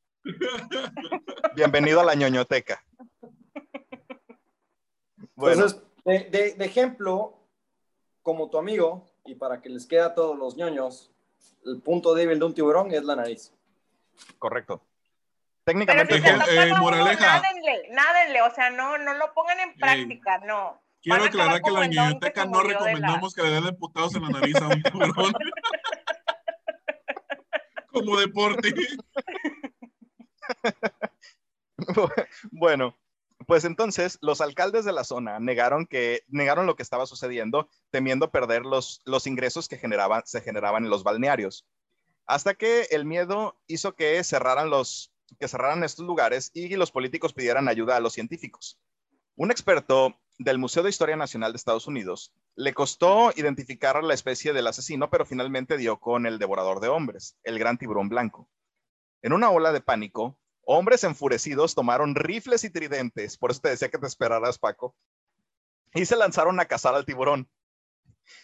Bienvenido 1.55 1.99
a 2.01 2.05
la 2.05 2.15
ñoñoteca. 2.15 2.83
Bueno, 5.35 5.65
Entonces, 5.65 5.83
de, 6.05 6.29
de- 6.31 6.53
de 6.55 6.65
ejemplo, 6.65 7.37
como 8.23 8.49
tu 8.49 8.57
amigo, 8.57 9.05
y 9.25 9.35
para 9.35 9.61
que 9.61 9.69
les 9.69 9.85
quede 9.85 10.01
a 10.01 10.15
todos 10.15 10.37
los 10.37 10.55
ñoños, 10.57 11.11
el 11.65 11.81
punto 11.81 12.13
débil 12.13 12.39
de 12.39 12.45
un 12.45 12.53
tiburón 12.53 12.91
es 12.93 13.03
la 13.03 13.15
nariz. 13.15 13.53
correcto. 14.39 14.81
Técnicamente, 15.63 16.21
si 16.21 16.27
eh, 16.27 16.73
moraleja. 16.79 17.41
nádenle, 17.41 17.89
nádenle, 17.91 18.41
o 18.41 18.53
sea, 18.55 18.69
no, 18.69 18.97
no 18.97 19.13
lo 19.15 19.33
pongan 19.33 19.59
en 19.59 19.75
práctica, 19.75 20.37
no. 20.39 20.81
Quiero 21.01 21.25
aclarar 21.25 21.61
que 21.61 21.71
la 21.71 21.87
niñoteca 21.87 22.45
no 22.45 22.63
la- 22.63 22.69
recomendamos 22.73 23.33
que 23.35 23.43
le 23.43 23.49
den 23.61 23.75
putados 23.77 24.15
en 24.15 24.23
la 24.23 24.29
nariz 24.29 24.55
a 24.61 24.67
un 24.67 24.81
tiburón. 24.81 25.33
Como 27.91 28.17
deporte. 28.19 28.73
Bueno, 32.51 32.95
pues 33.47 33.63
entonces 33.63 34.19
los 34.21 34.41
alcaldes 34.41 34.83
de 34.83 34.91
la 34.91 35.05
zona 35.05 35.39
negaron 35.39 35.87
que 35.87 36.23
negaron 36.27 36.65
lo 36.65 36.75
que 36.75 36.83
estaba 36.83 37.05
sucediendo, 37.05 37.69
temiendo 37.89 38.29
perder 38.29 38.65
los, 38.65 39.01
los 39.05 39.25
ingresos 39.25 39.69
que 39.69 39.77
generaban, 39.77 40.21
se 40.25 40.41
generaban 40.41 40.83
en 40.83 40.89
los 40.89 41.03
balnearios. 41.03 41.65
Hasta 42.25 42.55
que 42.55 42.87
el 42.91 43.05
miedo 43.05 43.57
hizo 43.65 43.95
que 43.95 44.21
cerraran 44.25 44.69
los 44.69 45.13
que 45.39 45.47
cerraran 45.47 45.83
estos 45.83 46.05
lugares 46.05 46.51
y 46.53 46.75
los 46.75 46.91
políticos 46.91 47.33
pidieran 47.33 47.67
ayuda 47.67 47.95
a 47.95 47.99
los 48.01 48.13
científicos. 48.13 48.79
Un 49.35 49.51
experto 49.51 50.19
del 50.37 50.57
Museo 50.57 50.83
de 50.83 50.89
Historia 50.89 51.15
Nacional 51.15 51.53
de 51.53 51.57
Estados 51.57 51.87
Unidos 51.87 52.33
le 52.55 52.73
costó 52.73 53.31
identificar 53.35 54.03
la 54.03 54.13
especie 54.13 54.51
del 54.51 54.67
asesino, 54.67 55.09
pero 55.09 55.25
finalmente 55.25 55.77
dio 55.77 55.99
con 55.99 56.25
el 56.25 56.37
devorador 56.37 56.79
de 56.81 56.89
hombres, 56.89 57.37
el 57.43 57.59
gran 57.59 57.77
tiburón 57.77 58.09
blanco. 58.09 58.49
En 59.21 59.31
una 59.31 59.49
ola 59.51 59.71
de 59.71 59.81
pánico, 59.81 60.37
hombres 60.67 61.05
enfurecidos 61.05 61.73
tomaron 61.73 62.13
rifles 62.13 62.65
y 62.65 62.69
tridentes, 62.69 63.37
por 63.37 63.51
eso 63.51 63.61
te 63.61 63.69
decía 63.69 63.89
que 63.89 63.97
te 63.97 64.05
esperaras, 64.05 64.59
Paco, 64.59 64.95
y 65.93 66.05
se 66.05 66.17
lanzaron 66.17 66.59
a 66.59 66.65
cazar 66.65 66.93
al 66.93 67.05
tiburón. 67.05 67.49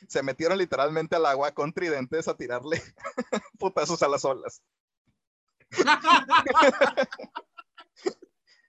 Se 0.08 0.24
metieron 0.24 0.58
literalmente 0.58 1.18
al 1.18 1.26
agua 1.26 1.52
con 1.52 1.74
tridentes 1.74 2.30
a 2.30 2.38
tirarle 2.38 2.82
putazos 3.60 4.02
a 4.02 4.08
las 4.08 4.24
olas. 4.24 4.64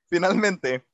Finalmente, 0.08 0.84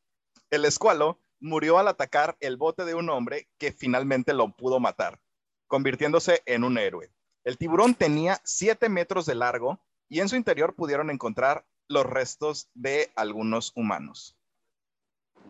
el 0.51 0.66
escualo 0.66 1.18
murió 1.40 1.79
al 1.79 1.88
atacar 1.88 2.37
el 2.40 2.59
bote 2.59 2.85
de 2.85 2.94
un 2.94 3.09
hombre 3.09 3.49
que 3.57 3.73
finalmente 3.73 4.35
lo 4.35 4.55
pudo 4.55 4.81
matar, 4.81 5.18
convirtiéndose 5.66 6.42
en 6.44 6.64
un 6.64 6.77
héroe. 6.77 7.11
El 7.42 7.57
tiburón 7.57 7.94
tenía 7.94 8.38
7 8.44 8.90
metros 8.90 9.25
de 9.25 9.35
largo 9.35 9.81
y 10.11 10.20
en 10.20 10.29
su 10.29 10.37
interior 10.37 10.75
pudieron 10.75 11.09
encontrar 11.09 11.64
los 11.90 12.07
restos 12.07 12.70
de 12.72 13.11
algunos 13.16 13.72
humanos. 13.74 14.38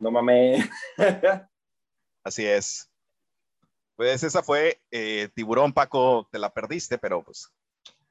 No 0.01 0.11
mames. 0.11 0.69
Así 2.25 2.47
es. 2.47 2.91
Pues 3.97 4.23
esa 4.23 4.43
fue 4.43 4.81
eh, 4.91 5.29
Tiburón, 5.35 5.75
Paco, 5.75 6.27
te 6.33 6.39
la 6.39 6.53
perdiste, 6.53 6.97
pero 6.97 7.23
pues 7.23 7.53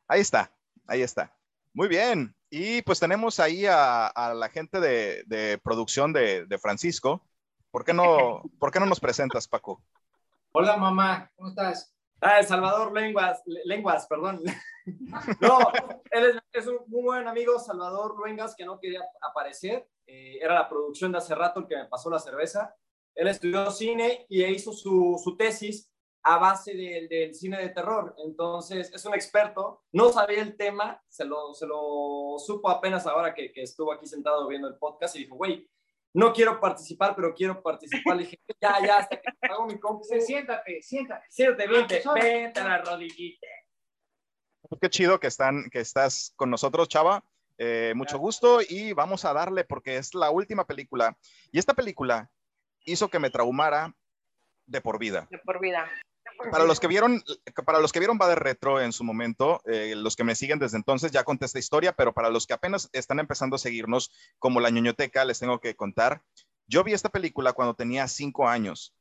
ahí 0.07 0.21
está, 0.21 0.55
ahí 0.85 1.01
está. 1.01 1.35
Muy 1.73 1.87
bien. 1.87 2.35
Y 2.51 2.83
pues 2.83 2.99
tenemos 2.99 3.39
ahí 3.39 3.65
a, 3.65 4.07
a 4.07 4.33
la 4.35 4.49
gente 4.49 4.79
de, 4.79 5.23
de 5.25 5.57
producción 5.57 6.13
de, 6.13 6.45
de 6.45 6.57
Francisco. 6.59 7.25
¿Por 7.71 7.83
qué, 7.83 7.93
no, 7.93 8.43
¿Por 8.59 8.71
qué 8.71 8.79
no 8.79 8.85
nos 8.85 8.99
presentas, 8.99 9.47
Paco? 9.47 9.83
Hola 10.51 10.77
mamá, 10.77 11.31
¿cómo 11.35 11.49
estás? 11.49 11.95
Ah, 12.21 12.39
el 12.39 12.45
Salvador 12.45 12.91
Lenguas, 12.91 13.41
Le- 13.45 13.61
Lenguas, 13.65 14.05
perdón. 14.07 14.41
No, 15.39 15.59
él 16.09 16.25
es, 16.25 16.41
buen 17.19 17.27
amigo, 17.27 17.59
Salvador 17.59 18.15
Luengas, 18.17 18.55
que 18.55 18.63
no 18.63 18.79
quería 18.79 19.01
aparecer. 19.21 19.89
Eh, 20.07 20.37
era 20.41 20.53
la 20.53 20.69
producción 20.69 21.11
de 21.11 21.17
hace 21.17 21.35
rato 21.35 21.59
el 21.59 21.67
que 21.67 21.75
me 21.75 21.85
pasó 21.85 22.09
la 22.09 22.17
cerveza. 22.17 22.73
Él 23.13 23.27
estudió 23.27 23.69
cine 23.71 24.25
y 24.29 24.45
hizo 24.45 24.71
su, 24.71 25.19
su 25.21 25.35
tesis 25.35 25.91
a 26.23 26.37
base 26.37 26.73
del, 26.73 27.09
del 27.09 27.35
cine 27.35 27.57
de 27.57 27.69
terror. 27.69 28.15
Entonces, 28.25 28.89
es 28.93 29.03
un 29.03 29.13
experto. 29.15 29.83
No 29.91 30.13
sabía 30.13 30.41
el 30.41 30.55
tema, 30.55 31.03
se 31.09 31.25
lo, 31.25 31.53
se 31.53 31.67
lo 31.67 32.37
supo 32.37 32.69
apenas 32.69 33.05
ahora 33.05 33.33
que, 33.33 33.51
que 33.51 33.63
estuvo 33.63 33.91
aquí 33.91 34.05
sentado 34.05 34.47
viendo 34.47 34.69
el 34.69 34.77
podcast 34.77 35.17
y 35.17 35.25
dijo, 35.25 35.35
güey, 35.35 35.69
no 36.13 36.31
quiero 36.31 36.57
participar, 36.61 37.17
pero 37.17 37.33
quiero 37.33 37.61
participar. 37.61 38.15
Le 38.15 38.23
dije, 38.23 38.39
ya, 38.61 38.77
ya, 38.85 38.97
hasta 38.99 39.19
que 39.19 39.29
hago 39.41 39.65
mi 39.65 39.77
compu. 39.77 40.05
Sí, 40.05 40.21
siéntate, 40.21 40.81
siéntate. 40.81 41.25
Siéntate, 41.29 41.67
vente, 41.67 42.01
vente 42.15 42.59
a 42.61 42.63
la 42.63 42.77
rodillita. 42.77 43.47
Qué 44.77 44.89
chido 44.89 45.19
que, 45.19 45.27
están, 45.27 45.69
que 45.69 45.79
estás 45.79 46.33
con 46.35 46.49
nosotros, 46.49 46.87
Chava. 46.87 47.23
Eh, 47.57 47.91
mucho 47.95 48.17
gusto 48.17 48.59
y 48.61 48.93
vamos 48.93 49.25
a 49.25 49.33
darle 49.33 49.65
porque 49.65 49.97
es 49.97 50.13
la 50.13 50.29
última 50.29 50.65
película. 50.65 51.17
Y 51.51 51.59
esta 51.59 51.73
película 51.73 52.29
hizo 52.85 53.09
que 53.09 53.19
me 53.19 53.29
traumara 53.29 53.93
de 54.65 54.79
por 54.79 54.99
vida. 54.99 55.27
De 55.29 55.39
por 55.39 55.59
vida. 55.59 55.89
Para 56.51 56.63
los 56.63 56.79
que 56.79 56.87
vieron, 56.87 57.21
para 57.65 57.79
los 57.79 57.91
que 57.91 57.99
vieron 57.99 58.17
va 58.21 58.29
de 58.29 58.35
retro 58.35 58.79
en 58.79 58.93
su 58.93 59.03
momento, 59.03 59.61
eh, 59.65 59.93
los 59.97 60.15
que 60.15 60.23
me 60.23 60.35
siguen 60.35 60.59
desde 60.59 60.77
entonces 60.77 61.11
ya 61.11 61.25
conté 61.25 61.45
esta 61.45 61.59
historia, 61.59 61.91
pero 61.91 62.13
para 62.13 62.29
los 62.29 62.47
que 62.47 62.53
apenas 62.53 62.89
están 62.93 63.19
empezando 63.19 63.57
a 63.57 63.59
seguirnos 63.59 64.11
como 64.37 64.61
la 64.61 64.69
ñoñoteca, 64.69 65.25
les 65.25 65.39
tengo 65.39 65.59
que 65.59 65.75
contar. 65.75 66.21
Yo 66.67 66.83
vi 66.85 66.93
esta 66.93 67.09
película 67.09 67.51
cuando 67.51 67.73
tenía 67.73 68.07
cinco 68.07 68.47
años 68.47 68.95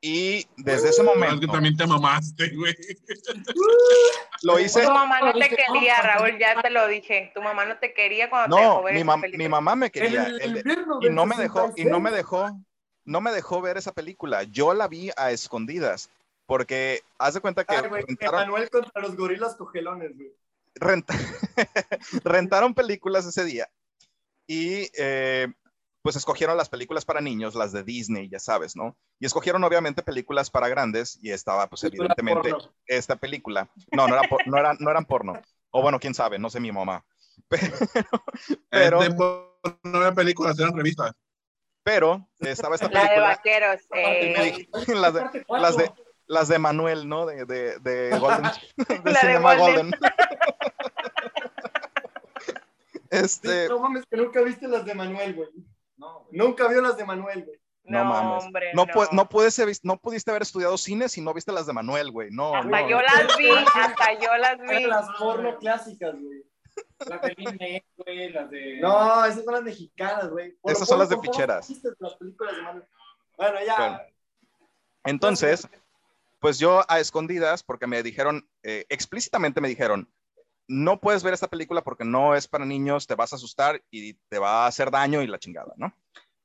y 0.00 0.46
desde 0.56 0.90
ese 0.90 0.90
Es 0.90 0.96
que 0.96 1.02
momento 1.02 1.46
también 1.48 1.76
te 1.76 1.86
mamaste, 1.86 2.50
güey. 2.54 2.74
lo 4.42 4.58
hice. 4.60 4.82
Tu 4.82 4.90
mamá 4.90 5.20
no 5.20 5.32
te 5.32 5.48
quería, 5.48 6.00
Raúl, 6.02 6.38
ya 6.38 6.60
te 6.62 6.70
lo 6.70 6.86
dije. 6.86 7.32
Tu 7.34 7.42
mamá 7.42 7.64
no 7.64 7.78
te 7.78 7.92
quería 7.94 8.30
cuando 8.30 8.56
te 8.56 8.62
No, 8.62 8.68
dejó 8.70 8.82
ver 8.84 8.94
mi, 8.94 9.02
mam- 9.02 9.20
película. 9.20 9.44
mi 9.44 9.48
mamá 9.48 9.76
me 9.76 9.90
quería 9.90 10.26
el 10.26 10.40
el 10.40 10.56
invierno 10.58 10.98
y 11.02 11.10
no 11.10 11.26
me 11.26 11.36
dejó 11.36 11.72
y 11.76 11.84
no 11.84 12.00
me 12.00 12.10
66. 12.10 12.16
dejó 12.16 12.60
no 13.04 13.20
me 13.22 13.32
dejó 13.32 13.60
ver 13.62 13.76
esa 13.78 13.92
película. 13.92 14.42
Yo 14.44 14.74
la 14.74 14.86
vi 14.86 15.10
a 15.16 15.30
escondidas 15.30 16.10
porque 16.46 17.02
haz 17.18 17.34
de 17.34 17.40
cuenta 17.40 17.64
que 17.64 17.74
Ay, 17.74 17.88
güey, 17.88 18.04
rentaron, 18.06 18.40
Manuel 18.40 18.70
contra 18.70 19.00
los 19.02 19.16
gorilas 19.16 19.56
cogelones, 19.56 20.14
güey. 20.14 20.30
renta- 20.74 21.14
rentaron 22.24 22.74
películas 22.74 23.26
ese 23.26 23.44
día 23.44 23.68
y 24.46 24.90
eh, 24.96 25.48
pues 26.08 26.16
escogieron 26.16 26.56
las 26.56 26.70
películas 26.70 27.04
para 27.04 27.20
niños, 27.20 27.54
las 27.54 27.70
de 27.70 27.82
Disney, 27.84 28.30
ya 28.30 28.38
sabes, 28.38 28.74
¿no? 28.74 28.96
Y 29.20 29.26
escogieron 29.26 29.62
obviamente 29.62 30.02
películas 30.02 30.48
para 30.50 30.66
grandes 30.66 31.18
y 31.20 31.32
estaba 31.32 31.66
pues 31.68 31.84
evidentemente 31.84 32.48
Porno. 32.48 32.72
esta 32.86 33.16
película. 33.16 33.68
No, 33.92 34.08
no, 34.08 34.14
era 34.14 34.26
por- 34.26 34.46
no, 34.46 34.56
eran, 34.56 34.78
no 34.80 34.90
eran 34.90 35.04
porno. 35.04 35.34
O 35.68 35.82
bueno, 35.82 36.00
quién 36.00 36.14
sabe, 36.14 36.38
no 36.38 36.48
sé 36.48 36.60
mi 36.60 36.72
mamá. 36.72 37.04
Pero, 38.70 39.00
tiempo 39.00 39.60
no 39.82 40.00
eran 40.00 40.14
películas, 40.14 40.58
eran 40.58 40.74
revistas. 40.74 41.12
pero 41.82 42.26
estaba 42.38 42.76
esta 42.76 42.88
La 42.90 43.02
de 43.02 43.08
película, 43.08 43.28
vaqueros. 43.28 43.80
eh, 43.94 44.66
las 44.94 45.12
de, 45.12 45.20
las 45.58 45.76
de, 45.76 45.88
cuatro. 45.88 46.04
las 46.26 46.48
de 46.48 46.58
Manuel, 46.58 47.06
¿no? 47.06 47.26
De, 47.26 47.44
de, 47.44 47.78
de 47.80 48.18
Golden, 48.18 48.50
de 48.78 48.98
La 49.04 49.12
de 49.12 49.14
Cinema 49.20 49.54
Golden. 49.56 49.90
Golden. 49.90 50.00
Este, 53.10 53.68
No 53.68 53.80
mames, 53.80 54.04
que 54.10 54.16
nunca 54.16 54.40
viste 54.40 54.66
las 54.68 54.86
de 54.86 54.94
Manuel, 54.94 55.34
güey. 55.34 55.48
No, 55.98 56.20
güey. 56.20 56.38
Nunca 56.38 56.66
vio 56.68 56.80
las 56.80 56.96
de 56.96 57.04
Manuel, 57.04 57.44
güey. 57.44 57.58
No 57.84 58.04
No, 58.04 58.04
mames. 58.10 58.44
hombre, 58.44 58.70
no, 58.74 58.84
no. 58.84 58.92
pu- 58.92 59.08
no, 59.12 59.28
puedes 59.28 59.58
haber- 59.58 59.76
no 59.82 59.96
pudiste 59.98 60.30
haber 60.30 60.42
estudiado 60.42 60.76
cine 60.76 61.08
si 61.08 61.20
no 61.22 61.32
viste 61.32 61.52
las 61.52 61.66
de 61.66 61.72
Manuel, 61.72 62.10
güey. 62.10 62.28
No, 62.30 62.54
Hasta 62.54 62.68
no. 62.82 62.88
yo 62.88 63.00
las 63.00 63.36
vi, 63.38 63.50
hasta 63.50 64.12
yo 64.20 64.36
las 64.36 64.58
vi. 64.60 64.84
Las 64.86 65.06
porno 65.18 65.56
clásicas, 65.58 66.14
güey. 66.20 66.42
Las 67.06 67.22
de 67.22 67.34
Disney, 67.36 67.82
güey, 67.96 68.30
las 68.30 68.50
de. 68.50 68.78
No, 68.80 69.24
esas 69.24 69.42
son 69.44 69.54
las 69.54 69.62
mexicanas, 69.62 70.28
güey. 70.30 70.52
Por- 70.60 70.70
Esas 70.72 70.86
son 70.86 70.98
las 70.98 71.08
de 71.08 71.16
por 71.16 71.24
ficheras. 71.26 71.66
¿viste 71.68 71.88
Las 71.98 72.14
películas 72.16 72.56
de 72.56 72.62
Manuel. 72.62 72.84
Bueno, 73.36 73.58
ya. 73.66 73.76
Bueno. 73.78 73.98
Entonces, 75.04 75.66
pues 76.40 76.58
yo 76.58 76.82
a 76.88 77.00
escondidas, 77.00 77.62
porque 77.62 77.86
me 77.86 78.02
dijeron, 78.02 78.48
eh, 78.62 78.84
explícitamente 78.90 79.60
me 79.60 79.68
dijeron, 79.68 80.12
no 80.68 81.00
puedes 81.00 81.22
ver 81.22 81.34
esta 81.34 81.48
película 81.48 81.82
porque 81.82 82.04
no 82.04 82.34
es 82.34 82.46
para 82.46 82.64
niños, 82.64 83.06
te 83.06 83.14
vas 83.14 83.32
a 83.32 83.36
asustar 83.36 83.82
y 83.90 84.14
te 84.28 84.38
va 84.38 84.64
a 84.64 84.66
hacer 84.66 84.90
daño 84.90 85.22
y 85.22 85.26
la 85.26 85.38
chingada, 85.38 85.72
¿no? 85.76 85.92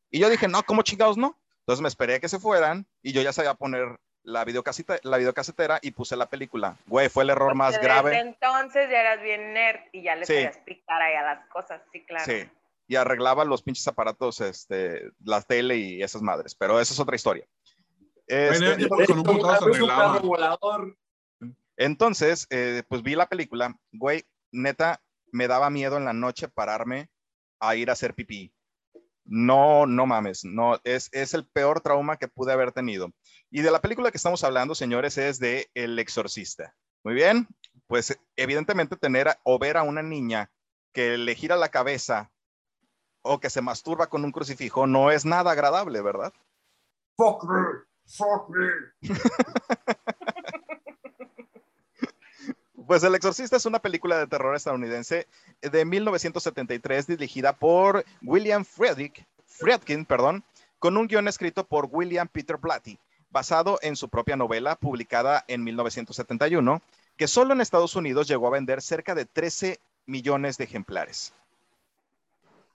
Y 0.10 0.20
yo 0.20 0.30
dije, 0.30 0.48
no, 0.48 0.64
¿cómo 0.64 0.82
chingados 0.82 1.18
no? 1.18 1.38
Entonces 1.60 1.82
me 1.82 1.88
esperé 1.90 2.16
a 2.16 2.20
que 2.20 2.30
se 2.30 2.40
fueran 2.40 2.88
y 3.02 3.12
yo 3.14 3.22
ya 3.22 3.34
sabía 3.34 3.54
poner 3.54 4.00
la 4.24 4.46
videocaseta, 4.46 5.00
la 5.04 5.18
videocasetera 5.18 5.80
y 5.82 5.92
puse 5.92 6.16
la 6.16 6.28
película. 6.28 6.78
Güey, 6.88 7.10
fue 7.10 7.24
el 7.24 7.30
error 7.32 7.56
más 7.56 7.74
Porque 7.74 7.88
grave. 7.88 8.10
Desde 8.12 8.30
entonces 8.30 8.90
ya 8.90 9.00
eras 9.02 9.22
bien 9.22 9.54
nerd 9.54 9.82
y 9.92 10.04
ya 10.04 10.16
le 10.16 10.26
Sí. 10.26 10.34
sabías 10.34 10.56
explicar 10.56 11.02
ahí 11.02 11.16
a 11.16 11.24
las 11.24 11.48
cosas, 11.50 11.82
sí, 11.92 12.06
claro. 12.06 12.26
Sí. 12.26 12.50
Y 12.88 12.96
arreglaba 12.96 13.44
los 13.44 13.62
pinches 13.62 13.88
aparatos, 13.88 14.40
este, 14.42 15.12
la 15.24 15.42
tele 15.42 15.78
y 15.78 16.04
esas 16.04 16.22
madres, 16.22 16.56
pero 16.56 16.80
esa 16.80 16.94
es 16.94 17.00
otra 17.00 17.16
historia. 17.16 17.46
Este, 18.28 18.88
Bueno, 18.88 19.06
con 19.06 19.20
un 19.20 19.82
un 19.82 19.88
carro 19.88 20.20
volador. 20.22 20.98
Entonces, 21.78 22.48
eh, 22.50 22.84
pues 22.88 23.02
vi 23.04 23.16
la 23.16 23.28
película, 23.28 23.76
güey, 23.92 24.24
neta, 24.52 25.02
me 25.32 25.48
daba 25.48 25.70
miedo 25.70 25.98
en 25.98 26.06
la 26.06 26.14
noche 26.14 26.48
pararme 26.48 27.10
a 27.60 27.76
ir 27.76 27.90
a 27.90 27.94
hacer 27.94 28.14
pipí. 28.14 28.54
No, 29.26 29.86
no 29.86 30.06
mames, 30.06 30.44
no, 30.44 30.80
es, 30.84 31.10
es 31.14 31.34
el 31.34 31.48
peor 31.48 31.80
trauma 31.82 32.18
que 32.18 32.28
pude 32.28 32.52
haber 32.52 32.74
tenido. 32.74 33.10
Y 33.50 33.62
de 33.62 33.72
la 33.72 33.82
película 33.82 34.12
que 34.12 34.18
estamos 34.18 34.44
hablando, 34.44 34.76
señores, 34.76 35.18
es 35.18 35.40
de 35.40 35.70
El 35.74 35.98
Exorcista. 35.98 36.76
Muy 37.06 37.14
bien, 37.16 37.48
pues 37.88 38.18
evidentemente 38.36 38.98
tener 38.98 39.30
a- 39.30 39.40
o 39.44 39.58
ver 39.60 39.78
a 39.78 39.84
una 39.84 40.02
niña 40.04 40.52
que 40.94 41.18
le 41.18 41.36
gira 41.36 41.56
la 41.56 41.70
cabeza 41.70 42.32
o 43.24 43.40
que 43.40 43.50
se 43.50 43.62
masturba 43.62 44.08
con 44.08 44.24
un 44.26 44.32
crucifijo 44.32 44.86
no 44.88 45.10
es 45.10 45.24
nada 45.26 45.52
agradable, 45.52 46.02
¿verdad? 46.02 46.34
Fuck 47.18 47.46
me. 47.46 47.64
Fuck 48.06 48.50
me. 48.50 48.68
Pues 52.88 53.02
El 53.04 53.16
Exorcista 53.16 53.56
es 53.56 53.66
una 53.66 53.80
película 53.80 54.18
de 54.18 54.28
terror 54.28 54.56
estadounidense 54.56 55.28
de 55.62 55.86
1973 55.86 57.08
dirigida 57.08 57.54
por 57.54 58.04
William 58.22 58.66
Friedrich, 58.66 59.26
Friedkin, 59.46 60.06
perdón, 60.06 60.44
con 60.80 60.98
un 60.98 61.08
guion 61.08 61.30
escrito 61.30 61.66
por 61.66 61.88
William 61.90 62.28
Peter 62.28 62.58
Blatty, 62.58 63.00
basado 63.30 63.80
en 63.82 63.96
su 63.96 64.10
propia 64.10 64.36
novela 64.36 64.76
publicada 64.76 65.46
en 65.48 65.64
1971, 65.64 66.82
que 67.16 67.28
solo 67.28 67.54
en 67.54 67.62
Estados 67.62 67.96
Unidos 67.96 68.28
llegó 68.28 68.48
a 68.48 68.52
vender 68.52 68.82
cerca 68.82 69.16
de 69.16 69.26
13 69.26 69.80
millones 70.06 70.58
de 70.58 70.66
ejemplares. 70.66 71.34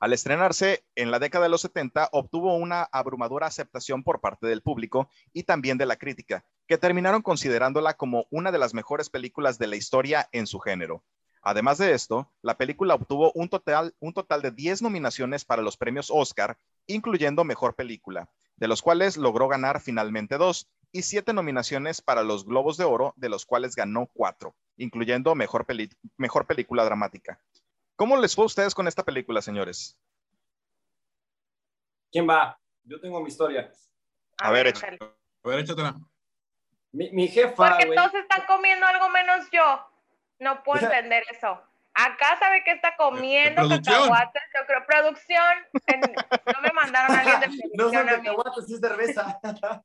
Al 0.01 0.13
estrenarse 0.13 0.85
en 0.95 1.11
la 1.11 1.19
década 1.19 1.45
de 1.45 1.49
los 1.49 1.63
70, 1.63 2.11
obtuvo 2.13 2.55
una 2.55 2.85
abrumadora 2.85 3.49
aceptación 3.49 4.05
por 4.05 4.21
parte 4.21 4.47
del 4.47 4.63
público 4.63 5.11
y 5.33 5.43
también 5.43 5.77
de 5.77 5.87
la 5.87 5.97
crítica, 5.97 6.45
que 6.69 6.79
terminaron 6.79 7.21
considerándola 7.21 7.95
como 7.95 8.27
una 8.31 8.53
de 8.53 8.59
las 8.59 8.75
mejores 8.75 9.11
películas 9.11 9.59
de 9.59 9.67
la 9.67 9.75
historia 9.75 10.29
en 10.31 10.47
su 10.47 10.61
género. 10.61 11.03
Además 11.43 11.79
de 11.79 11.95
esto, 11.95 12.31
la 12.43 12.57
película 12.57 12.95
obtuvo 12.95 13.33
un 13.35 13.49
total, 13.49 13.93
de 14.43 14.51
10 14.53 14.83
nominaciones 14.83 15.45
para 15.45 15.63
los 15.63 15.77
premios 15.77 16.11
Oscar, 16.15 16.59
incluyendo 16.87 17.43
Mejor 17.43 17.75
Película, 17.75 18.29
de 18.57 18.69
los 18.69 18.83
cuales 18.83 19.17
logró 19.17 19.49
ganar 19.49 19.81
finalmente 19.81 20.37
dos, 20.37 20.69
y 20.93 21.03
siete 21.03 21.33
nominaciones 21.33 22.03
para 22.03 22.23
los 22.23 22.45
Globos 22.45 22.77
de 22.77 22.85
Oro, 22.85 23.15
de 23.17 23.29
los 23.29 23.47
cuales 23.47 23.75
ganó 23.75 24.09
cuatro, 24.13 24.55
incluyendo 24.77 25.35
mejor 25.35 25.67
Película 25.67 26.85
Dramática. 26.85 27.41
¿Cómo 27.99 28.17
les 28.17 28.33
fue 28.33 28.45
a 28.45 28.47
ustedes 28.47 28.77
con 28.77 28.87
esta 28.87 29.03
película, 29.05 29.43
señores? 29.43 29.99
¿Quién 32.13 32.29
va? 32.31 32.57
Yo 32.85 33.01
tengo 33.01 33.21
mi 33.21 33.27
historia. 33.27 33.73
A 34.39 34.53
ver, 34.53 34.69
échale. 34.69 34.99
A 35.03 35.49
ver, 35.49 35.59
échatela. 35.59 35.97
Mi, 36.93 37.11
mi 37.11 37.27
jefa, 37.27 37.57
Porque 37.57 37.93
todos 37.97 38.15
están 38.15 38.47
comiendo 38.47 38.87
algo 38.87 39.09
menos 39.09 39.51
yo. 39.51 39.85
No 40.39 40.63
puedo 40.63 40.81
entender 40.87 41.25
eso. 41.33 41.61
Acá 41.93 42.39
sabe 42.39 42.63
que 42.63 42.71
está 42.71 42.95
comiendo 42.97 43.69
cacahuates, 43.69 44.43
yo 44.55 44.65
creo, 44.69 44.87
producción. 44.87 45.55
en- 45.89 46.15
no 46.55 46.61
me 46.63 46.73
mandaron 46.73 47.17
a 47.17 47.21
alguien 47.21 47.41
de 47.41 47.47
No 47.75 47.91
producción 47.91 47.93
son 47.95 48.09
a 48.09 48.17
mí. 48.19 48.25
cacahuates, 48.29 48.67
sí 48.67 48.75
es 48.75 48.81
cerveza. 48.81 49.41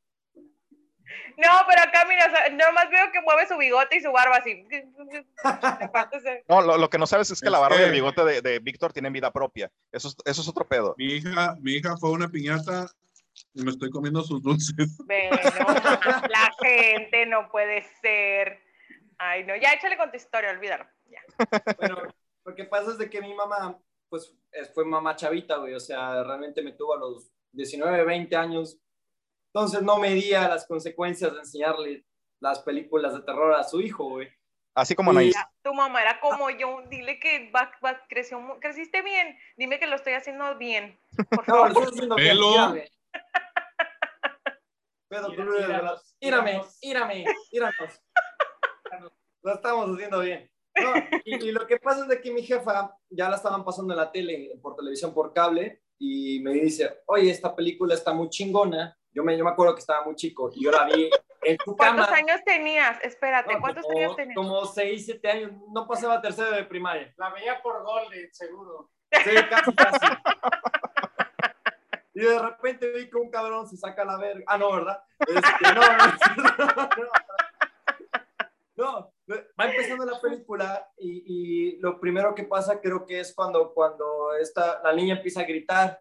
No, 1.38 1.50
pero 1.68 1.82
acá, 1.82 2.06
mira, 2.08 2.28
o 2.28 2.30
sea, 2.30 2.50
nomás 2.50 2.90
veo 2.90 3.12
que 3.12 3.22
mueve 3.22 3.48
su 3.48 3.58
bigote 3.58 3.98
y 3.98 4.02
su 4.02 4.12
barba 4.12 4.38
así. 4.38 4.66
No, 6.48 6.62
lo, 6.62 6.78
lo 6.78 6.90
que 6.90 6.98
no 6.98 7.08
sabes 7.08 7.32
es 7.32 7.40
que 7.42 7.48
Es 7.48 7.52
la 7.52 7.60
barba 7.60 7.80
y 7.80 7.84
el 7.84 7.92
bigote 7.92 8.24
de, 8.24 8.42
de 8.42 8.60
Víctor 8.60 8.94
tienen 8.94 9.14
vida 9.14 9.32
propia. 9.32 9.72
Eso 9.92 10.10
es, 10.10 10.16
eso 10.26 10.42
es 10.42 10.48
otro 10.48 10.68
pedo. 10.68 10.96
Mi 10.98 11.06
hija, 11.16 11.56
mi 11.62 11.74
hija 11.74 11.96
fue 11.98 12.10
a 12.10 12.14
una 12.14 12.30
piñata 12.30 12.88
y 13.54 13.64
me 13.64 13.72
estoy 13.72 13.90
comiendo 13.90 14.22
sus 14.22 14.42
dulces. 14.42 14.98
Ve, 15.06 15.30
no, 15.60 15.66
mames, 15.66 16.30
la 16.30 16.52
gente 16.62 17.26
no 17.26 17.50
puede 17.50 17.84
ser. 18.02 18.62
Ay, 19.18 19.44
no, 19.46 19.56
ya 19.56 19.74
échale 19.74 19.98
con 19.98 20.12
tu 20.12 20.18
historia, 20.18 20.52
olvídalo. 20.52 20.86
Ya. 21.08 21.22
Bueno, 21.78 21.98
lo 22.46 22.56
que 22.56 22.66
pasa 22.66 22.92
es 22.92 22.98
de 22.98 23.10
que 23.10 23.22
mi 23.22 23.34
mamá, 23.34 23.78
pues, 24.10 24.34
es- 24.52 24.74
fue 24.74 24.86
mamá 24.86 25.16
chavita, 25.16 25.58
güey. 25.58 25.74
O 25.74 25.80
sea, 25.80 26.24
realmente 26.24 26.62
me 26.62 26.74
tuvo 26.74 26.96
a 26.96 27.00
los 27.00 27.32
19, 27.52 28.04
20 28.04 28.36
años. 28.36 28.78
Entonces 29.54 29.82
no 29.84 29.98
medía 30.00 30.48
las 30.50 30.66
consecuencias 30.66 31.32
de 31.34 31.40
enseñarle 31.40 32.06
las 32.42 32.60
películas 32.60 33.14
de 33.14 33.22
terror 33.22 33.54
a 33.54 33.64
su 33.64 33.80
hijo, 33.82 34.10
güey. 34.10 34.28
Así 34.76 34.96
como 34.96 35.12
Anaís. 35.12 35.36
Tu 35.62 35.72
mamá 35.74 36.02
era 36.02 36.20
como 36.20 36.50
yo, 36.50 36.82
dile 36.90 37.20
que 37.20 37.52
va, 37.52 37.72
va- 37.86 38.02
creció, 38.10 38.40
creciste 38.60 39.04
bien, 39.04 39.38
dime 39.56 39.80
que 39.80 39.86
lo 39.86 39.96
estoy 39.96 40.14
haciendo 40.14 40.58
bien. 40.58 41.00
Por 41.30 41.48
No, 41.48 41.54
favor. 41.56 41.74
lo 41.74 41.80
estoy 41.82 41.94
haciendo 41.94 42.16
bien, 42.16 42.30
Pelo. 45.10 45.36
crudo 45.36 45.54
de 45.54 45.68
míranos, 45.68 45.68
verdad. 45.68 46.02
Mírame, 46.20 46.52
míranos. 46.52 46.80
mírame, 46.82 47.26
míranos. 47.52 48.02
Lo 49.44 49.54
estamos 49.56 49.90
haciendo 49.94 50.20
bien. 50.22 50.50
No, 50.82 50.94
y, 51.26 51.36
y 51.36 51.52
lo 51.52 51.68
que 51.68 51.78
pasa 51.78 52.04
es 52.04 52.08
de 52.08 52.22
que 52.22 52.32
mi 52.32 52.42
jefa 52.44 52.98
ya 53.10 53.30
la 53.30 53.36
estaban 53.36 53.64
pasando 53.66 53.94
en 53.94 54.00
la 54.00 54.10
tele, 54.12 54.58
por 54.62 54.76
televisión, 54.76 55.14
por 55.14 55.34
cable, 55.34 55.84
y 56.00 56.40
me 56.40 56.52
dice, 56.54 57.02
oye, 57.08 57.30
esta 57.30 57.54
película 57.54 57.94
está 57.94 58.14
muy 58.14 58.30
chingona. 58.30 58.98
Yo 59.14 59.24
me, 59.24 59.38
yo 59.38 59.44
me 59.44 59.52
acuerdo 59.52 59.76
que 59.76 59.82
estaba 59.82 60.04
muy 60.04 60.16
chico 60.16 60.50
y 60.54 60.64
yo 60.64 60.72
la 60.72 60.86
vi 60.86 61.10
en 61.44 61.58
su 61.64 61.76
¿Cuántos 61.76 62.06
cama. 62.08 62.18
años 62.18 62.42
tenías? 62.46 62.98
Espérate, 63.04 63.54
No, 63.54 63.62
¿cuántos 63.62 63.84
como, 63.86 63.98
años 63.98 64.16
tenías? 64.16 64.36
Como 64.36 64.66
6, 64.66 65.06
7 65.06 65.30
años. 65.30 65.52
No 65.72 65.88
pasaba 65.88 66.22
tercero 66.22 66.52
de 66.52 66.64
primaria. 66.64 67.14
La 67.18 67.30
veía 67.30 67.62
por 67.62 67.84
Golden, 67.84 68.34
seguro. 68.34 68.90
Sí, 69.12 69.32
casi, 69.50 69.76
casi. 69.76 70.08
Y 72.16 72.22
de 72.22 72.40
repente 72.40 72.92
vi 72.92 73.10
que 73.10 73.18
un 73.18 73.30
cabrón 73.30 73.68
se 73.68 73.76
saca 73.78 74.06
la 74.06 74.18
verga. 74.18 74.44
Ah, 74.48 74.58
no, 74.58 74.72
¿verdad? 74.72 75.04
Este, 75.20 75.74
no, 75.74 75.82
no, 75.82 76.90
no, 78.76 79.14
no, 79.28 79.36
va 79.60 79.66
empezando 79.66 80.06
la 80.06 80.20
película 80.22 80.88
y, 80.98 81.24
y 81.76 81.78
lo 81.80 82.00
primero 82.00 82.34
que 82.36 82.44
pasa 82.44 82.80
creo 82.82 83.06
que 83.06 83.20
es 83.20 83.34
cuando, 83.34 83.74
cuando 83.74 84.34
esta, 84.40 84.82
la 84.84 84.94
niña 84.94 85.16
empieza 85.16 85.42
a 85.42 85.46
gritar 85.46 86.00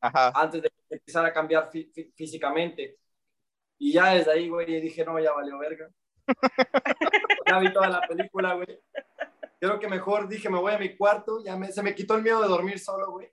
Ajá. 0.00 0.32
antes 0.34 0.62
de 0.62 0.70
empezar 1.06 1.24
a 1.24 1.32
cambiar 1.32 1.70
fí- 1.70 1.90
fí- 1.92 2.12
físicamente. 2.14 2.98
Y 3.78 3.92
ya 3.92 4.14
desde 4.14 4.32
ahí, 4.32 4.48
güey, 4.48 4.80
dije, 4.80 5.04
no, 5.04 5.18
ya 5.20 5.32
valió 5.32 5.58
verga. 5.58 5.88
ya 7.46 7.58
vi 7.60 7.72
toda 7.72 7.88
la 7.88 8.00
película, 8.00 8.54
güey. 8.54 8.80
Creo 9.60 9.78
que 9.78 9.88
mejor 9.88 10.28
dije, 10.28 10.50
me 10.50 10.58
voy 10.58 10.72
a 10.72 10.78
mi 10.78 10.96
cuarto, 10.96 11.42
ya 11.44 11.56
me, 11.56 11.70
se 11.70 11.82
me 11.82 11.94
quitó 11.94 12.16
el 12.16 12.22
miedo 12.22 12.42
de 12.42 12.48
dormir 12.48 12.78
solo, 12.80 13.12
güey. 13.12 13.30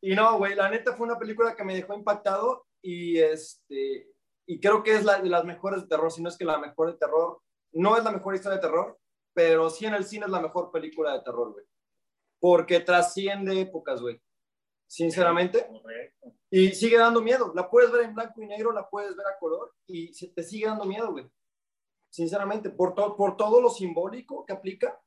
Y 0.00 0.14
no, 0.14 0.38
güey, 0.38 0.54
la 0.54 0.70
neta 0.70 0.94
fue 0.94 1.06
una 1.06 1.18
película 1.18 1.56
que 1.56 1.64
me 1.64 1.74
dejó 1.74 1.94
impactado 1.94 2.66
y 2.80 3.18
este 3.18 4.08
y 4.48 4.60
creo 4.60 4.84
que 4.84 4.92
es 4.94 5.04
la 5.04 5.20
de 5.20 5.28
las 5.28 5.44
mejores 5.44 5.82
de 5.82 5.88
terror, 5.88 6.12
si 6.12 6.22
no 6.22 6.28
es 6.28 6.36
que 6.38 6.44
la 6.44 6.58
mejor 6.58 6.92
de 6.92 6.98
terror. 6.98 7.40
No 7.72 7.96
es 7.96 8.04
la 8.04 8.12
mejor 8.12 8.34
historia 8.36 8.56
de 8.56 8.62
terror, 8.62 8.96
pero 9.34 9.68
sí 9.70 9.86
en 9.86 9.94
el 9.94 10.04
cine 10.04 10.26
es 10.26 10.30
la 10.30 10.40
mejor 10.40 10.70
película 10.70 11.12
de 11.12 11.20
terror, 11.22 11.52
güey. 11.52 11.64
Porque 12.38 12.78
trasciende 12.80 13.60
épocas, 13.60 14.00
güey. 14.00 14.20
Sinceramente. 14.86 15.66
Correcto. 15.66 16.32
Y 16.50 16.68
sigue 16.70 16.98
dando 16.98 17.20
miedo. 17.20 17.52
La 17.54 17.68
puedes 17.68 17.90
ver 17.90 18.02
en 18.04 18.14
blanco 18.14 18.40
y 18.42 18.46
negro, 18.46 18.72
la 18.72 18.88
puedes 18.88 19.16
ver 19.16 19.26
a 19.26 19.38
color 19.38 19.74
y 19.86 20.12
se 20.14 20.28
te 20.28 20.42
sigue 20.42 20.66
dando 20.66 20.84
miedo, 20.84 21.10
güey. 21.12 21.26
Sinceramente, 22.10 22.70
por, 22.70 22.94
to- 22.94 23.16
por 23.16 23.36
todo 23.36 23.60
lo 23.60 23.68
simbólico 23.68 24.44
que 24.46 24.52
aplica, 24.52 24.98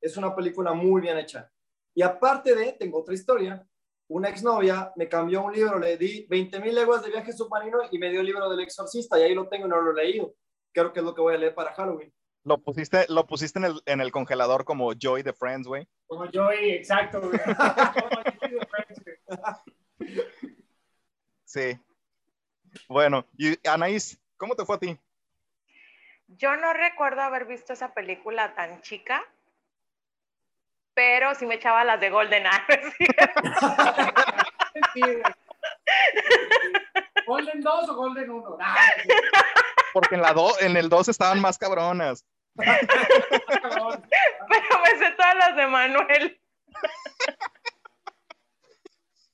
es 0.00 0.16
una 0.16 0.34
película 0.34 0.72
muy 0.72 1.00
bien 1.00 1.16
hecha. 1.18 1.50
Y 1.94 2.02
aparte 2.02 2.54
de, 2.54 2.72
tengo 2.72 3.00
otra 3.00 3.14
historia. 3.14 3.66
Una 4.10 4.28
exnovia 4.28 4.92
me 4.96 5.08
cambió 5.08 5.42
un 5.42 5.52
libro, 5.54 5.78
le 5.78 5.96
di 5.96 6.26
20 6.28 6.60
mil 6.60 6.74
leguas 6.74 7.02
de 7.02 7.08
viaje 7.10 7.32
submarino 7.32 7.78
y 7.90 7.98
me 7.98 8.10
dio 8.10 8.20
el 8.20 8.26
libro 8.26 8.50
del 8.50 8.60
exorcista 8.60 9.18
y 9.18 9.22
ahí 9.22 9.34
lo 9.34 9.48
tengo 9.48 9.66
y 9.66 9.70
no 9.70 9.80
lo 9.80 9.92
he 9.92 10.04
leído. 10.04 10.34
Creo 10.74 10.92
que 10.92 10.98
es 11.00 11.04
lo 11.04 11.14
que 11.14 11.22
voy 11.22 11.34
a 11.34 11.38
leer 11.38 11.54
para 11.54 11.72
Halloween. 11.72 12.12
Lo 12.44 12.58
pusiste, 12.58 13.06
lo 13.08 13.26
pusiste 13.26 13.58
en 13.60 13.64
el, 13.64 13.80
en 13.86 14.02
el 14.02 14.12
congelador 14.12 14.66
como 14.66 14.92
Joy 14.92 15.22
de 15.22 15.32
Friends, 15.32 15.66
güey. 15.66 15.88
Como 16.06 16.26
yo, 16.30 16.50
exacto, 16.52 17.18
güey. 17.22 17.32
Como 17.38 18.22
Joey 18.22 18.52
de 18.52 18.66
Friends, 18.66 19.02
güey. 19.02 19.03
Sí. 21.44 21.78
Bueno, 22.88 23.24
y 23.36 23.56
Anaís, 23.68 24.18
¿cómo 24.36 24.54
te 24.56 24.64
fue 24.64 24.76
a 24.76 24.80
ti? 24.80 24.98
Yo 26.26 26.56
no 26.56 26.72
recuerdo 26.72 27.20
haber 27.22 27.44
visto 27.44 27.72
esa 27.72 27.94
película 27.94 28.54
tan 28.54 28.80
chica, 28.82 29.22
pero 30.94 31.34
sí 31.34 31.46
me 31.46 31.56
echaba 31.56 31.84
las 31.84 32.00
de 32.00 32.10
Golden 32.10 32.44
güey. 32.68 32.80
¿Golden 37.26 37.60
2 37.60 37.88
o 37.88 37.94
Golden 37.94 38.30
1? 38.30 38.56
Nah, 38.58 38.74
Porque 39.92 40.14
en, 40.16 40.22
la 40.22 40.32
do- 40.32 40.58
en 40.60 40.76
el 40.76 40.88
2 40.88 41.08
estaban 41.08 41.40
más 41.40 41.58
cabronas. 41.58 42.24
pero 42.56 43.88
me 43.88 44.98
sé 44.98 45.10
todas 45.16 45.34
las 45.36 45.56
de 45.56 45.66
Manuel. 45.66 46.40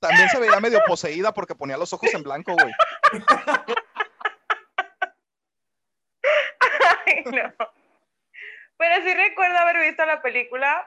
También 0.01 0.29
se 0.31 0.41
veía 0.41 0.59
medio 0.61 0.83
poseída 0.87 1.33
porque 1.33 1.55
ponía 1.55 1.77
los 1.77 1.93
ojos 1.93 2.13
en 2.15 2.23
blanco, 2.23 2.55
güey. 2.55 2.73
Ay, 7.07 7.25
no. 7.25 7.53
Pero 8.79 9.05
sí 9.05 9.15
recuerdo 9.15 9.59
haber 9.59 9.79
visto 9.87 10.05
la 10.07 10.23
película 10.23 10.83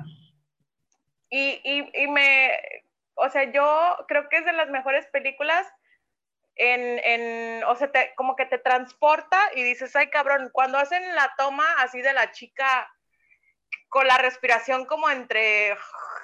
y, 1.29 1.61
y, 1.63 2.07
me, 2.07 2.51
o 3.15 3.29
sea, 3.29 3.43
yo 3.51 3.97
creo 4.07 4.29
que 4.29 4.37
es 4.37 4.45
de 4.45 4.53
las 4.53 4.69
mejores 4.69 5.05
películas 5.07 5.67
en, 6.55 6.99
en 7.03 7.63
o 7.65 7.75
sea, 7.75 7.91
te- 7.91 8.13
como 8.15 8.35
que 8.35 8.45
te 8.45 8.57
transporta 8.57 9.39
y 9.55 9.63
dices, 9.63 9.95
ay 9.95 10.09
cabrón, 10.09 10.49
cuando 10.51 10.77
hacen 10.79 11.15
la 11.15 11.33
toma 11.37 11.65
así 11.79 12.01
de 12.01 12.13
la 12.13 12.31
chica 12.31 12.91
con 13.89 14.07
la 14.07 14.17
respiración 14.17 14.85
como 14.85 15.09
entre, 15.09 15.75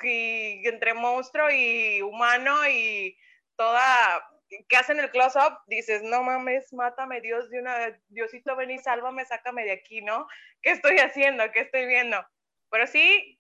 y, 0.03 0.61
entre 0.67 0.93
monstruo 0.93 1.49
y 1.49 2.01
humano 2.01 2.67
y 2.69 3.17
toda, 3.55 3.83
que 4.67 4.77
hacen 4.77 4.99
el 4.99 5.11
close-up, 5.11 5.59
dices, 5.67 6.03
no 6.03 6.23
mames, 6.23 6.71
mátame 6.73 7.21
Dios 7.21 7.49
de 7.49 7.59
una 7.59 7.99
Diosito 8.07 8.55
ven 8.55 8.71
y 8.71 8.79
sálvame, 8.79 9.25
sácame 9.25 9.63
de 9.65 9.73
aquí, 9.73 10.01
¿no? 10.01 10.27
¿Qué 10.61 10.71
estoy 10.71 10.97
haciendo? 10.97 11.51
¿Qué 11.51 11.61
estoy 11.61 11.85
viendo? 11.85 12.25
Pero 12.69 12.87
sí, 12.87 13.39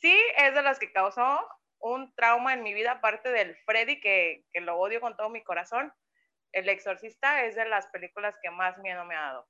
sí 0.00 0.16
es 0.36 0.54
de 0.54 0.62
las 0.62 0.78
que 0.78 0.92
causó 0.92 1.46
un 1.80 2.14
trauma 2.14 2.54
en 2.54 2.62
mi 2.62 2.74
vida, 2.74 2.92
aparte 2.92 3.30
del 3.30 3.56
Freddy, 3.66 4.00
que, 4.00 4.44
que 4.52 4.60
lo 4.60 4.76
odio 4.78 5.00
con 5.00 5.16
todo 5.16 5.28
mi 5.28 5.42
corazón. 5.42 5.92
El 6.52 6.68
Exorcista 6.68 7.44
es 7.44 7.56
de 7.56 7.66
las 7.66 7.86
películas 7.88 8.34
que 8.42 8.50
más 8.50 8.78
miedo 8.78 9.04
me 9.04 9.16
ha 9.16 9.20
dado. 9.20 9.48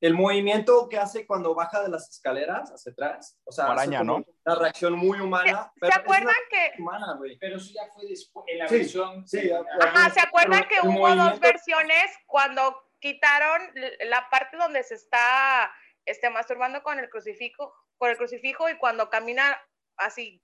El 0.00 0.12
movimiento 0.14 0.88
que 0.90 0.98
hace 0.98 1.26
cuando 1.26 1.54
baja 1.54 1.82
de 1.82 1.88
las 1.88 2.10
escaleras 2.10 2.70
hacia 2.70 2.92
atrás, 2.92 3.38
o 3.44 3.50
sea, 3.52 3.66
araña, 3.66 4.02
¿no? 4.04 4.16
Una 4.44 4.54
reacción 4.56 4.92
muy 4.92 5.16
¿Se, 5.18 5.24
humana. 5.24 5.72
¿se 5.74 5.80
pero 5.80 5.92
es 5.92 5.98
acuerdan 5.98 6.34
que, 6.50 6.72
humana, 6.82 7.14
güey. 7.16 7.38
Pero 7.38 7.56
eso 7.56 7.72
ya 7.74 7.90
fue 7.94 8.06
después, 8.06 8.44
en 8.48 8.58
la 8.58 8.68
Sí, 8.68 8.74
versión. 8.76 9.26
sí, 9.26 9.48
ya- 9.48 9.60
Ajá, 9.80 10.10
¿se 10.10 10.20
acuerdan 10.20 10.66
Pero 10.68 10.82
que 10.82 10.88
hubo 10.88 11.14
dos 11.14 11.40
versiones 11.40 12.04
cuando 12.26 12.78
quitaron 13.00 13.60
la 14.00 14.28
parte 14.28 14.56
donde 14.58 14.82
se 14.82 14.94
está 14.96 15.72
este, 16.04 16.28
masturbando 16.30 16.82
con 16.82 16.98
el 16.98 17.08
crucifijo, 17.08 17.72
con 17.96 18.10
el 18.10 18.16
crucifijo 18.18 18.68
y 18.68 18.76
cuando 18.76 19.08
camina 19.08 19.58
así, 19.96 20.42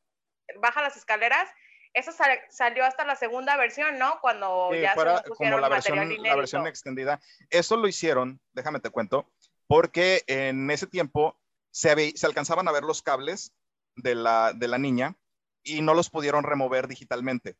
baja 0.60 0.80
las 0.80 0.96
escaleras? 0.96 1.48
Eso 1.94 2.10
sal- 2.10 2.40
salió 2.48 2.86
hasta 2.86 3.04
la 3.04 3.16
segunda 3.16 3.54
versión, 3.58 3.98
¿no? 3.98 4.18
Cuando 4.22 4.70
Sí, 4.72 4.80
ya 4.80 4.94
fuera 4.94 5.18
se 5.18 5.24
como 5.24 5.34
pusieron 5.36 5.60
la 5.60 5.68
material 5.68 6.08
versión, 6.08 6.26
la 6.26 6.36
versión 6.36 6.66
extendida. 6.66 7.20
Eso 7.50 7.76
lo 7.76 7.86
hicieron, 7.86 8.40
déjame 8.54 8.80
te 8.80 8.88
cuento, 8.88 9.30
porque 9.72 10.22
en 10.26 10.70
ese 10.70 10.86
tiempo 10.86 11.40
se, 11.70 12.10
se 12.14 12.26
alcanzaban 12.26 12.68
a 12.68 12.72
ver 12.72 12.82
los 12.82 13.00
cables 13.00 13.54
de 13.96 14.14
la, 14.14 14.52
de 14.52 14.68
la 14.68 14.76
niña 14.76 15.16
y 15.62 15.80
no 15.80 15.94
los 15.94 16.10
pudieron 16.10 16.44
remover 16.44 16.88
digitalmente. 16.88 17.56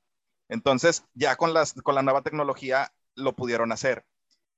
Entonces, 0.51 1.07
ya 1.15 1.37
con, 1.37 1.55
las, 1.55 1.73
con 1.73 1.95
la 1.95 2.03
nueva 2.03 2.21
tecnología 2.21 2.93
lo 3.15 3.35
pudieron 3.35 3.73
hacer. 3.73 4.05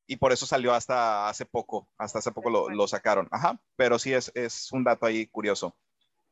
Y 0.09 0.17
por 0.17 0.33
eso 0.33 0.47
salió 0.47 0.75
hasta 0.75 1.29
hace 1.29 1.47
poco, 1.47 1.89
hasta 1.97 2.19
hace 2.19 2.33
poco 2.33 2.51
lo, 2.51 2.71
lo 2.71 2.89
sacaron. 2.89 3.29
Ajá, 3.31 3.61
pero 3.77 4.01
sí 4.01 4.13
es, 4.13 4.33
es 4.35 4.73
un 4.73 4.83
dato 4.83 5.07
ahí 5.07 5.29
curioso. 5.29 5.77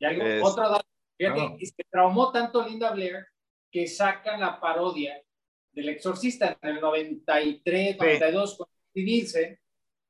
Y 0.01 0.07
algo, 0.07 0.25
Es- 0.25 0.43
otro 0.43 0.69
dato, 0.71 0.87
fíjate, 1.17 1.39
Claro. 1.39 1.57
y 1.61 1.67
se 1.67 1.85
traumó 1.89 2.33
tanto 2.33 2.67
Linda 2.67 2.91
Blair 2.91 3.25
que 3.71 3.87
sacan 3.87 4.41
la 4.41 4.59
parodia 4.59 5.23
del 5.71 5.89
exorcista 5.89 6.59
en 6.61 6.69
el 6.69 6.81
93, 6.81 7.97
92, 7.97 8.57
con 8.59 8.67
Steve 8.91 9.07
Nielsen, 9.07 9.62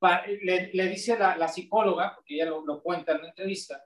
pa- 0.02 0.26
le, 0.26 0.70
le 0.72 0.86
dice 0.88 1.16
la, 1.16 1.36
la 1.36 1.48
psicóloga, 1.48 2.14
porque 2.16 2.34
ella 2.34 2.46
lo, 2.50 2.66
lo 2.66 2.82
cuenta 2.82 3.12
en 3.12 3.22
la 3.22 3.28
entrevista, 3.28 3.82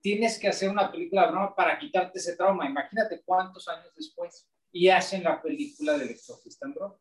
tienes 0.00 0.38
que 0.38 0.48
hacer 0.48 0.70
una 0.70 0.90
película 0.90 1.26
de 1.26 1.32
broma 1.32 1.54
para 1.54 1.78
quitarte 1.78 2.18
ese 2.18 2.34
trauma. 2.36 2.66
Imagínate 2.66 3.22
cuántos 3.22 3.68
años 3.68 3.92
después. 3.94 4.48
Y 4.72 4.88
hacen 4.88 5.24
la 5.24 5.42
película 5.42 5.98
del 5.98 6.10
exorcista 6.10 6.66
en 6.66 6.74
broma. 6.74 6.96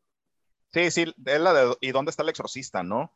Sí, 0.73 0.91
sí, 0.91 1.05
es 1.25 1.39
la 1.39 1.53
de 1.53 1.77
¿Y 1.81 1.91
dónde 1.91 2.09
está 2.11 2.23
el 2.23 2.29
exorcista, 2.29 2.83
no? 2.83 3.15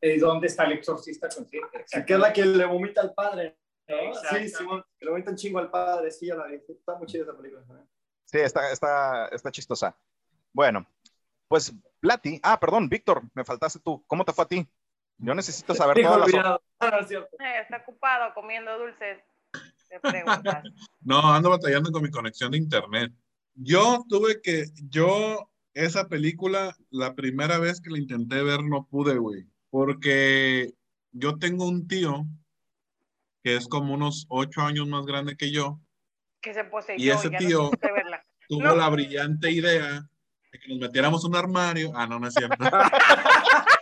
Eh, 0.00 0.18
¿Dónde 0.18 0.46
está 0.46 0.64
el 0.64 0.72
exorcista 0.72 1.28
consciente? 1.28 1.84
Sí, 1.86 2.04
que 2.04 2.14
es 2.14 2.18
la 2.20 2.32
que 2.32 2.46
le 2.46 2.64
vomita 2.64 3.00
al 3.00 3.12
padre. 3.14 3.58
¿no? 3.88 4.14
Sí, 4.14 4.48
Simón, 4.48 4.84
que 4.98 5.04
le 5.04 5.10
vomita 5.10 5.30
un 5.30 5.36
chingo 5.36 5.58
al 5.58 5.70
padre. 5.70 6.10
Sí, 6.10 6.26
ya 6.26 6.36
la 6.36 6.46
vi. 6.46 6.56
Está 6.68 6.94
muy 6.96 7.06
chida 7.06 7.24
esa 7.24 7.36
película. 7.36 7.62
Sí, 8.24 8.38
está, 8.38 8.70
está, 8.70 9.28
está 9.28 9.50
chistosa. 9.50 9.96
Bueno, 10.52 10.86
pues 11.48 11.72
Plati, 12.00 12.38
ah, 12.42 12.60
perdón, 12.60 12.88
Víctor, 12.88 13.22
me 13.34 13.44
faltaste 13.44 13.80
tú. 13.80 14.04
¿Cómo 14.06 14.24
te 14.24 14.32
fue 14.32 14.44
a 14.44 14.48
ti? 14.48 14.68
Yo 15.18 15.34
necesito 15.34 15.74
saber 15.74 15.96
Dijo 15.96 16.08
todas 16.10 16.20
las... 16.20 16.34
olvidado. 16.34 16.60
Ah. 16.80 17.00
Eh, 17.10 17.60
está 17.62 17.78
ocupado 17.78 18.32
comiendo 18.34 18.76
dulces. 18.78 19.18
Te 19.88 20.00
preguntas. 20.00 20.62
No, 21.00 21.20
ando 21.32 21.48
batallando 21.50 21.90
con 21.90 22.02
mi 22.02 22.10
conexión 22.10 22.50
de 22.52 22.58
internet. 22.58 23.10
Yo 23.54 24.04
tuve 24.10 24.42
que, 24.42 24.66
yo, 24.90 25.48
esa 25.72 26.06
película, 26.06 26.76
la 26.90 27.14
primera 27.14 27.58
vez 27.58 27.80
que 27.80 27.88
la 27.88 27.96
intenté 27.98 28.42
ver, 28.42 28.62
no 28.62 28.86
pude, 28.86 29.16
güey. 29.16 29.46
Porque 29.70 30.74
yo 31.12 31.38
tengo 31.38 31.66
un 31.66 31.88
tío 31.88 32.26
que 33.42 33.56
es 33.56 33.66
como 33.68 33.94
unos 33.94 34.26
ocho 34.28 34.60
años 34.60 34.86
más 34.86 35.06
grande 35.06 35.34
que 35.36 35.50
yo. 35.50 35.80
Que 36.42 36.52
se 36.52 36.64
poseyó. 36.64 37.02
Y 37.02 37.08
ese 37.10 37.30
ya 37.30 37.38
tío- 37.38 37.70
no 37.70 37.94
verla. 37.94 38.22
Tuvo 38.48 38.62
No. 38.64 38.76
la 38.76 38.88
brillante 38.90 39.50
idea 39.50 40.06
de 40.52 40.58
que 40.58 40.68
nos 40.68 40.78
metiéramos 40.78 41.24
en 41.24 41.30
un 41.30 41.36
armario. 41.36 41.90
Ah, 41.94 42.06
no, 42.06 42.18
no 42.18 42.26
es 42.28 42.34
cierto. 42.34 42.56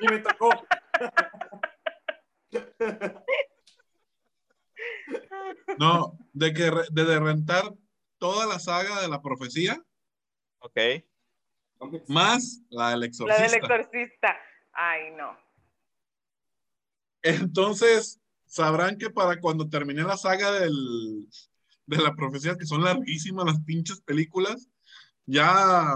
Y 0.00 0.08
me 0.08 0.18
tocó. 0.18 0.50
No, 5.78 6.18
de 6.32 6.52
que 6.52 6.64
de, 6.64 7.04
de 7.04 7.20
rentar 7.20 7.74
toda 8.18 8.46
la 8.46 8.58
saga 8.58 9.00
de 9.00 9.08
la 9.08 9.20
profecía, 9.22 9.82
Ok. 10.60 10.76
más 12.08 12.60
la 12.68 12.90
del 12.90 13.00
La 13.00 13.06
exorcista. 13.06 13.42
del 13.42 13.54
exorcista. 13.54 14.36
Ay, 14.72 15.10
no. 15.16 15.36
Entonces, 17.22 18.20
sabrán 18.46 18.98
que 18.98 19.10
para 19.10 19.40
cuando 19.40 19.68
terminé 19.68 20.02
la 20.02 20.16
saga 20.16 20.52
del, 20.52 21.28
de 21.86 21.96
la 21.98 22.14
profecía, 22.14 22.56
que 22.56 22.66
son 22.66 22.84
larguísimas 22.84 23.46
las 23.46 23.60
pinches 23.62 24.00
películas, 24.02 24.68
ya 25.26 25.94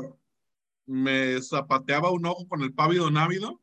me 0.87 1.41
zapateaba 1.43 2.11
un 2.11 2.27
ojo 2.27 2.47
con 2.49 2.63
el 2.63 2.73
pávido 2.75 3.11
návido. 3.11 3.61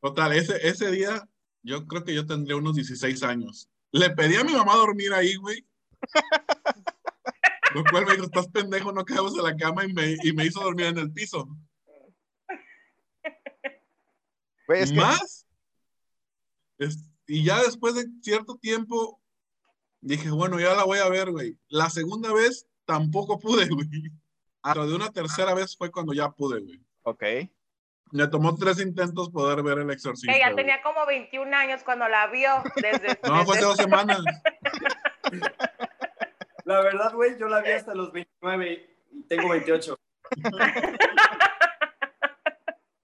Total, 0.00 0.32
ese, 0.32 0.66
ese 0.66 0.90
día 0.90 1.28
yo 1.62 1.86
creo 1.86 2.04
que 2.04 2.14
yo 2.14 2.24
tendría 2.26 2.56
unos 2.56 2.76
16 2.76 3.22
años. 3.22 3.68
Le 3.90 4.10
pedí 4.10 4.36
a 4.36 4.44
mi 4.44 4.52
mamá 4.52 4.74
dormir 4.76 5.12
ahí, 5.12 5.34
güey. 5.36 5.66
Lo 7.74 7.84
cual 7.84 8.06
me 8.06 8.12
dijo, 8.12 8.24
estás 8.24 8.48
pendejo, 8.48 8.92
no 8.92 9.04
caemos 9.04 9.36
en 9.36 9.42
la 9.42 9.56
cama 9.56 9.84
y 9.84 9.92
me, 9.92 10.16
y 10.22 10.32
me 10.32 10.46
hizo 10.46 10.60
dormir 10.60 10.86
en 10.86 10.98
el 10.98 11.12
piso. 11.12 11.48
Güey, 14.66 14.82
es 14.82 14.90
que 14.92 14.96
más. 14.96 15.46
es- 16.78 17.04
y 17.26 17.44
ya 17.44 17.62
después 17.62 17.94
de 17.94 18.06
cierto 18.22 18.56
tiempo, 18.56 19.20
dije, 20.00 20.30
bueno, 20.30 20.58
ya 20.60 20.74
la 20.74 20.84
voy 20.84 20.98
a 20.98 21.08
ver, 21.10 21.30
güey. 21.30 21.58
La 21.68 21.90
segunda 21.90 22.32
vez 22.32 22.66
tampoco 22.86 23.38
pude, 23.38 23.68
güey. 23.68 23.88
Hasta 24.62 24.86
de 24.86 24.94
una 24.94 25.10
tercera 25.12 25.54
vez 25.54 25.76
fue 25.76 25.90
cuando 25.90 26.12
ya 26.14 26.30
pude, 26.30 26.60
güey. 26.60 26.80
Ok. 27.02 27.22
Me 28.12 28.26
tomó 28.28 28.54
tres 28.54 28.80
intentos 28.80 29.30
poder 29.30 29.62
ver 29.62 29.78
el 29.78 29.90
exorcista. 29.90 30.34
Ella 30.34 30.46
güey. 30.52 30.56
tenía 30.56 30.82
como 30.82 31.04
21 31.06 31.54
años 31.56 31.82
cuando 31.84 32.08
la 32.08 32.26
vio. 32.28 32.50
Desde, 32.76 33.18
No, 33.24 33.44
fue 33.44 33.56
hace 33.56 33.64
desde- 33.64 33.64
dos 33.66 33.76
semanas. 33.76 34.20
La 36.64 36.80
verdad, 36.82 37.14
güey, 37.14 37.38
yo 37.38 37.48
la 37.48 37.62
vi 37.62 37.70
hasta 37.70 37.94
los 37.94 38.12
29 38.12 38.86
y 39.12 39.22
tengo 39.22 39.48
28. 39.48 39.98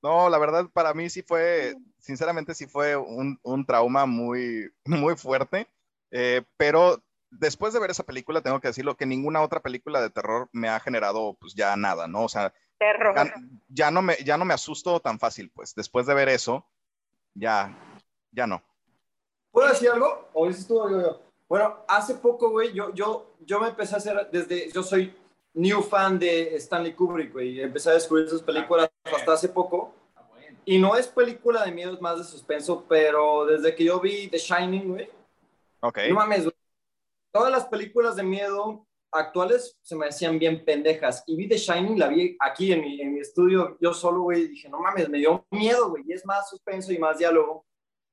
No, 0.02 0.28
la 0.28 0.36
verdad, 0.38 0.66
para 0.72 0.92
mí 0.92 1.08
sí 1.08 1.22
fue, 1.22 1.74
sinceramente 1.98 2.54
sí 2.54 2.66
fue 2.66 2.94
un, 2.96 3.38
un 3.42 3.64
trauma 3.64 4.04
muy, 4.04 4.70
muy 4.84 5.16
fuerte. 5.16 5.66
Eh, 6.10 6.42
pero 6.58 7.02
después 7.30 7.72
de 7.72 7.80
ver 7.80 7.90
esa 7.90 8.04
película, 8.04 8.42
tengo 8.42 8.60
que 8.60 8.68
decirlo 8.68 8.96
que 8.98 9.06
ninguna 9.06 9.40
otra 9.40 9.60
película 9.60 10.02
de 10.02 10.10
terror 10.10 10.50
me 10.52 10.68
ha 10.68 10.78
generado 10.78 11.34
pues 11.40 11.54
ya 11.54 11.74
nada, 11.76 12.06
¿no? 12.06 12.24
O 12.24 12.28
sea, 12.28 12.52
terror. 12.78 13.14
ya, 13.14 13.34
ya 13.68 13.90
no 13.90 14.02
me, 14.02 14.16
ya 14.24 14.36
no 14.36 14.44
me 14.44 14.54
asusto 14.54 15.00
tan 15.00 15.18
fácil, 15.18 15.50
pues. 15.50 15.74
Después 15.74 16.06
de 16.06 16.14
ver 16.14 16.28
eso, 16.28 16.66
ya, 17.34 17.76
ya 18.32 18.46
no. 18.46 18.62
¿Puedo 19.50 19.68
decir 19.68 19.90
algo? 19.90 20.28
¿O 20.32 20.48
dices 20.48 20.66
tú 20.66 20.82
algo? 20.82 21.20
Bueno, 21.48 21.84
hace 21.86 22.14
poco, 22.14 22.50
güey, 22.50 22.72
yo, 22.72 22.92
yo, 22.94 23.36
yo 23.40 23.60
me 23.60 23.68
empecé 23.68 23.94
a 23.94 23.98
hacer 23.98 24.28
desde, 24.32 24.70
yo 24.72 24.82
soy 24.82 25.14
new 25.52 25.82
fan 25.82 26.18
de 26.18 26.56
Stanley 26.56 26.94
Kubrick, 26.94 27.32
güey, 27.32 27.60
empecé 27.60 27.90
a 27.90 27.94
descubrir 27.94 28.28
sus 28.28 28.42
películas 28.42 28.90
hasta 29.04 29.32
hace 29.34 29.48
poco. 29.48 29.94
Y 30.64 30.78
no 30.78 30.96
es 30.96 31.06
película 31.06 31.62
de 31.64 31.70
miedo, 31.72 31.92
es 31.92 32.00
más 32.00 32.18
de 32.18 32.24
suspenso, 32.24 32.86
pero 32.88 33.44
desde 33.44 33.74
que 33.74 33.84
yo 33.84 34.00
vi 34.00 34.28
The 34.28 34.38
Shining, 34.38 34.88
güey, 34.88 35.10
Ok. 35.80 35.98
no 36.08 36.14
mames, 36.14 36.44
güey, 36.44 36.56
todas 37.30 37.52
las 37.52 37.66
películas 37.66 38.16
de 38.16 38.22
miedo 38.22 38.86
actuales 39.14 39.78
se 39.82 39.96
me 39.96 40.06
hacían 40.06 40.38
bien 40.38 40.64
pendejas. 40.64 41.24
Y 41.26 41.36
vi 41.36 41.48
The 41.48 41.56
Shining, 41.56 41.98
la 41.98 42.08
vi 42.08 42.36
aquí 42.40 42.72
en 42.72 42.80
mi, 42.80 43.00
en 43.00 43.14
mi 43.14 43.20
estudio, 43.20 43.76
yo 43.80 43.92
solo, 43.94 44.22
güey, 44.22 44.42
y 44.42 44.48
dije, 44.48 44.68
no 44.68 44.80
mames, 44.80 45.08
me 45.08 45.18
dio 45.18 45.46
miedo, 45.50 45.90
güey, 45.90 46.04
y 46.06 46.12
es 46.12 46.24
más 46.26 46.48
suspenso 46.50 46.92
y 46.92 46.98
más 46.98 47.18
diálogo. 47.18 47.66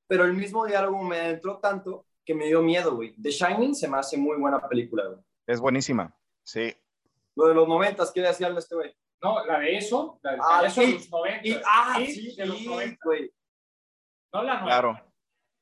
Pero 0.07 0.25
el 0.25 0.33
mismo 0.33 0.65
diálogo 0.65 1.01
me 1.03 1.29
entró 1.29 1.57
tanto 1.59 2.05
que 2.25 2.33
me 2.35 2.45
dio 2.47 2.61
miedo, 2.61 2.95
güey. 2.95 3.15
The 3.21 3.31
Shining 3.31 3.73
se 3.75 3.87
me 3.87 3.97
hace 3.97 4.17
muy 4.17 4.37
buena 4.37 4.59
película, 4.67 5.05
güey. 5.07 5.19
Es 5.47 5.59
buenísima. 5.59 6.15
Sí. 6.43 6.73
Lo 7.35 7.47
de 7.47 7.55
los 7.55 7.67
momentos, 7.67 8.11
¿qué 8.11 8.21
decía 8.21 8.49
este 8.57 8.75
güey? 8.75 8.95
No, 9.23 9.45
la 9.45 9.59
de 9.59 9.77
eso, 9.77 10.19
la 10.23 10.31
de 10.33 10.37
Ah, 10.41 10.61
de 10.63 10.69
sí. 10.69 10.93
los 10.93 11.09
90. 11.09 11.47
Y, 11.47 11.61
ah, 11.65 11.95
Sí, 11.97 12.07
sí, 12.13 12.35
de 12.35 12.45
los 12.45 12.57
sí, 12.57 12.65
90. 12.67 12.97
güey. 13.03 13.31
No 14.33 14.43
la 14.43 14.53
nueva. 14.55 14.65
Claro. 14.65 15.01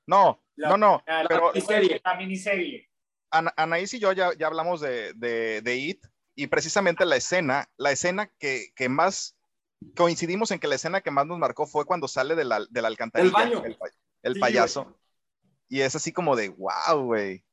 No, 0.07 0.43
La- 0.55 0.69
no, 0.69 0.77
no. 0.77 1.03
La, 1.05 1.23
la 1.23 1.29
Pero 1.29 1.47
miniserie. 1.53 2.01
La 2.03 2.15
miniserie. 2.15 2.88
Ana- 3.31 3.53
Anaís 3.57 3.93
y 3.93 3.99
yo 3.99 4.11
ya, 4.11 4.33
ya 4.37 4.47
hablamos 4.47 4.81
de, 4.81 5.13
de, 5.13 5.61
de 5.61 5.75
It 5.77 6.05
y 6.35 6.47
precisamente 6.47 7.05
la 7.05 7.15
escena, 7.15 7.69
la 7.77 7.91
escena 7.91 8.31
que, 8.39 8.67
que 8.75 8.89
más 8.89 9.35
coincidimos 9.95 10.51
en 10.51 10.59
que 10.59 10.67
la 10.67 10.75
escena 10.75 11.01
que 11.01 11.11
más 11.11 11.25
nos 11.25 11.37
marcó 11.39 11.65
fue 11.67 11.85
cuando 11.85 12.07
sale 12.07 12.35
de 12.35 12.45
la, 12.45 12.65
de 12.69 12.81
la 12.81 12.87
alcantarilla. 12.87 13.27
El 13.27 13.33
baño. 13.33 13.63
El, 13.65 13.75
pa- 13.77 13.87
el 14.23 14.33
Sí, 14.33 14.39
payaso. 14.39 14.95
Y 15.69 15.81
es 15.81 15.95
así 15.95 16.11
como 16.11 16.35
de, 16.35 16.49
wow, 16.49 17.03
güey. 17.03 17.43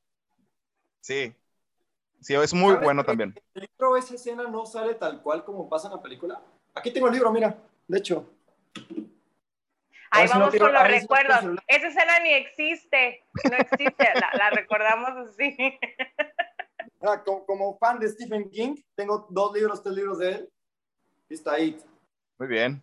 Sí. 1.01 1.35
Sí, 2.21 2.35
es 2.35 2.55
muy 2.55 2.73
¿Sabes 2.73 2.85
bueno 2.85 3.05
también. 3.05 3.35
El 3.55 3.63
libro, 3.63 3.97
esa 3.97 4.15
escena 4.15 4.45
no 4.45 4.65
sale 4.67 4.95
tal 4.95 5.23
cual 5.23 5.45
como 5.45 5.69
pasa 5.69 5.89
en 5.89 5.95
la 5.95 6.03
película. 6.03 6.43
Aquí 6.75 6.91
tengo 6.91 7.07
el 7.09 7.13
libro, 7.13 7.31
mira, 7.31 7.57
de 7.87 7.99
hecho. 7.99 8.29
Ahí 10.17 10.25
no 10.27 10.31
vamos 10.39 10.51
tiro- 10.53 10.65
con 10.67 10.73
los 10.75 10.83
no 10.83 10.89
recuerdos. 10.89 11.39
celular. 11.41 11.65
Esa 11.67 11.87
escena 11.89 12.21
ni 12.21 12.33
existe. 12.33 13.25
No 13.51 13.57
existe. 13.57 14.09
la, 14.15 14.31
la 14.39 14.51
recordamos 14.51 15.11
así. 15.29 15.57
Ah, 17.03 17.23
como, 17.25 17.45
como 17.47 17.79
fan 17.79 17.99
de 18.01 18.09
Stephen 18.09 18.51
King, 18.51 18.77
tengo 18.95 19.27
dos 19.31 19.55
libros, 19.55 19.83
tres 19.83 19.95
libros 19.95 20.19
de 20.19 20.29
él. 20.33 20.49
Y 21.29 21.35
está 21.35 21.53
ahí. 21.53 21.79
Muy 22.39 22.49
bien. 22.49 22.83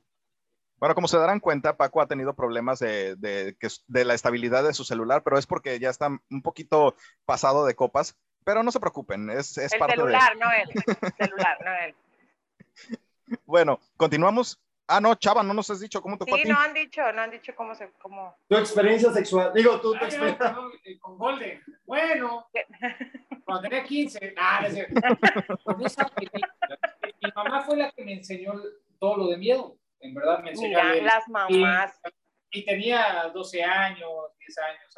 Bueno, 0.78 0.96
como 0.96 1.08
se 1.08 1.18
darán 1.18 1.40
cuenta, 1.40 1.78
Paco 1.78 2.02
ha 2.02 2.08
tenido 2.08 2.34
problemas 2.34 2.80
de, 2.80 3.16
de, 3.16 3.56
de 3.88 4.06
la 4.06 4.14
estabilidad 4.14 4.64
de 4.64 4.74
su 4.74 4.84
celular, 4.84 5.24
pero 5.24 5.38
es 5.38 5.48
porque 5.48 5.80
ya 5.80 5.90
está 5.90 6.08
un 6.30 6.42
poquito 6.42 6.96
pasado 7.26 7.66
de 7.66 7.76
copas. 7.76 8.18
Pero 8.46 8.62
no 8.64 8.72
se 8.74 8.82
preocupen, 8.82 9.30
es, 9.30 9.58
es 9.58 9.72
El 9.72 9.80
parte 9.80 9.94
de... 9.96 10.02
celular, 10.02 10.36
no 10.38 10.52
él. 10.52 10.70
El 10.76 11.14
celular, 11.28 11.58
no 11.64 11.72
él. 11.86 11.96
Bueno, 13.46 13.80
continuamos. 13.98 14.60
Ah, 14.88 15.00
no, 15.00 15.16
Chava, 15.16 15.42
no 15.44 15.54
nos 15.54 15.70
has 15.70 15.80
dicho 15.80 16.02
cómo 16.02 16.18
te 16.18 16.26
fue 16.30 16.42
Sí, 16.42 16.50
no 16.50 16.60
han 16.60 16.74
dicho, 16.74 17.02
no 17.14 17.22
han 17.22 17.32
dicho 17.32 17.54
cómo 17.56 17.74
se, 17.74 17.90
cómo. 18.02 18.36
Tu 18.50 18.58
experiencia 18.58 19.12
sexual. 19.14 19.52
Digo, 19.54 19.80
tú, 19.80 19.94
tu 19.98 20.04
experiencia. 20.06 20.56
eh, 20.84 21.00
con 21.00 21.18
Golden. 21.18 21.62
Bueno, 21.86 22.48
cuando 23.46 23.62
tenía 23.70 23.84
15. 23.84 24.34
Ah, 24.38 24.60
no 24.62 24.68
es 24.68 24.74
cierto. 24.74 25.02
Con 25.64 25.86
esa 25.86 26.06
película. 26.10 26.48
Mi 27.22 27.32
mamá 27.34 27.62
fue 27.62 27.78
la 27.78 27.92
que 27.92 28.04
me 28.04 28.14
enseñó 28.14 28.54
todo 29.00 29.18
lo 29.18 29.28
de 29.30 29.38
miedo. 29.38 29.78
En 30.02 30.14
verdad 30.14 30.44
me 30.44 30.50
enseñó 30.52 30.78
a 30.78 30.82
Mira, 30.84 30.92
leer. 30.94 31.04
las 31.06 31.28
mamás. 31.30 32.02
y 32.52 32.66
tenía 32.66 33.32
12 33.34 33.64
años, 33.64 34.10
10 34.38 34.58
años, 34.58 34.96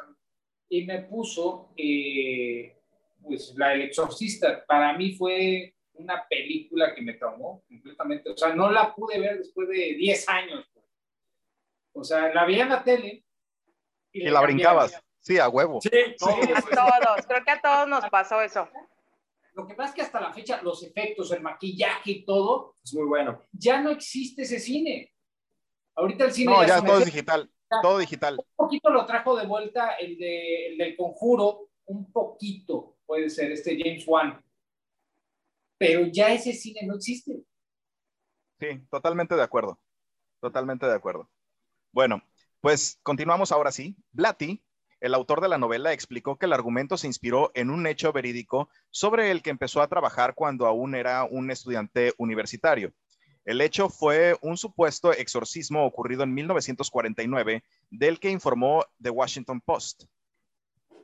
y 0.67 0.83
me 0.87 1.03
puso 1.03 1.71
eh, 1.77 2.75
pues 3.21 3.53
la 3.55 3.73
El 3.73 3.83
Exorcista. 3.83 4.65
Para 4.65 4.93
mí 4.93 5.13
fue 5.15 5.74
una 5.97 6.25
película 6.27 6.93
que 6.93 7.01
me 7.01 7.13
traumó 7.13 7.63
completamente. 7.67 8.29
O 8.31 8.37
sea, 8.37 8.53
no 8.53 8.71
la 8.71 8.93
pude 8.93 9.19
ver 9.19 9.37
después 9.37 9.67
de 9.69 9.95
10 9.95 10.29
años. 10.29 10.69
pues. 10.73 10.85
O 11.93 12.03
sea, 12.03 12.33
la 12.33 12.45
veía 12.45 12.63
en 12.63 12.69
la 12.69 12.83
tele 12.83 13.23
Y 14.11 14.29
la 14.29 14.41
brincabas. 14.41 15.01
Sí, 15.19 15.39
a 15.39 15.49
huevo. 15.49 15.81
Sí, 15.81 15.89
sí, 15.89 16.25
A 16.53 16.61
todos, 16.61 17.25
creo 17.27 17.43
que 17.43 17.51
a 17.51 17.61
todos 17.61 17.87
nos 17.87 18.07
pasó 18.09 18.41
eso. 18.41 18.69
Lo 19.53 19.65
que 19.65 19.73
pasa 19.73 19.89
es 19.89 19.95
que 19.95 20.01
hasta 20.01 20.21
la 20.21 20.33
fecha 20.33 20.61
los 20.61 20.83
efectos, 20.83 21.31
el 21.31 21.41
maquillaje 21.41 22.11
y 22.11 22.25
todo, 22.25 22.75
es 22.83 22.93
muy 22.93 23.07
bueno. 23.07 23.41
ya 23.51 23.81
no 23.81 23.89
existe 23.89 24.43
ese 24.43 24.59
cine. 24.59 25.13
Ahorita 25.95 26.25
el 26.25 26.31
cine 26.31 26.51
No, 26.51 26.67
ya 26.67 26.79
se 26.79 26.85
todo 26.85 26.99
es 26.99 27.05
digital. 27.05 27.49
Todo 27.81 27.97
digital. 27.97 28.37
un 28.37 28.55
poquito 28.55 28.89
lo 28.89 29.05
trajo 29.05 29.35
de 29.35 29.47
vuelta 29.47 29.95
el, 29.95 30.17
de, 30.17 30.67
el 30.67 30.77
del 30.77 30.95
conjuro, 30.95 31.69
un 31.85 32.11
poquito 32.11 32.97
puede 33.05 33.29
ser 33.29 33.51
este 33.51 33.77
James 33.81 34.03
Wan, 34.07 34.43
pero 35.85 36.07
ya 36.11 36.33
ese 36.33 36.53
cine 36.53 36.81
no 36.87 36.95
existe. 36.95 37.43
Sí, 38.59 38.67
totalmente 38.89 39.35
de 39.35 39.43
acuerdo. 39.43 39.79
Totalmente 40.41 40.87
de 40.87 40.95
acuerdo. 40.95 41.29
Bueno, 41.91 42.23
pues 42.59 42.99
continuamos 43.03 43.51
ahora 43.51 43.71
sí. 43.71 43.95
Blatty, 44.11 44.63
el 44.99 45.13
autor 45.13 45.41
de 45.41 45.49
la 45.49 45.59
novela, 45.59 45.93
explicó 45.93 46.37
que 46.37 46.47
el 46.47 46.53
argumento 46.53 46.97
se 46.97 47.05
inspiró 47.05 47.51
en 47.53 47.69
un 47.69 47.85
hecho 47.85 48.11
verídico 48.11 48.69
sobre 48.89 49.29
el 49.29 49.43
que 49.43 49.51
empezó 49.51 49.81
a 49.81 49.87
trabajar 49.87 50.33
cuando 50.33 50.65
aún 50.65 50.95
era 50.95 51.23
un 51.23 51.51
estudiante 51.51 52.13
universitario. 52.17 52.91
El 53.43 53.61
hecho 53.61 53.89
fue 53.89 54.35
un 54.41 54.57
supuesto 54.57 55.13
exorcismo 55.13 55.85
ocurrido 55.85 56.23
en 56.23 56.33
1949 56.33 57.63
del 57.91 58.19
que 58.19 58.31
informó 58.31 58.83
The 58.99 59.11
Washington 59.11 59.61
Post. 59.61 60.05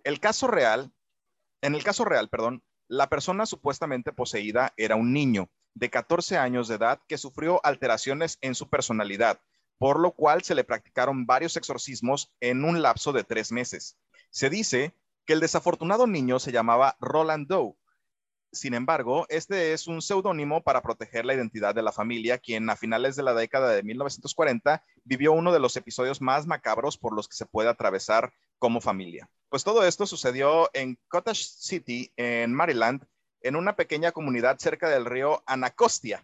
El 0.03 0.19
caso 0.19 0.47
real, 0.47 0.91
en 1.61 1.75
el 1.75 1.83
caso 1.83 2.03
real, 2.03 2.29
perdón, 2.29 2.63
la 2.91 3.07
persona 3.07 3.45
supuestamente 3.45 4.11
poseída 4.11 4.73
era 4.75 4.97
un 4.97 5.13
niño 5.13 5.49
de 5.75 5.89
14 5.89 6.37
años 6.37 6.67
de 6.67 6.75
edad 6.75 6.99
que 7.07 7.17
sufrió 7.17 7.65
alteraciones 7.65 8.37
en 8.41 8.53
su 8.53 8.69
personalidad, 8.69 9.39
por 9.77 9.97
lo 9.97 10.11
cual 10.11 10.43
se 10.43 10.55
le 10.55 10.65
practicaron 10.65 11.25
varios 11.25 11.55
exorcismos 11.55 12.35
en 12.41 12.65
un 12.65 12.81
lapso 12.81 13.13
de 13.13 13.23
tres 13.23 13.53
meses. 13.53 13.97
Se 14.29 14.49
dice 14.49 14.93
que 15.25 15.31
el 15.31 15.39
desafortunado 15.39 16.05
niño 16.05 16.37
se 16.37 16.51
llamaba 16.51 16.97
Roland 16.99 17.47
Doe. 17.47 17.77
Sin 18.51 18.73
embargo, 18.73 19.25
este 19.29 19.71
es 19.71 19.87
un 19.87 20.01
seudónimo 20.01 20.61
para 20.61 20.81
proteger 20.81 21.23
la 21.23 21.33
identidad 21.33 21.73
de 21.73 21.83
la 21.83 21.93
familia, 21.93 22.39
quien 22.39 22.69
a 22.69 22.75
finales 22.75 23.15
de 23.15 23.23
la 23.23 23.33
década 23.33 23.69
de 23.69 23.83
1940 23.83 24.83
vivió 25.05 25.31
uno 25.31 25.53
de 25.53 25.61
los 25.61 25.77
episodios 25.77 26.19
más 26.19 26.45
macabros 26.45 26.97
por 26.97 27.15
los 27.15 27.29
que 27.29 27.37
se 27.37 27.45
puede 27.45 27.69
atravesar 27.69 28.33
como 28.59 28.81
familia. 28.81 29.29
Pues 29.51 29.65
todo 29.65 29.85
esto 29.85 30.05
sucedió 30.05 30.69
en 30.71 30.97
Cottage 31.09 31.43
City, 31.43 32.13
en 32.15 32.53
Maryland, 32.53 33.05
en 33.41 33.57
una 33.57 33.75
pequeña 33.75 34.13
comunidad 34.13 34.57
cerca 34.59 34.87
del 34.89 35.03
río 35.03 35.43
Anacostia. 35.45 36.23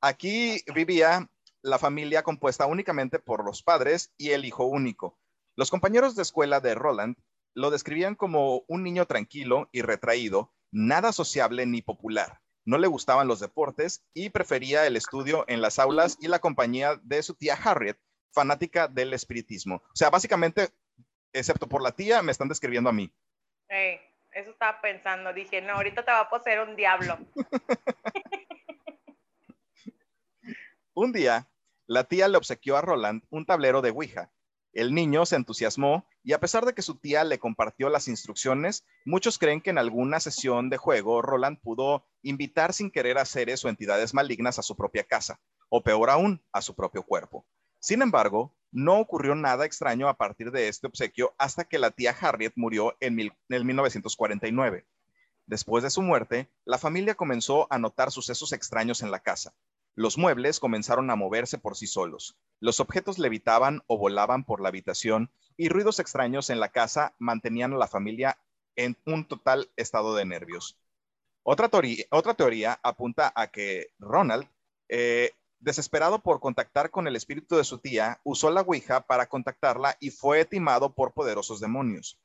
Aquí 0.00 0.62
vivía 0.72 1.28
la 1.62 1.80
familia 1.80 2.22
compuesta 2.22 2.66
únicamente 2.66 3.18
por 3.18 3.44
los 3.44 3.64
padres 3.64 4.12
y 4.18 4.30
el 4.30 4.44
hijo 4.44 4.66
único. 4.66 5.18
Los 5.56 5.68
compañeros 5.68 6.14
de 6.14 6.22
escuela 6.22 6.60
de 6.60 6.76
Roland 6.76 7.16
lo 7.54 7.72
describían 7.72 8.14
como 8.14 8.62
un 8.68 8.84
niño 8.84 9.06
tranquilo 9.06 9.68
y 9.72 9.82
retraído, 9.82 10.52
nada 10.70 11.10
sociable 11.10 11.66
ni 11.66 11.82
popular. 11.82 12.40
No 12.64 12.78
le 12.78 12.86
gustaban 12.86 13.26
los 13.26 13.40
deportes 13.40 14.04
y 14.14 14.30
prefería 14.30 14.86
el 14.86 14.96
estudio 14.96 15.44
en 15.48 15.60
las 15.60 15.80
aulas 15.80 16.18
y 16.20 16.28
la 16.28 16.38
compañía 16.38 17.00
de 17.02 17.20
su 17.24 17.34
tía 17.34 17.54
Harriet, 17.54 17.98
fanática 18.30 18.86
del 18.86 19.12
espiritismo. 19.12 19.82
O 19.86 19.96
sea, 19.96 20.08
básicamente, 20.08 20.72
excepto 21.32 21.68
por 21.68 21.82
la 21.82 21.92
tía, 21.92 22.22
me 22.22 22.32
están 22.32 22.48
describiendo 22.48 22.90
a 22.90 22.92
mí. 22.92 23.12
Ey, 23.68 24.00
eso 24.32 24.50
estaba 24.50 24.80
pensando. 24.80 25.32
Dije, 25.32 25.60
no, 25.60 25.74
ahorita 25.74 26.04
te 26.04 26.10
va 26.10 26.20
a 26.20 26.30
poseer 26.30 26.60
un 26.60 26.76
diablo. 26.76 27.18
Un 30.94 31.10
día, 31.12 31.48
la 31.86 32.04
tía 32.04 32.28
le 32.28 32.36
obsequió 32.36 32.76
a 32.76 32.82
Roland 32.82 33.22
un 33.30 33.46
tablero 33.46 33.80
de 33.80 33.90
Ouija. 33.90 34.30
El 34.74 34.94
niño 34.94 35.24
se 35.24 35.36
entusiasmó 35.36 36.06
y 36.22 36.34
a 36.34 36.40
pesar 36.40 36.66
de 36.66 36.74
que 36.74 36.82
su 36.82 36.96
tía 36.96 37.24
le 37.24 37.38
compartió 37.38 37.88
las 37.88 38.08
instrucciones, 38.08 38.86
muchos 39.06 39.38
creen 39.38 39.62
que 39.62 39.70
en 39.70 39.78
alguna 39.78 40.20
sesión 40.20 40.68
de 40.68 40.76
juego 40.76 41.22
Roland 41.22 41.58
pudo 41.60 42.06
invitar 42.22 42.74
sin 42.74 42.90
querer 42.90 43.16
a 43.16 43.24
seres 43.24 43.64
o 43.64 43.70
entidades 43.70 44.12
malignas 44.12 44.58
a 44.58 44.62
su 44.62 44.76
propia 44.76 45.04
casa, 45.04 45.40
o 45.70 45.82
peor 45.82 46.10
aún, 46.10 46.42
a 46.52 46.60
su 46.60 46.74
propio 46.74 47.02
cuerpo. 47.02 47.46
Sin 47.82 48.00
embargo, 48.00 48.54
no 48.70 49.00
ocurrió 49.00 49.34
nada 49.34 49.66
extraño 49.66 50.08
a 50.08 50.16
partir 50.16 50.52
de 50.52 50.68
este 50.68 50.86
obsequio 50.86 51.34
hasta 51.36 51.64
que 51.64 51.80
la 51.80 51.90
tía 51.90 52.16
Harriet 52.18 52.52
murió 52.54 52.96
en, 53.00 53.16
mil, 53.16 53.32
en 53.48 53.66
1949. 53.66 54.86
Después 55.46 55.82
de 55.82 55.90
su 55.90 56.00
muerte, 56.00 56.48
la 56.64 56.78
familia 56.78 57.16
comenzó 57.16 57.66
a 57.72 57.80
notar 57.80 58.12
sucesos 58.12 58.52
extraños 58.52 59.02
en 59.02 59.10
la 59.10 59.18
casa. 59.18 59.52
Los 59.96 60.16
muebles 60.16 60.60
comenzaron 60.60 61.10
a 61.10 61.16
moverse 61.16 61.58
por 61.58 61.76
sí 61.76 61.88
solos. 61.88 62.38
Los 62.60 62.78
objetos 62.78 63.18
levitaban 63.18 63.82
o 63.88 63.98
volaban 63.98 64.44
por 64.44 64.60
la 64.60 64.68
habitación 64.68 65.32
y 65.56 65.68
ruidos 65.68 65.98
extraños 65.98 66.50
en 66.50 66.60
la 66.60 66.68
casa 66.68 67.16
mantenían 67.18 67.72
a 67.72 67.78
la 67.78 67.88
familia 67.88 68.38
en 68.76 68.96
un 69.06 69.26
total 69.26 69.72
estado 69.74 70.14
de 70.14 70.24
nervios. 70.24 70.78
Otra, 71.42 71.68
teoría, 71.68 72.04
otra 72.12 72.34
teoría 72.34 72.78
apunta 72.84 73.32
a 73.34 73.48
que 73.48 73.88
Ronald, 73.98 74.46
eh, 74.88 75.32
Desesperado 75.62 76.18
por 76.18 76.40
contactar 76.40 76.90
con 76.90 77.06
el 77.06 77.14
espíritu 77.14 77.54
de 77.54 77.62
su 77.62 77.78
tía, 77.78 78.20
usó 78.24 78.50
la 78.50 78.62
Ouija 78.62 79.06
para 79.06 79.28
contactarla 79.28 79.96
y 80.00 80.10
fue 80.10 80.44
timado 80.44 80.92
por 80.92 81.12
poderosos 81.12 81.60
demonios. 81.60 82.18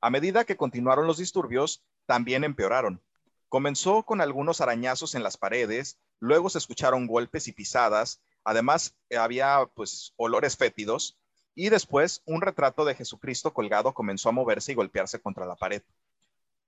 A 0.00 0.10
medida 0.10 0.44
que 0.44 0.56
continuaron 0.56 1.06
los 1.06 1.18
disturbios, 1.18 1.84
también 2.06 2.42
empeoraron. 2.42 3.00
Comenzó 3.48 4.02
con 4.02 4.20
algunos 4.20 4.60
arañazos 4.60 5.14
en 5.14 5.22
las 5.22 5.36
paredes, 5.36 6.00
luego 6.18 6.50
se 6.50 6.58
escucharon 6.58 7.06
golpes 7.06 7.46
y 7.46 7.52
pisadas, 7.52 8.20
además 8.42 8.96
había 9.16 9.64
pues 9.76 10.12
olores 10.16 10.56
fétidos 10.56 11.16
y 11.54 11.68
después 11.68 12.20
un 12.26 12.40
retrato 12.40 12.84
de 12.84 12.96
Jesucristo 12.96 13.54
colgado 13.54 13.94
comenzó 13.94 14.28
a 14.28 14.32
moverse 14.32 14.72
y 14.72 14.74
golpearse 14.74 15.20
contra 15.20 15.46
la 15.46 15.54
pared. 15.54 15.82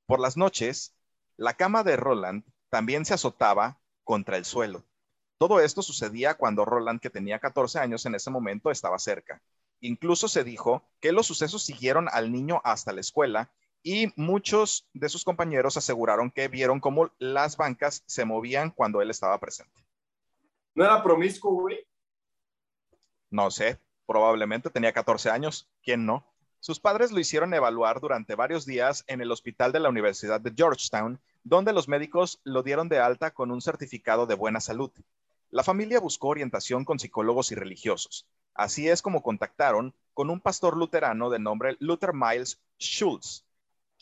Por 0.06 0.20
las 0.20 0.36
noches, 0.36 0.94
la 1.36 1.54
cama 1.54 1.82
de 1.82 1.96
Roland 1.96 2.44
también 2.70 3.04
se 3.04 3.14
azotaba 3.14 3.80
contra 4.04 4.36
el 4.36 4.44
suelo. 4.44 4.84
Todo 5.38 5.60
esto 5.60 5.82
sucedía 5.82 6.34
cuando 6.34 6.64
Roland, 6.64 7.00
que 7.00 7.10
tenía 7.10 7.38
14 7.38 7.78
años 7.78 8.06
en 8.06 8.14
ese 8.14 8.30
momento, 8.30 8.70
estaba 8.70 8.98
cerca. 8.98 9.42
Incluso 9.80 10.28
se 10.28 10.44
dijo 10.44 10.82
que 11.00 11.12
los 11.12 11.26
sucesos 11.26 11.62
siguieron 11.62 12.08
al 12.10 12.32
niño 12.32 12.60
hasta 12.64 12.92
la 12.92 13.00
escuela 13.00 13.50
y 13.82 14.12
muchos 14.16 14.88
de 14.94 15.10
sus 15.10 15.24
compañeros 15.24 15.76
aseguraron 15.76 16.30
que 16.30 16.48
vieron 16.48 16.80
cómo 16.80 17.10
las 17.18 17.58
bancas 17.58 18.02
se 18.06 18.24
movían 18.24 18.70
cuando 18.70 19.02
él 19.02 19.10
estaba 19.10 19.38
presente. 19.38 19.84
¿No 20.74 20.84
era 20.84 21.02
promiscuo, 21.02 21.52
güey? 21.52 21.86
No 23.30 23.50
sé, 23.50 23.78
probablemente 24.06 24.70
tenía 24.70 24.92
14 24.92 25.28
años. 25.30 25.68
¿Quién 25.82 26.06
no? 26.06 26.24
Sus 26.60 26.80
padres 26.80 27.12
lo 27.12 27.20
hicieron 27.20 27.52
evaluar 27.52 28.00
durante 28.00 28.34
varios 28.34 28.64
días 28.64 29.04
en 29.06 29.20
el 29.20 29.30
hospital 29.30 29.70
de 29.70 29.80
la 29.80 29.90
Universidad 29.90 30.40
de 30.40 30.54
Georgetown, 30.56 31.20
donde 31.42 31.74
los 31.74 31.88
médicos 31.88 32.40
lo 32.42 32.62
dieron 32.62 32.88
de 32.88 33.00
alta 33.00 33.32
con 33.32 33.50
un 33.50 33.60
certificado 33.60 34.24
de 34.26 34.34
buena 34.34 34.60
salud. 34.60 34.90
La 35.54 35.62
familia 35.62 36.00
buscó 36.00 36.30
orientación 36.30 36.84
con 36.84 36.98
psicólogos 36.98 37.52
y 37.52 37.54
religiosos. 37.54 38.26
Así 38.54 38.88
es 38.88 39.02
como 39.02 39.22
contactaron 39.22 39.94
con 40.12 40.28
un 40.28 40.40
pastor 40.40 40.76
luterano 40.76 41.30
de 41.30 41.38
nombre 41.38 41.76
Luther 41.78 42.12
Miles 42.12 42.60
Schultz, 42.76 43.44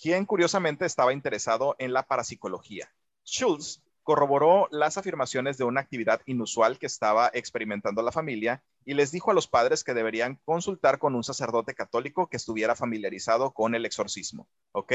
quien 0.00 0.24
curiosamente 0.24 0.86
estaba 0.86 1.12
interesado 1.12 1.76
en 1.78 1.92
la 1.92 2.04
parapsicología. 2.04 2.90
Schultz 3.22 3.82
corroboró 4.02 4.66
las 4.70 4.96
afirmaciones 4.96 5.58
de 5.58 5.64
una 5.64 5.82
actividad 5.82 6.22
inusual 6.24 6.78
que 6.78 6.86
estaba 6.86 7.30
experimentando 7.34 8.00
la 8.00 8.12
familia 8.12 8.64
y 8.86 8.94
les 8.94 9.12
dijo 9.12 9.30
a 9.30 9.34
los 9.34 9.46
padres 9.46 9.84
que 9.84 9.92
deberían 9.92 10.40
consultar 10.46 10.98
con 10.98 11.14
un 11.14 11.22
sacerdote 11.22 11.74
católico 11.74 12.30
que 12.30 12.38
estuviera 12.38 12.74
familiarizado 12.74 13.50
con 13.52 13.74
el 13.74 13.84
exorcismo. 13.84 14.48
¿Ok? 14.72 14.94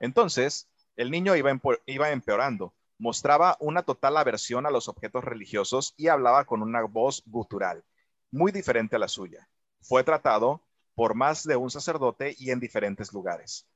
Entonces, 0.00 0.70
el 0.96 1.10
niño 1.10 1.36
iba, 1.36 2.10
empeorando 2.10 2.72
mostraba 2.98 3.56
una 3.60 3.82
total 3.82 4.16
aversión 4.16 4.66
a 4.66 4.70
los 4.70 4.88
objetos 4.88 5.24
religiosos 5.24 5.94
y 5.96 6.08
hablaba 6.08 6.44
con 6.44 6.62
una 6.62 6.82
voz 6.82 7.22
gutural, 7.26 7.84
muy 8.30 8.52
diferente 8.52 8.96
a 8.96 8.98
la 8.98 9.08
suya. 9.08 9.48
Fue 9.80 10.04
tratado 10.04 10.62
por 10.94 11.14
más 11.14 11.44
de 11.44 11.56
un 11.56 11.70
sacerdote 11.70 12.34
y 12.38 12.50
en 12.50 12.60
diferentes 12.60 13.12
lugares. 13.12 13.66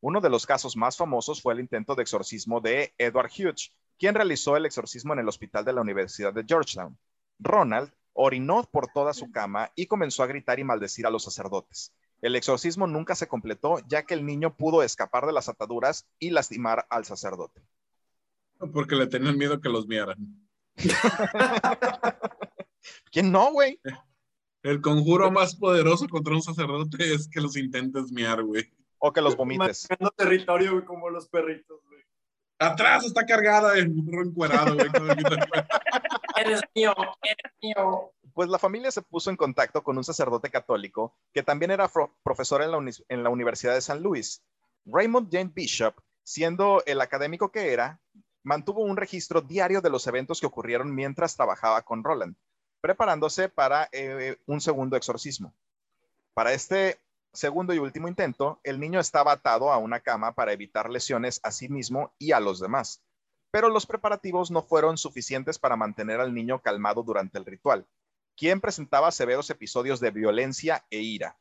Uno 0.00 0.20
de 0.20 0.28
los 0.28 0.46
casos 0.46 0.76
más 0.76 0.96
famosos 0.96 1.40
fue 1.40 1.54
el 1.54 1.60
intento 1.60 1.94
de 1.94 2.02
exorcismo 2.02 2.60
de 2.60 2.94
Edward 2.98 3.30
Hughes, 3.30 3.72
quien 3.98 4.14
realizó 4.14 4.56
el 4.56 4.66
exorcismo 4.66 5.14
en 5.14 5.20
el 5.20 5.28
hospital 5.28 5.64
de 5.64 5.72
la 5.72 5.80
Universidad 5.80 6.34
de 6.34 6.44
Georgetown. 6.46 6.98
Ronald 7.38 7.92
orinó 8.12 8.62
por 8.64 8.88
toda 8.92 9.14
su 9.14 9.30
cama 9.30 9.72
y 9.74 9.86
comenzó 9.86 10.22
a 10.22 10.26
gritar 10.26 10.58
y 10.58 10.64
maldecir 10.64 11.06
a 11.06 11.10
los 11.10 11.24
sacerdotes. 11.24 11.92
El 12.22 12.36
exorcismo 12.36 12.86
nunca 12.86 13.14
se 13.14 13.28
completó 13.28 13.78
ya 13.88 14.04
que 14.04 14.14
el 14.14 14.24
niño 14.24 14.54
pudo 14.54 14.82
escapar 14.82 15.26
de 15.26 15.32
las 15.32 15.48
ataduras 15.48 16.06
y 16.18 16.30
lastimar 16.30 16.86
al 16.90 17.04
sacerdote. 17.04 17.62
Porque 18.72 18.96
le 18.96 19.06
tenían 19.06 19.36
miedo 19.36 19.60
que 19.60 19.68
los 19.68 19.86
miaran. 19.86 20.16
¿Quién 23.10 23.32
no, 23.32 23.52
güey? 23.52 23.80
El 24.62 24.80
conjuro 24.80 25.30
más 25.30 25.54
poderoso 25.54 26.08
contra 26.08 26.34
un 26.34 26.42
sacerdote 26.42 27.14
es 27.14 27.28
que 27.28 27.40
los 27.40 27.56
intentes 27.56 28.10
miar, 28.10 28.42
güey. 28.42 28.64
O 28.98 29.12
que 29.12 29.20
los 29.20 29.36
vomites. 29.36 29.86
Marcando 29.88 30.10
territorio, 30.16 30.72
güey, 30.72 30.84
como 30.84 31.08
los 31.10 31.28
perritos, 31.28 31.80
güey. 31.88 32.02
Atrás 32.58 33.04
está 33.04 33.26
cargada 33.26 33.78
el 33.78 33.88
burro 33.88 34.24
encuerado, 34.24 34.74
güey. 34.74 34.88
Eres 36.36 36.62
mío, 36.74 36.94
eres 37.22 37.52
mío. 37.62 38.12
Pues 38.34 38.48
la 38.48 38.58
familia 38.58 38.90
se 38.90 39.02
puso 39.02 39.30
en 39.30 39.36
contacto 39.36 39.82
con 39.82 39.96
un 39.96 40.04
sacerdote 40.04 40.50
católico 40.50 41.16
que 41.32 41.42
también 41.42 41.70
era 41.70 41.90
profesor 42.22 42.62
en 42.62 42.70
la, 42.70 42.92
en 43.08 43.22
la 43.22 43.30
Universidad 43.30 43.74
de 43.74 43.80
San 43.80 44.02
Luis. 44.02 44.42
Raymond 44.84 45.28
Jane 45.30 45.52
Bishop, 45.54 45.94
siendo 46.22 46.82
el 46.86 47.00
académico 47.00 47.50
que 47.50 47.72
era, 47.72 48.00
mantuvo 48.46 48.82
un 48.82 48.96
registro 48.96 49.40
diario 49.40 49.80
de 49.80 49.90
los 49.90 50.06
eventos 50.06 50.40
que 50.40 50.46
ocurrieron 50.46 50.94
mientras 50.94 51.34
trabajaba 51.34 51.82
con 51.82 52.04
Roland, 52.04 52.36
preparándose 52.80 53.48
para 53.48 53.88
eh, 53.90 54.36
un 54.46 54.60
segundo 54.60 54.96
exorcismo. 54.96 55.52
Para 56.32 56.52
este 56.52 57.00
segundo 57.32 57.74
y 57.74 57.78
último 57.78 58.06
intento, 58.06 58.60
el 58.62 58.78
niño 58.78 59.00
estaba 59.00 59.32
atado 59.32 59.72
a 59.72 59.78
una 59.78 59.98
cama 59.98 60.32
para 60.32 60.52
evitar 60.52 60.90
lesiones 60.90 61.40
a 61.42 61.50
sí 61.50 61.68
mismo 61.68 62.14
y 62.20 62.30
a 62.30 62.38
los 62.38 62.60
demás, 62.60 63.02
pero 63.50 63.68
los 63.68 63.84
preparativos 63.84 64.52
no 64.52 64.62
fueron 64.62 64.96
suficientes 64.96 65.58
para 65.58 65.74
mantener 65.74 66.20
al 66.20 66.32
niño 66.32 66.62
calmado 66.62 67.02
durante 67.02 67.38
el 67.38 67.46
ritual, 67.46 67.84
quien 68.36 68.60
presentaba 68.60 69.10
severos 69.10 69.50
episodios 69.50 69.98
de 69.98 70.12
violencia 70.12 70.86
e 70.90 71.00
ira. 71.00 71.36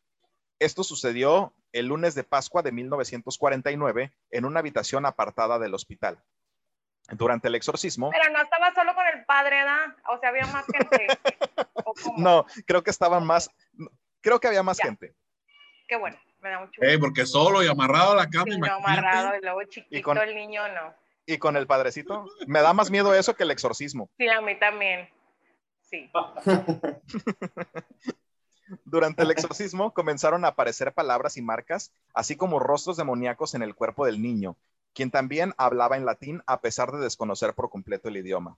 Esto 0.58 0.84
sucedió 0.84 1.54
el 1.72 1.86
lunes 1.86 2.16
de 2.16 2.24
Pascua 2.24 2.64
de 2.64 2.72
1949 2.72 4.12
en 4.32 4.46
una 4.46 4.60
habitación 4.60 5.06
apartada 5.06 5.60
del 5.60 5.76
hospital 5.76 6.18
durante 7.12 7.48
el 7.48 7.56
exorcismo. 7.56 8.10
Pero 8.12 8.32
no 8.32 8.42
estaba 8.42 8.74
solo 8.74 8.96
con 8.96 9.06
el 9.08 9.26
padre, 9.26 9.58
¿verdad? 9.58 9.96
O 10.10 10.20
sea, 10.20 10.30
había 10.30 10.46
más 10.48 10.66
gente. 10.66 11.08
no, 12.18 12.46
creo 12.66 12.84
que 12.84 12.92
estaban 12.92 13.26
más, 13.26 13.50
creo 14.22 14.40
que 14.40 14.48
había 14.48 14.64
más 14.64 14.80
gente. 14.80 15.14
Qué 15.88 15.96
bueno, 15.98 16.18
me 16.40 16.50
da 16.50 16.60
mucho 16.60 16.82
gusto. 16.82 17.00
porque 17.00 17.26
solo 17.26 17.64
y 17.64 17.68
amarrado 17.68 18.14
a 18.14 18.16
la 18.16 18.30
cama. 18.30 18.46
Sí, 18.52 18.60
no, 18.60 18.74
amarrado 18.74 19.38
y 19.38 19.42
luego 19.42 19.64
chiquito 19.66 20.14
el 20.14 20.36
niño, 20.36 20.68
no. 20.70 20.94
¿Y 21.28 21.38
con 21.38 21.58
el 21.58 21.68
padrecito? 21.68 22.28
Me 22.48 22.62
da 22.62 22.74
más 22.74 22.92
miedo 22.92 23.14
eso 23.14 23.36
que 23.36 23.44
el 23.44 23.52
exorcismo. 23.52 24.10
Sí, 24.18 24.28
a 24.28 24.42
mí 24.42 24.58
también. 24.60 25.10
Sí. 25.82 26.12
Durante 28.84 29.24
el 29.24 29.32
exorcismo 29.32 29.94
comenzaron 29.94 30.44
a 30.46 30.50
aparecer 30.50 30.92
palabras 30.94 31.38
y 31.38 31.42
marcas, 31.42 31.92
así 32.14 32.36
como 32.36 32.60
rostros 32.60 32.98
demoníacos 32.98 33.54
en 33.54 33.62
el 33.62 33.76
cuerpo 33.76 34.06
del 34.06 34.22
niño, 34.22 34.58
quien 34.96 35.12
también 35.12 35.54
hablaba 35.58 35.98
en 35.98 36.06
latín 36.06 36.42
a 36.48 36.62
pesar 36.62 36.92
de 36.92 37.00
desconocer 37.00 37.54
por 37.54 37.70
completo 37.70 38.08
el 38.08 38.18
idioma. 38.18 38.58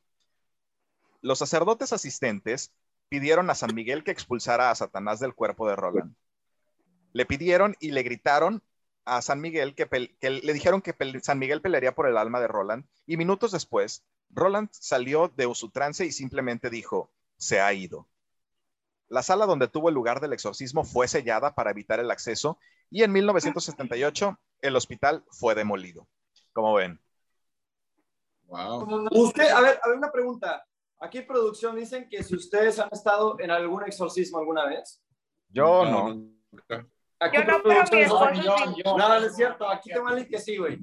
Los 1.22 1.40
sacerdotes 1.40 1.92
asistentes 1.92 2.72
pidieron 3.10 3.50
a 3.50 3.56
San 3.56 3.74
Miguel 3.74 4.04
que 4.04 4.12
expulsara 4.12 4.70
a 4.70 4.76
Satanás 4.76 5.20
del 5.20 5.34
cuerpo 5.34 5.68
de 5.68 5.76
Roland. 5.76 6.16
Le 7.12 7.26
pidieron 7.26 7.76
y 7.80 7.92
le 7.92 8.04
gritaron 8.04 8.62
a 9.04 9.22
San 9.22 9.42
Miguel 9.42 9.74
que, 9.74 9.88
le 10.22 10.54
dijeron 10.54 10.82
que 10.82 10.96
San 11.24 11.40
Miguel 11.40 11.62
pelearía 11.62 11.96
por 11.96 12.08
el 12.08 12.18
alma 12.18 12.40
de 12.40 12.48
Roland 12.48 12.86
y 13.08 13.18
minutos 13.18 13.52
después, 13.52 14.04
Roland 14.30 14.70
salió 14.72 15.30
de 15.30 15.54
su 15.56 15.70
trance 15.72 16.06
y 16.06 16.12
simplemente 16.12 16.70
dijo, 16.70 17.10
se 17.38 17.62
ha 17.62 17.74
ido. 17.74 18.08
La 19.08 19.24
sala 19.24 19.46
donde 19.46 19.70
tuvo 19.70 19.90
el 19.90 19.96
lugar 19.96 20.20
del 20.20 20.34
exorcismo 20.34 20.84
fue 20.84 21.08
sellada 21.08 21.56
para 21.56 21.72
evitar 21.72 22.00
el 22.00 22.12
acceso 22.12 22.60
y 22.92 23.04
en 23.04 23.12
1978 23.14 24.38
el 24.62 24.76
hospital 24.76 25.24
fue 25.32 25.56
demolido. 25.56 26.08
¿Cómo 26.58 26.74
ven? 26.74 27.00
Wow. 28.46 29.10
Usted, 29.12 29.48
a 29.48 29.62
ver, 29.62 29.80
a 29.84 29.90
ver 29.90 29.98
una 30.00 30.12
pregunta. 30.12 30.66
Aquí 31.00 31.20
en 31.20 31.28
producción 31.28 31.76
dicen 31.76 32.10
que 32.10 32.24
si 32.24 32.36
ustedes 32.36 32.80
han 32.80 32.90
estado 32.92 33.40
en 33.40 33.52
algún 33.52 33.84
exorcismo 33.84 34.40
alguna 34.40 34.66
vez. 34.66 35.00
Yo 35.50 35.86
no. 35.86 36.32
Aquí 37.20 37.38
yo 37.38 37.44
no, 37.44 37.62
pero 37.62 37.84
mi 37.92 38.00
esposo 38.00 38.30
sí. 38.74 38.82
No, 38.84 38.98
no 38.98 39.16
es 39.18 39.36
cierto. 39.36 39.70
Aquí 39.70 39.92
te 39.92 40.00
vale 40.00 40.28
que 40.28 40.40
sí, 40.40 40.58
güey. 40.58 40.80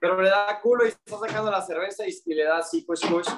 Pero 0.00 0.20
le 0.20 0.28
da 0.28 0.60
culo 0.60 0.84
y 0.84 0.88
está 0.88 1.16
sacando 1.16 1.52
la 1.52 1.62
cerveza 1.62 2.02
y, 2.04 2.34
le 2.34 2.42
da 2.42 2.58
así, 2.58 2.82
pues, 2.82 3.00
pues. 3.08 3.28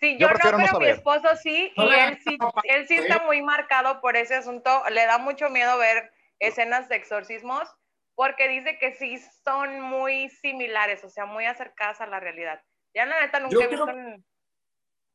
Sí, 0.00 0.16
yo, 0.18 0.26
no, 0.26 0.34
pero 0.42 0.78
mi 0.78 0.86
esposo 0.86 1.28
sí, 1.42 1.70
y 1.76 1.82
él 1.82 2.18
sí, 2.24 2.38
él 2.64 2.88
sí 2.88 2.94
está 2.94 3.26
muy 3.26 3.42
marcado 3.42 4.00
por 4.00 4.16
ese 4.16 4.36
asunto. 4.36 4.70
Le 4.88 5.04
da 5.04 5.18
mucho 5.18 5.50
miedo 5.50 5.76
ver 5.76 6.10
escenas 6.38 6.88
de 6.88 6.96
exorcismos 6.96 7.68
porque 8.14 8.48
dice 8.48 8.78
que 8.78 8.94
sí 8.94 9.18
son 9.44 9.80
muy 9.80 10.28
similares, 10.28 11.02
o 11.04 11.08
sea, 11.08 11.26
muy 11.26 11.46
acercadas 11.46 12.00
a 12.00 12.06
la 12.06 12.20
realidad. 12.20 12.60
Ya 12.94 13.06
la 13.06 13.20
neta 13.20 13.40
nunca 13.40 13.64
he 13.64 13.68
visto... 13.68 13.86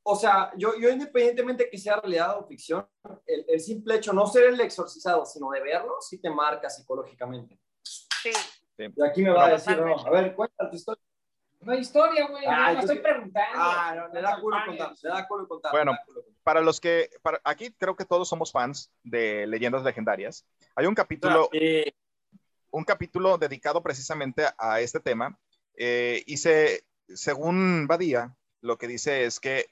O 0.03 0.15
sea, 0.15 0.51
yo, 0.55 0.73
yo 0.79 0.89
independientemente 0.89 1.69
que 1.69 1.77
sea 1.77 1.97
realidad 1.97 2.39
o 2.39 2.47
ficción, 2.47 2.87
el, 3.27 3.45
el, 3.47 3.59
simple 3.59 3.95
hecho, 3.95 4.11
no 4.11 4.25
ser 4.25 4.45
el 4.45 4.59
exorcizado, 4.61 5.25
sino 5.25 5.51
de 5.51 5.61
verlo, 5.61 5.97
sí 5.99 6.19
te 6.19 6.29
marca 6.29 6.69
psicológicamente. 6.69 7.59
Sí. 7.83 8.31
Y 8.77 9.03
aquí 9.03 9.21
me 9.21 9.31
va 9.31 9.45
a 9.45 9.49
decir, 9.49 9.77
no, 9.77 9.99
a 9.99 10.09
ver, 10.09 10.33
cuéntate 10.35 10.69
tu 10.69 10.75
historia. 10.75 11.03
No 11.61 11.73
hay 11.73 11.79
historia, 11.79 12.27
güey. 12.27 12.45
Ah, 12.47 12.73
no, 12.73 12.79
estoy 12.79 12.99
preguntando. 12.99 13.59
Ah, 13.61 13.93
no, 13.95 14.07
le 14.07 14.21
da 14.21 14.39
culo 14.39 14.57
contar. 14.65 14.93
Le 15.03 15.09
da 15.09 15.27
culo 15.27 15.47
contar. 15.47 15.71
Bueno, 15.73 15.91
para 16.43 16.61
los 16.61 16.79
que, 16.79 17.09
para, 17.21 17.41
aquí 17.43 17.71
creo 17.77 17.97
que 17.97 18.05
todos 18.05 18.29
somos 18.29 18.51
fans 18.51 18.91
de 19.03 19.45
leyendas 19.45 19.83
legendarias. 19.83 20.47
Hay 20.75 20.85
un 20.85 20.95
capítulo, 20.95 21.49
un 22.71 22.83
capítulo 22.83 23.37
dedicado 23.37 23.83
precisamente 23.83 24.45
a 24.57 24.81
este 24.81 24.99
tema. 24.99 25.37
Eh, 25.77 26.23
y 26.25 26.37
se, 26.37 26.83
según 27.07 27.87
Badía, 27.87 28.35
lo 28.61 28.77
que 28.77 28.87
dice 28.87 29.25
es 29.25 29.39
que 29.39 29.67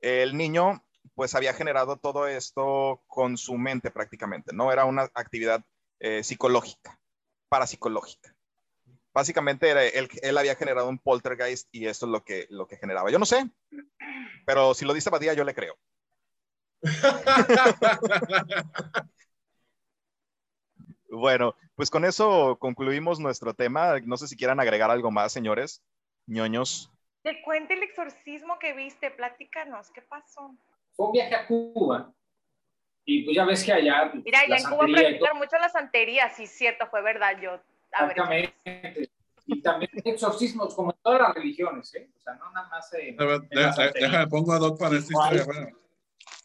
el 0.00 0.36
niño 0.36 0.84
pues 1.14 1.34
había 1.34 1.54
generado 1.54 1.96
todo 1.96 2.26
esto 2.26 3.02
con 3.06 3.36
su 3.36 3.56
mente 3.56 3.90
prácticamente, 3.90 4.52
¿no? 4.52 4.72
Era 4.72 4.84
una 4.84 5.02
actividad 5.14 5.64
eh, 6.00 6.22
psicológica, 6.22 6.98
parapsicológica. 7.48 8.34
Básicamente 9.12 9.68
era, 9.68 9.84
él, 9.84 10.08
él, 10.22 10.38
había 10.38 10.54
generado 10.54 10.88
un 10.88 10.98
poltergeist 10.98 11.68
y 11.72 11.86
esto 11.86 12.06
es 12.06 12.12
lo 12.12 12.24
que, 12.24 12.46
lo 12.50 12.68
que 12.68 12.76
generaba. 12.76 13.10
Yo 13.10 13.18
no 13.18 13.26
sé, 13.26 13.50
pero 14.46 14.74
si 14.74 14.84
lo 14.84 14.94
dice 14.94 15.10
Badía, 15.10 15.34
yo 15.34 15.44
le 15.44 15.54
creo. 15.54 15.76
bueno, 21.10 21.54
pues 21.74 21.90
con 21.90 22.04
eso 22.04 22.56
concluimos 22.58 23.20
nuestro 23.20 23.54
tema. 23.54 23.98
No 24.04 24.16
sé 24.16 24.28
si 24.28 24.36
quieran 24.36 24.60
agregar 24.60 24.90
algo 24.90 25.10
más, 25.10 25.32
señores, 25.32 25.82
ñoños. 26.26 26.90
Te 27.22 27.42
cuente 27.42 27.74
el 27.74 27.82
exorcismo 27.82 28.58
que 28.58 28.72
viste, 28.74 29.10
platícanos, 29.10 29.90
¿qué 29.90 30.02
pasó? 30.02 30.54
Fue 30.94 31.06
un 31.06 31.12
viaje 31.12 31.34
a 31.34 31.46
Cuba 31.46 32.12
y 33.04 33.22
pues 33.22 33.36
ya 33.36 33.44
ves 33.44 33.64
que 33.64 33.72
allá. 33.72 34.12
Mira, 34.14 34.40
ya 34.46 34.56
en 34.56 34.64
Cuba 34.64 34.86
practican 34.86 35.38
mucho 35.38 35.58
la 35.58 35.68
santería, 35.68 36.28
sí, 36.30 36.46
cierto, 36.46 36.86
fue 36.88 37.02
verdad. 37.02 37.40
Yo, 37.40 37.58
Exactamente. 37.90 39.10
Y 39.46 39.62
también 39.62 39.90
exorcismos, 40.04 40.74
como 40.74 40.90
en 40.90 40.98
todas 41.02 41.22
las 41.22 41.34
religiones, 41.34 41.94
¿eh? 41.94 42.08
O 42.16 42.20
sea, 42.20 42.34
no 42.34 42.50
nada 42.52 42.68
más. 42.68 42.92
En, 42.92 43.16
déjame, 43.94 44.26
pongo 44.26 44.52
a 44.52 44.58
Doc 44.58 44.78
para 44.78 44.96
esta 44.96 45.12
historia. 45.12 45.72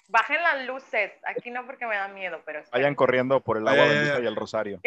Bajen 0.10 0.42
las 0.42 0.66
luces. 0.66 1.12
Aquí 1.24 1.50
no 1.50 1.66
porque 1.66 1.86
me 1.86 1.96
da 1.96 2.08
miedo, 2.08 2.42
pero. 2.46 2.62
Vayan 2.72 2.96
corriendo 2.96 3.42
por 3.42 3.58
el 3.58 3.68
agua 3.68 3.86
bendita 3.86 4.20
y 4.22 4.26
el 4.26 4.36
rosario. 4.36 4.80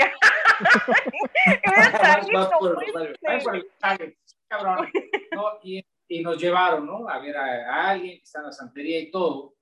Cabrón. 4.48 4.88
¿no? 5.32 5.58
Y, 5.62 5.84
y, 6.08 6.22
nos 6.22 6.40
llevaron, 6.40 6.86
¿no? 6.86 7.08
A 7.08 7.18
ver 7.18 7.36
a, 7.36 7.88
alguien 7.88 8.18
que 8.18 8.22
está 8.22 8.40
en 8.40 8.46
la 8.46 8.52
santería 8.52 9.00
y 9.00 9.10
todo. 9.10 9.54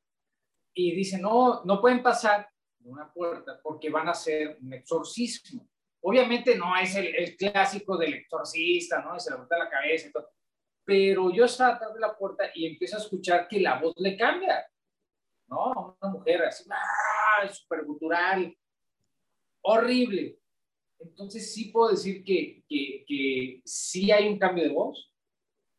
Y 0.74 0.94
dicen, 0.94 1.22
no, 1.22 1.62
no 1.64 1.80
pueden 1.80 2.02
pasar 2.02 2.48
de 2.78 2.90
una 2.90 3.10
puerta 3.12 3.60
porque 3.62 3.90
van 3.90 4.08
a 4.08 4.12
hacer 4.12 4.58
un 4.60 4.72
exorcismo. 4.72 5.68
Obviamente 6.02 6.56
no 6.56 6.76
es 6.76 6.94
el, 6.96 7.14
el 7.14 7.36
clásico 7.36 7.96
del 7.96 8.14
exorcista, 8.14 9.00
¿no? 9.00 9.18
Se 9.18 9.30
le 9.30 9.36
bota 9.36 9.56
la 9.56 9.70
cabeza 9.70 10.08
y 10.08 10.12
todo. 10.12 10.30
Pero 10.84 11.30
yo 11.32 11.46
estaba 11.46 11.76
atrás 11.76 11.94
de 11.94 12.00
la 12.00 12.14
puerta 12.14 12.50
y 12.54 12.66
empiezo 12.66 12.96
a 12.96 13.00
escuchar 13.00 13.48
que 13.48 13.60
la 13.60 13.78
voz 13.78 13.94
le 13.96 14.16
cambia. 14.16 14.66
¿No? 15.46 15.96
Una 16.00 16.12
mujer 16.12 16.42
así, 16.44 16.64
¡ah! 16.70 17.48
súper 17.48 17.84
gutural. 17.84 18.56
Horrible. 19.62 20.38
Entonces 20.98 21.52
sí 21.52 21.70
puedo 21.70 21.90
decir 21.90 22.24
que, 22.24 22.64
que, 22.68 23.04
que 23.06 23.62
sí 23.64 24.10
hay 24.10 24.28
un 24.28 24.38
cambio 24.38 24.64
de 24.64 24.72
voz. 24.72 25.12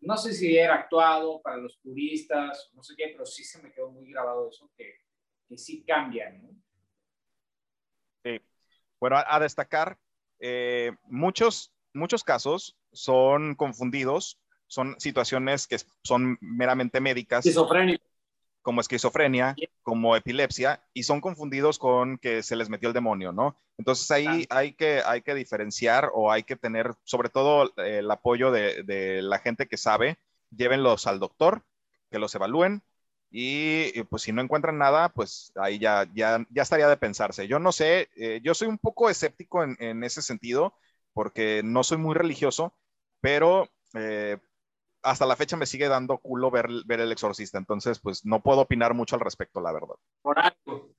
No 0.01 0.17
sé 0.17 0.33
si 0.33 0.55
era 0.55 0.75
actuado 0.75 1.41
para 1.41 1.57
los 1.57 1.79
turistas, 1.81 2.69
no 2.73 2.83
sé 2.83 2.93
qué, 2.95 3.09
pero 3.11 3.25
sí 3.25 3.43
se 3.43 3.61
me 3.61 3.71
quedó 3.71 3.91
muy 3.91 4.11
grabado 4.11 4.49
eso, 4.49 4.69
que, 4.77 4.97
que 5.47 5.57
sí 5.57 5.83
cambian. 5.83 6.43
¿no? 6.43 6.49
Sí. 8.23 8.39
Bueno, 8.99 9.17
a, 9.17 9.35
a 9.35 9.39
destacar 9.39 9.97
eh, 10.39 10.91
muchos, 11.03 11.73
muchos 11.93 12.23
casos 12.23 12.77
son 12.91 13.55
confundidos, 13.55 14.39
son 14.67 14.99
situaciones 14.99 15.67
que 15.67 15.77
son 16.03 16.37
meramente 16.41 16.99
médicas. 16.99 17.45
Como 18.65 18.81
esquizofrenia, 18.81 19.55
como 19.83 20.15
epilepsia, 20.15 20.83
y 20.91 21.03
son 21.03 21.21
confundidos 21.21 21.77
con 21.77 22.17
que 22.17 22.41
se 22.41 22.55
les 22.55 22.67
metió 22.67 22.87
el 22.89 22.95
demonio, 22.95 23.31
¿no? 23.31 23.55
Entonces 23.77 24.09
ahí 24.09 24.47
hay, 24.49 24.73
que, 24.73 25.03
hay 25.05 25.21
que 25.21 25.35
diferenciar 25.35 26.09
o 26.15 26.31
hay 26.31 26.41
que 26.41 26.55
tener 26.55 26.95
sobre 27.03 27.29
todo 27.29 27.71
eh, 27.77 27.99
el 27.99 28.09
apoyo 28.09 28.49
de, 28.49 28.81
de 28.81 29.21
la 29.21 29.37
gente 29.37 29.67
que 29.67 29.77
sabe, 29.77 30.17
llévenlos 30.49 31.05
al 31.05 31.19
doctor, 31.19 31.63
que 32.09 32.17
los 32.17 32.33
evalúen, 32.33 32.81
y, 33.37 34.03
pues 34.03 34.23
si 34.23 34.31
no 34.31 34.41
encuentran 34.41 34.77
nada, 34.77 35.09
pues 35.09 35.51
ahí 35.55 35.77
ya, 35.77 36.07
ya, 36.13 36.45
ya 36.49 36.61
estaría 36.61 36.87
de 36.87 36.95
pensarse. 36.95 37.47
Yo 37.49 37.59
no 37.59 37.73
sé, 37.73 38.07
eh, 38.15 38.39
yo 38.41 38.53
soy 38.53 38.69
un 38.69 38.77
poco 38.77 39.09
escéptico 39.09 39.61
en, 39.61 39.75
en, 39.79 40.05
ese 40.05 40.21
sentido, 40.21 40.73
porque 41.11 41.61
no 41.61 41.83
soy 41.83 41.97
muy 41.97 42.15
religioso, 42.15 42.73
pero 43.19 43.69
eh, 43.93 44.37
hasta 45.05 45.25
la 45.25 45.35
fecha 45.35 45.55
me 45.55 45.67
sigue 45.67 45.87
dando 45.87 46.17
culo 46.17 46.49
ver, 46.49 46.67
ver 46.85 46.99
el 46.99 47.11
exorcista, 47.11 47.57
entonces 47.57 47.99
pues 47.99 48.25
no 48.25 48.41
puedo 48.41 48.61
opinar 48.61 48.93
mucho 48.93 49.15
al 49.15 49.21
respecto, 49.21 49.61
la 49.61 49.71
verdad. 49.71 49.95
Por 50.21 50.39
algo. 50.39 50.89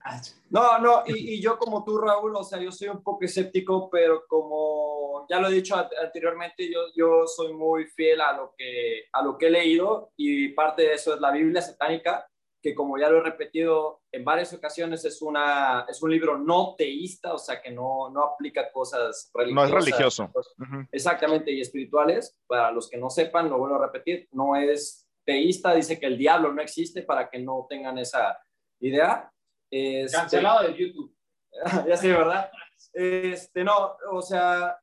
No, 0.50 0.78
no, 0.78 1.02
y, 1.06 1.34
y, 1.34 1.42
yo 1.42 1.58
como 1.58 1.84
tú, 1.84 1.98
Raúl, 1.98 2.36
o 2.36 2.44
sea, 2.44 2.60
yo 2.60 2.70
soy 2.70 2.88
un 2.88 3.02
poco 3.02 3.24
escéptico, 3.24 3.90
pero 3.90 4.24
como 4.28 5.26
ya 5.28 5.40
lo 5.40 5.48
he 5.48 5.54
dicho 5.54 5.74
anteriormente, 6.00 6.70
yo, 6.72 6.80
yo 6.94 7.26
soy 7.26 7.52
muy 7.52 7.86
fiel 7.86 8.20
a 8.20 8.32
lo, 8.36 8.54
que, 8.56 9.06
a 9.12 9.22
lo 9.22 9.36
que 9.36 9.48
he 9.48 9.50
leído 9.50 10.12
y 10.16 10.48
parte 10.50 10.82
de 10.82 10.94
eso 10.94 11.14
es 11.14 11.20
la 11.20 11.32
Biblia 11.32 11.60
satánica, 11.60 12.26
que 12.66 12.74
como 12.74 12.98
ya 12.98 13.08
lo 13.08 13.18
he 13.18 13.22
repetido 13.22 14.02
en 14.10 14.24
varias 14.24 14.52
ocasiones, 14.52 15.04
es, 15.04 15.22
una, 15.22 15.86
es 15.88 16.02
un 16.02 16.10
libro 16.10 16.36
no 16.36 16.74
teísta, 16.76 17.32
o 17.32 17.38
sea, 17.38 17.62
que 17.62 17.70
no, 17.70 18.10
no 18.10 18.24
aplica 18.24 18.72
cosas 18.72 19.30
religiosas. 19.32 19.70
No 19.70 19.78
es 19.78 19.84
religioso. 19.84 20.30
Uh 20.34 20.64
-huh. 20.64 20.88
Exactamente, 20.90 21.52
y 21.52 21.60
espirituales, 21.60 22.36
para 22.48 22.72
los 22.72 22.90
que 22.90 22.96
no 22.96 23.08
sepan, 23.08 23.48
lo 23.48 23.58
vuelvo 23.58 23.76
a 23.76 23.86
repetir, 23.86 24.28
no 24.32 24.56
es 24.56 25.06
teísta, 25.24 25.74
dice 25.74 26.00
que 26.00 26.06
el 26.06 26.18
diablo 26.18 26.52
no 26.52 26.60
existe 26.60 27.02
para 27.02 27.30
que 27.30 27.38
no 27.38 27.68
tengan 27.70 27.98
esa 27.98 28.36
idea. 28.80 29.30
Este, 29.70 30.16
Cancelado 30.16 30.66
de 30.66 30.76
YouTube. 30.76 31.14
ya 31.88 31.96
sé, 31.96 32.08
¿verdad? 32.08 32.50
Este, 32.92 33.62
no, 33.62 33.96
o 34.10 34.22
sea, 34.22 34.76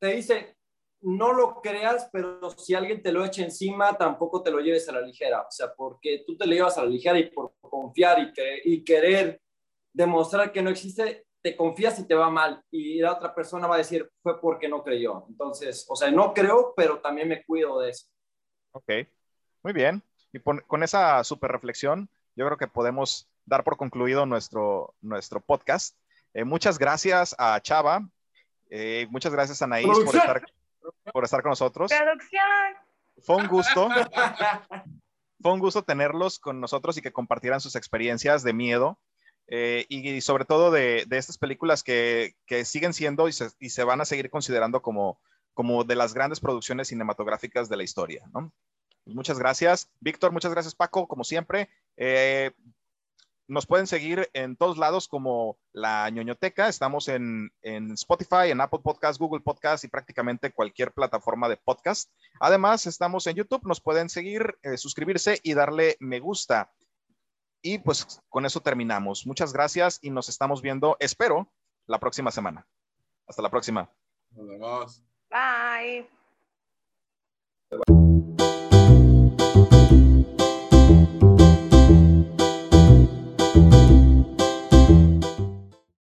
te 0.00 0.14
dice, 0.14 0.53
no 1.04 1.32
lo 1.32 1.60
creas, 1.60 2.08
pero 2.12 2.50
si 2.50 2.74
alguien 2.74 3.02
te 3.02 3.12
lo 3.12 3.24
echa 3.24 3.42
encima, 3.42 3.96
tampoco 3.96 4.42
te 4.42 4.50
lo 4.50 4.60
lleves 4.60 4.88
a 4.88 4.92
la 4.92 5.02
ligera. 5.02 5.42
O 5.42 5.50
sea, 5.50 5.72
porque 5.74 6.24
tú 6.26 6.36
te 6.36 6.46
lo 6.46 6.52
llevas 6.52 6.78
a 6.78 6.82
la 6.82 6.90
ligera 6.90 7.18
y 7.18 7.30
por 7.30 7.54
confiar 7.60 8.18
y, 8.20 8.32
que, 8.32 8.60
y 8.64 8.82
querer 8.82 9.40
demostrar 9.92 10.50
que 10.50 10.62
no 10.62 10.70
existe, 10.70 11.26
te 11.42 11.56
confías 11.56 11.98
y 11.98 12.06
te 12.06 12.14
va 12.14 12.30
mal. 12.30 12.62
Y 12.70 13.00
la 13.00 13.12
otra 13.12 13.34
persona 13.34 13.66
va 13.66 13.74
a 13.74 13.78
decir, 13.78 14.10
fue 14.22 14.40
porque 14.40 14.68
no 14.68 14.82
creyó. 14.82 15.26
Entonces, 15.28 15.84
o 15.88 15.94
sea, 15.94 16.10
no 16.10 16.32
creo, 16.32 16.72
pero 16.74 17.00
también 17.00 17.28
me 17.28 17.44
cuido 17.44 17.80
de 17.80 17.90
eso. 17.90 18.06
Ok, 18.72 18.90
muy 19.62 19.72
bien. 19.74 20.02
Y 20.32 20.38
por, 20.38 20.64
con 20.66 20.82
esa 20.82 21.22
super 21.22 21.52
reflexión, 21.52 22.08
yo 22.34 22.46
creo 22.46 22.56
que 22.56 22.66
podemos 22.66 23.28
dar 23.44 23.62
por 23.62 23.76
concluido 23.76 24.24
nuestro, 24.24 24.94
nuestro 25.02 25.40
podcast. 25.40 25.96
Eh, 26.32 26.44
muchas 26.44 26.78
gracias 26.78 27.36
a 27.38 27.60
Chava, 27.60 28.08
eh, 28.70 29.06
muchas 29.10 29.32
gracias 29.32 29.62
a 29.62 29.66
Anaís 29.66 29.86
por 29.86 30.16
estar, 30.16 30.44
por 31.12 31.24
estar 31.24 31.42
con 31.42 31.50
nosotros. 31.50 31.92
Producción. 31.92 32.42
Fue 33.22 33.36
un 33.36 33.46
gusto. 33.48 33.88
Fue 35.40 35.52
un 35.52 35.60
gusto 35.60 35.82
tenerlos 35.82 36.38
con 36.38 36.60
nosotros 36.60 36.96
y 36.96 37.02
que 37.02 37.12
compartieran 37.12 37.60
sus 37.60 37.76
experiencias 37.76 38.42
de 38.44 38.54
miedo 38.54 38.98
eh, 39.46 39.84
y, 39.90 40.08
y, 40.08 40.20
sobre 40.22 40.46
todo 40.46 40.70
de, 40.70 41.04
de 41.06 41.18
estas 41.18 41.36
películas 41.36 41.82
que, 41.82 42.34
que, 42.46 42.64
siguen 42.64 42.94
siendo 42.94 43.28
y 43.28 43.32
se, 43.32 43.50
y 43.58 43.70
se, 43.70 43.84
van 43.84 44.00
a 44.00 44.06
seguir 44.06 44.30
considerando 44.30 44.80
como, 44.80 45.20
como 45.52 45.84
de 45.84 45.96
las 45.96 46.14
grandes 46.14 46.40
producciones 46.40 46.88
cinematográficas 46.88 47.68
de 47.68 47.76
la 47.76 47.82
historia. 47.82 48.24
¿no? 48.32 48.52
Muchas 49.04 49.38
gracias. 49.38 49.90
Víctor, 50.00 50.32
muchas 50.32 50.52
gracias 50.52 50.74
Paco, 50.74 51.06
como 51.06 51.24
siempre. 51.24 51.68
Eh, 51.98 52.52
nos 53.46 53.66
pueden 53.66 53.86
seguir 53.86 54.28
en 54.32 54.56
todos 54.56 54.78
lados 54.78 55.08
como 55.08 55.58
la 55.72 56.08
ñoñoteca. 56.10 56.68
Estamos 56.68 57.08
en, 57.08 57.50
en, 57.62 57.92
Spotify, 57.92 58.50
en 58.50 58.60
Apple 58.60 58.80
Podcast, 58.82 59.18
Google 59.18 59.42
Podcast 59.42 59.84
y 59.84 59.88
prácticamente 59.88 60.52
cualquier 60.52 60.92
plataforma 60.92 61.48
de 61.48 61.56
podcast. 61.56 62.10
Además, 62.40 62.86
estamos 62.86 63.26
en 63.26 63.36
YouTube. 63.36 63.66
Nos 63.66 63.80
pueden 63.80 64.08
seguir, 64.08 64.58
eh, 64.62 64.76
suscribirse 64.76 65.40
y 65.42 65.54
darle 65.54 65.96
me 66.00 66.20
gusta. 66.20 66.72
Y 67.62 67.78
pues 67.78 68.20
con 68.28 68.46
eso 68.46 68.60
terminamos. 68.60 69.26
Muchas 69.26 69.52
gracias 69.52 69.98
y 70.02 70.10
nos 70.10 70.28
estamos 70.28 70.60
viendo, 70.62 70.96
espero, 71.00 71.50
la 71.86 71.98
próxima 71.98 72.30
semana. 72.30 72.66
Hasta 73.26 73.42
la 73.42 73.50
próxima. 73.50 73.90
Nos 74.30 74.48
vemos. 74.48 75.02
Bye. 75.30 76.23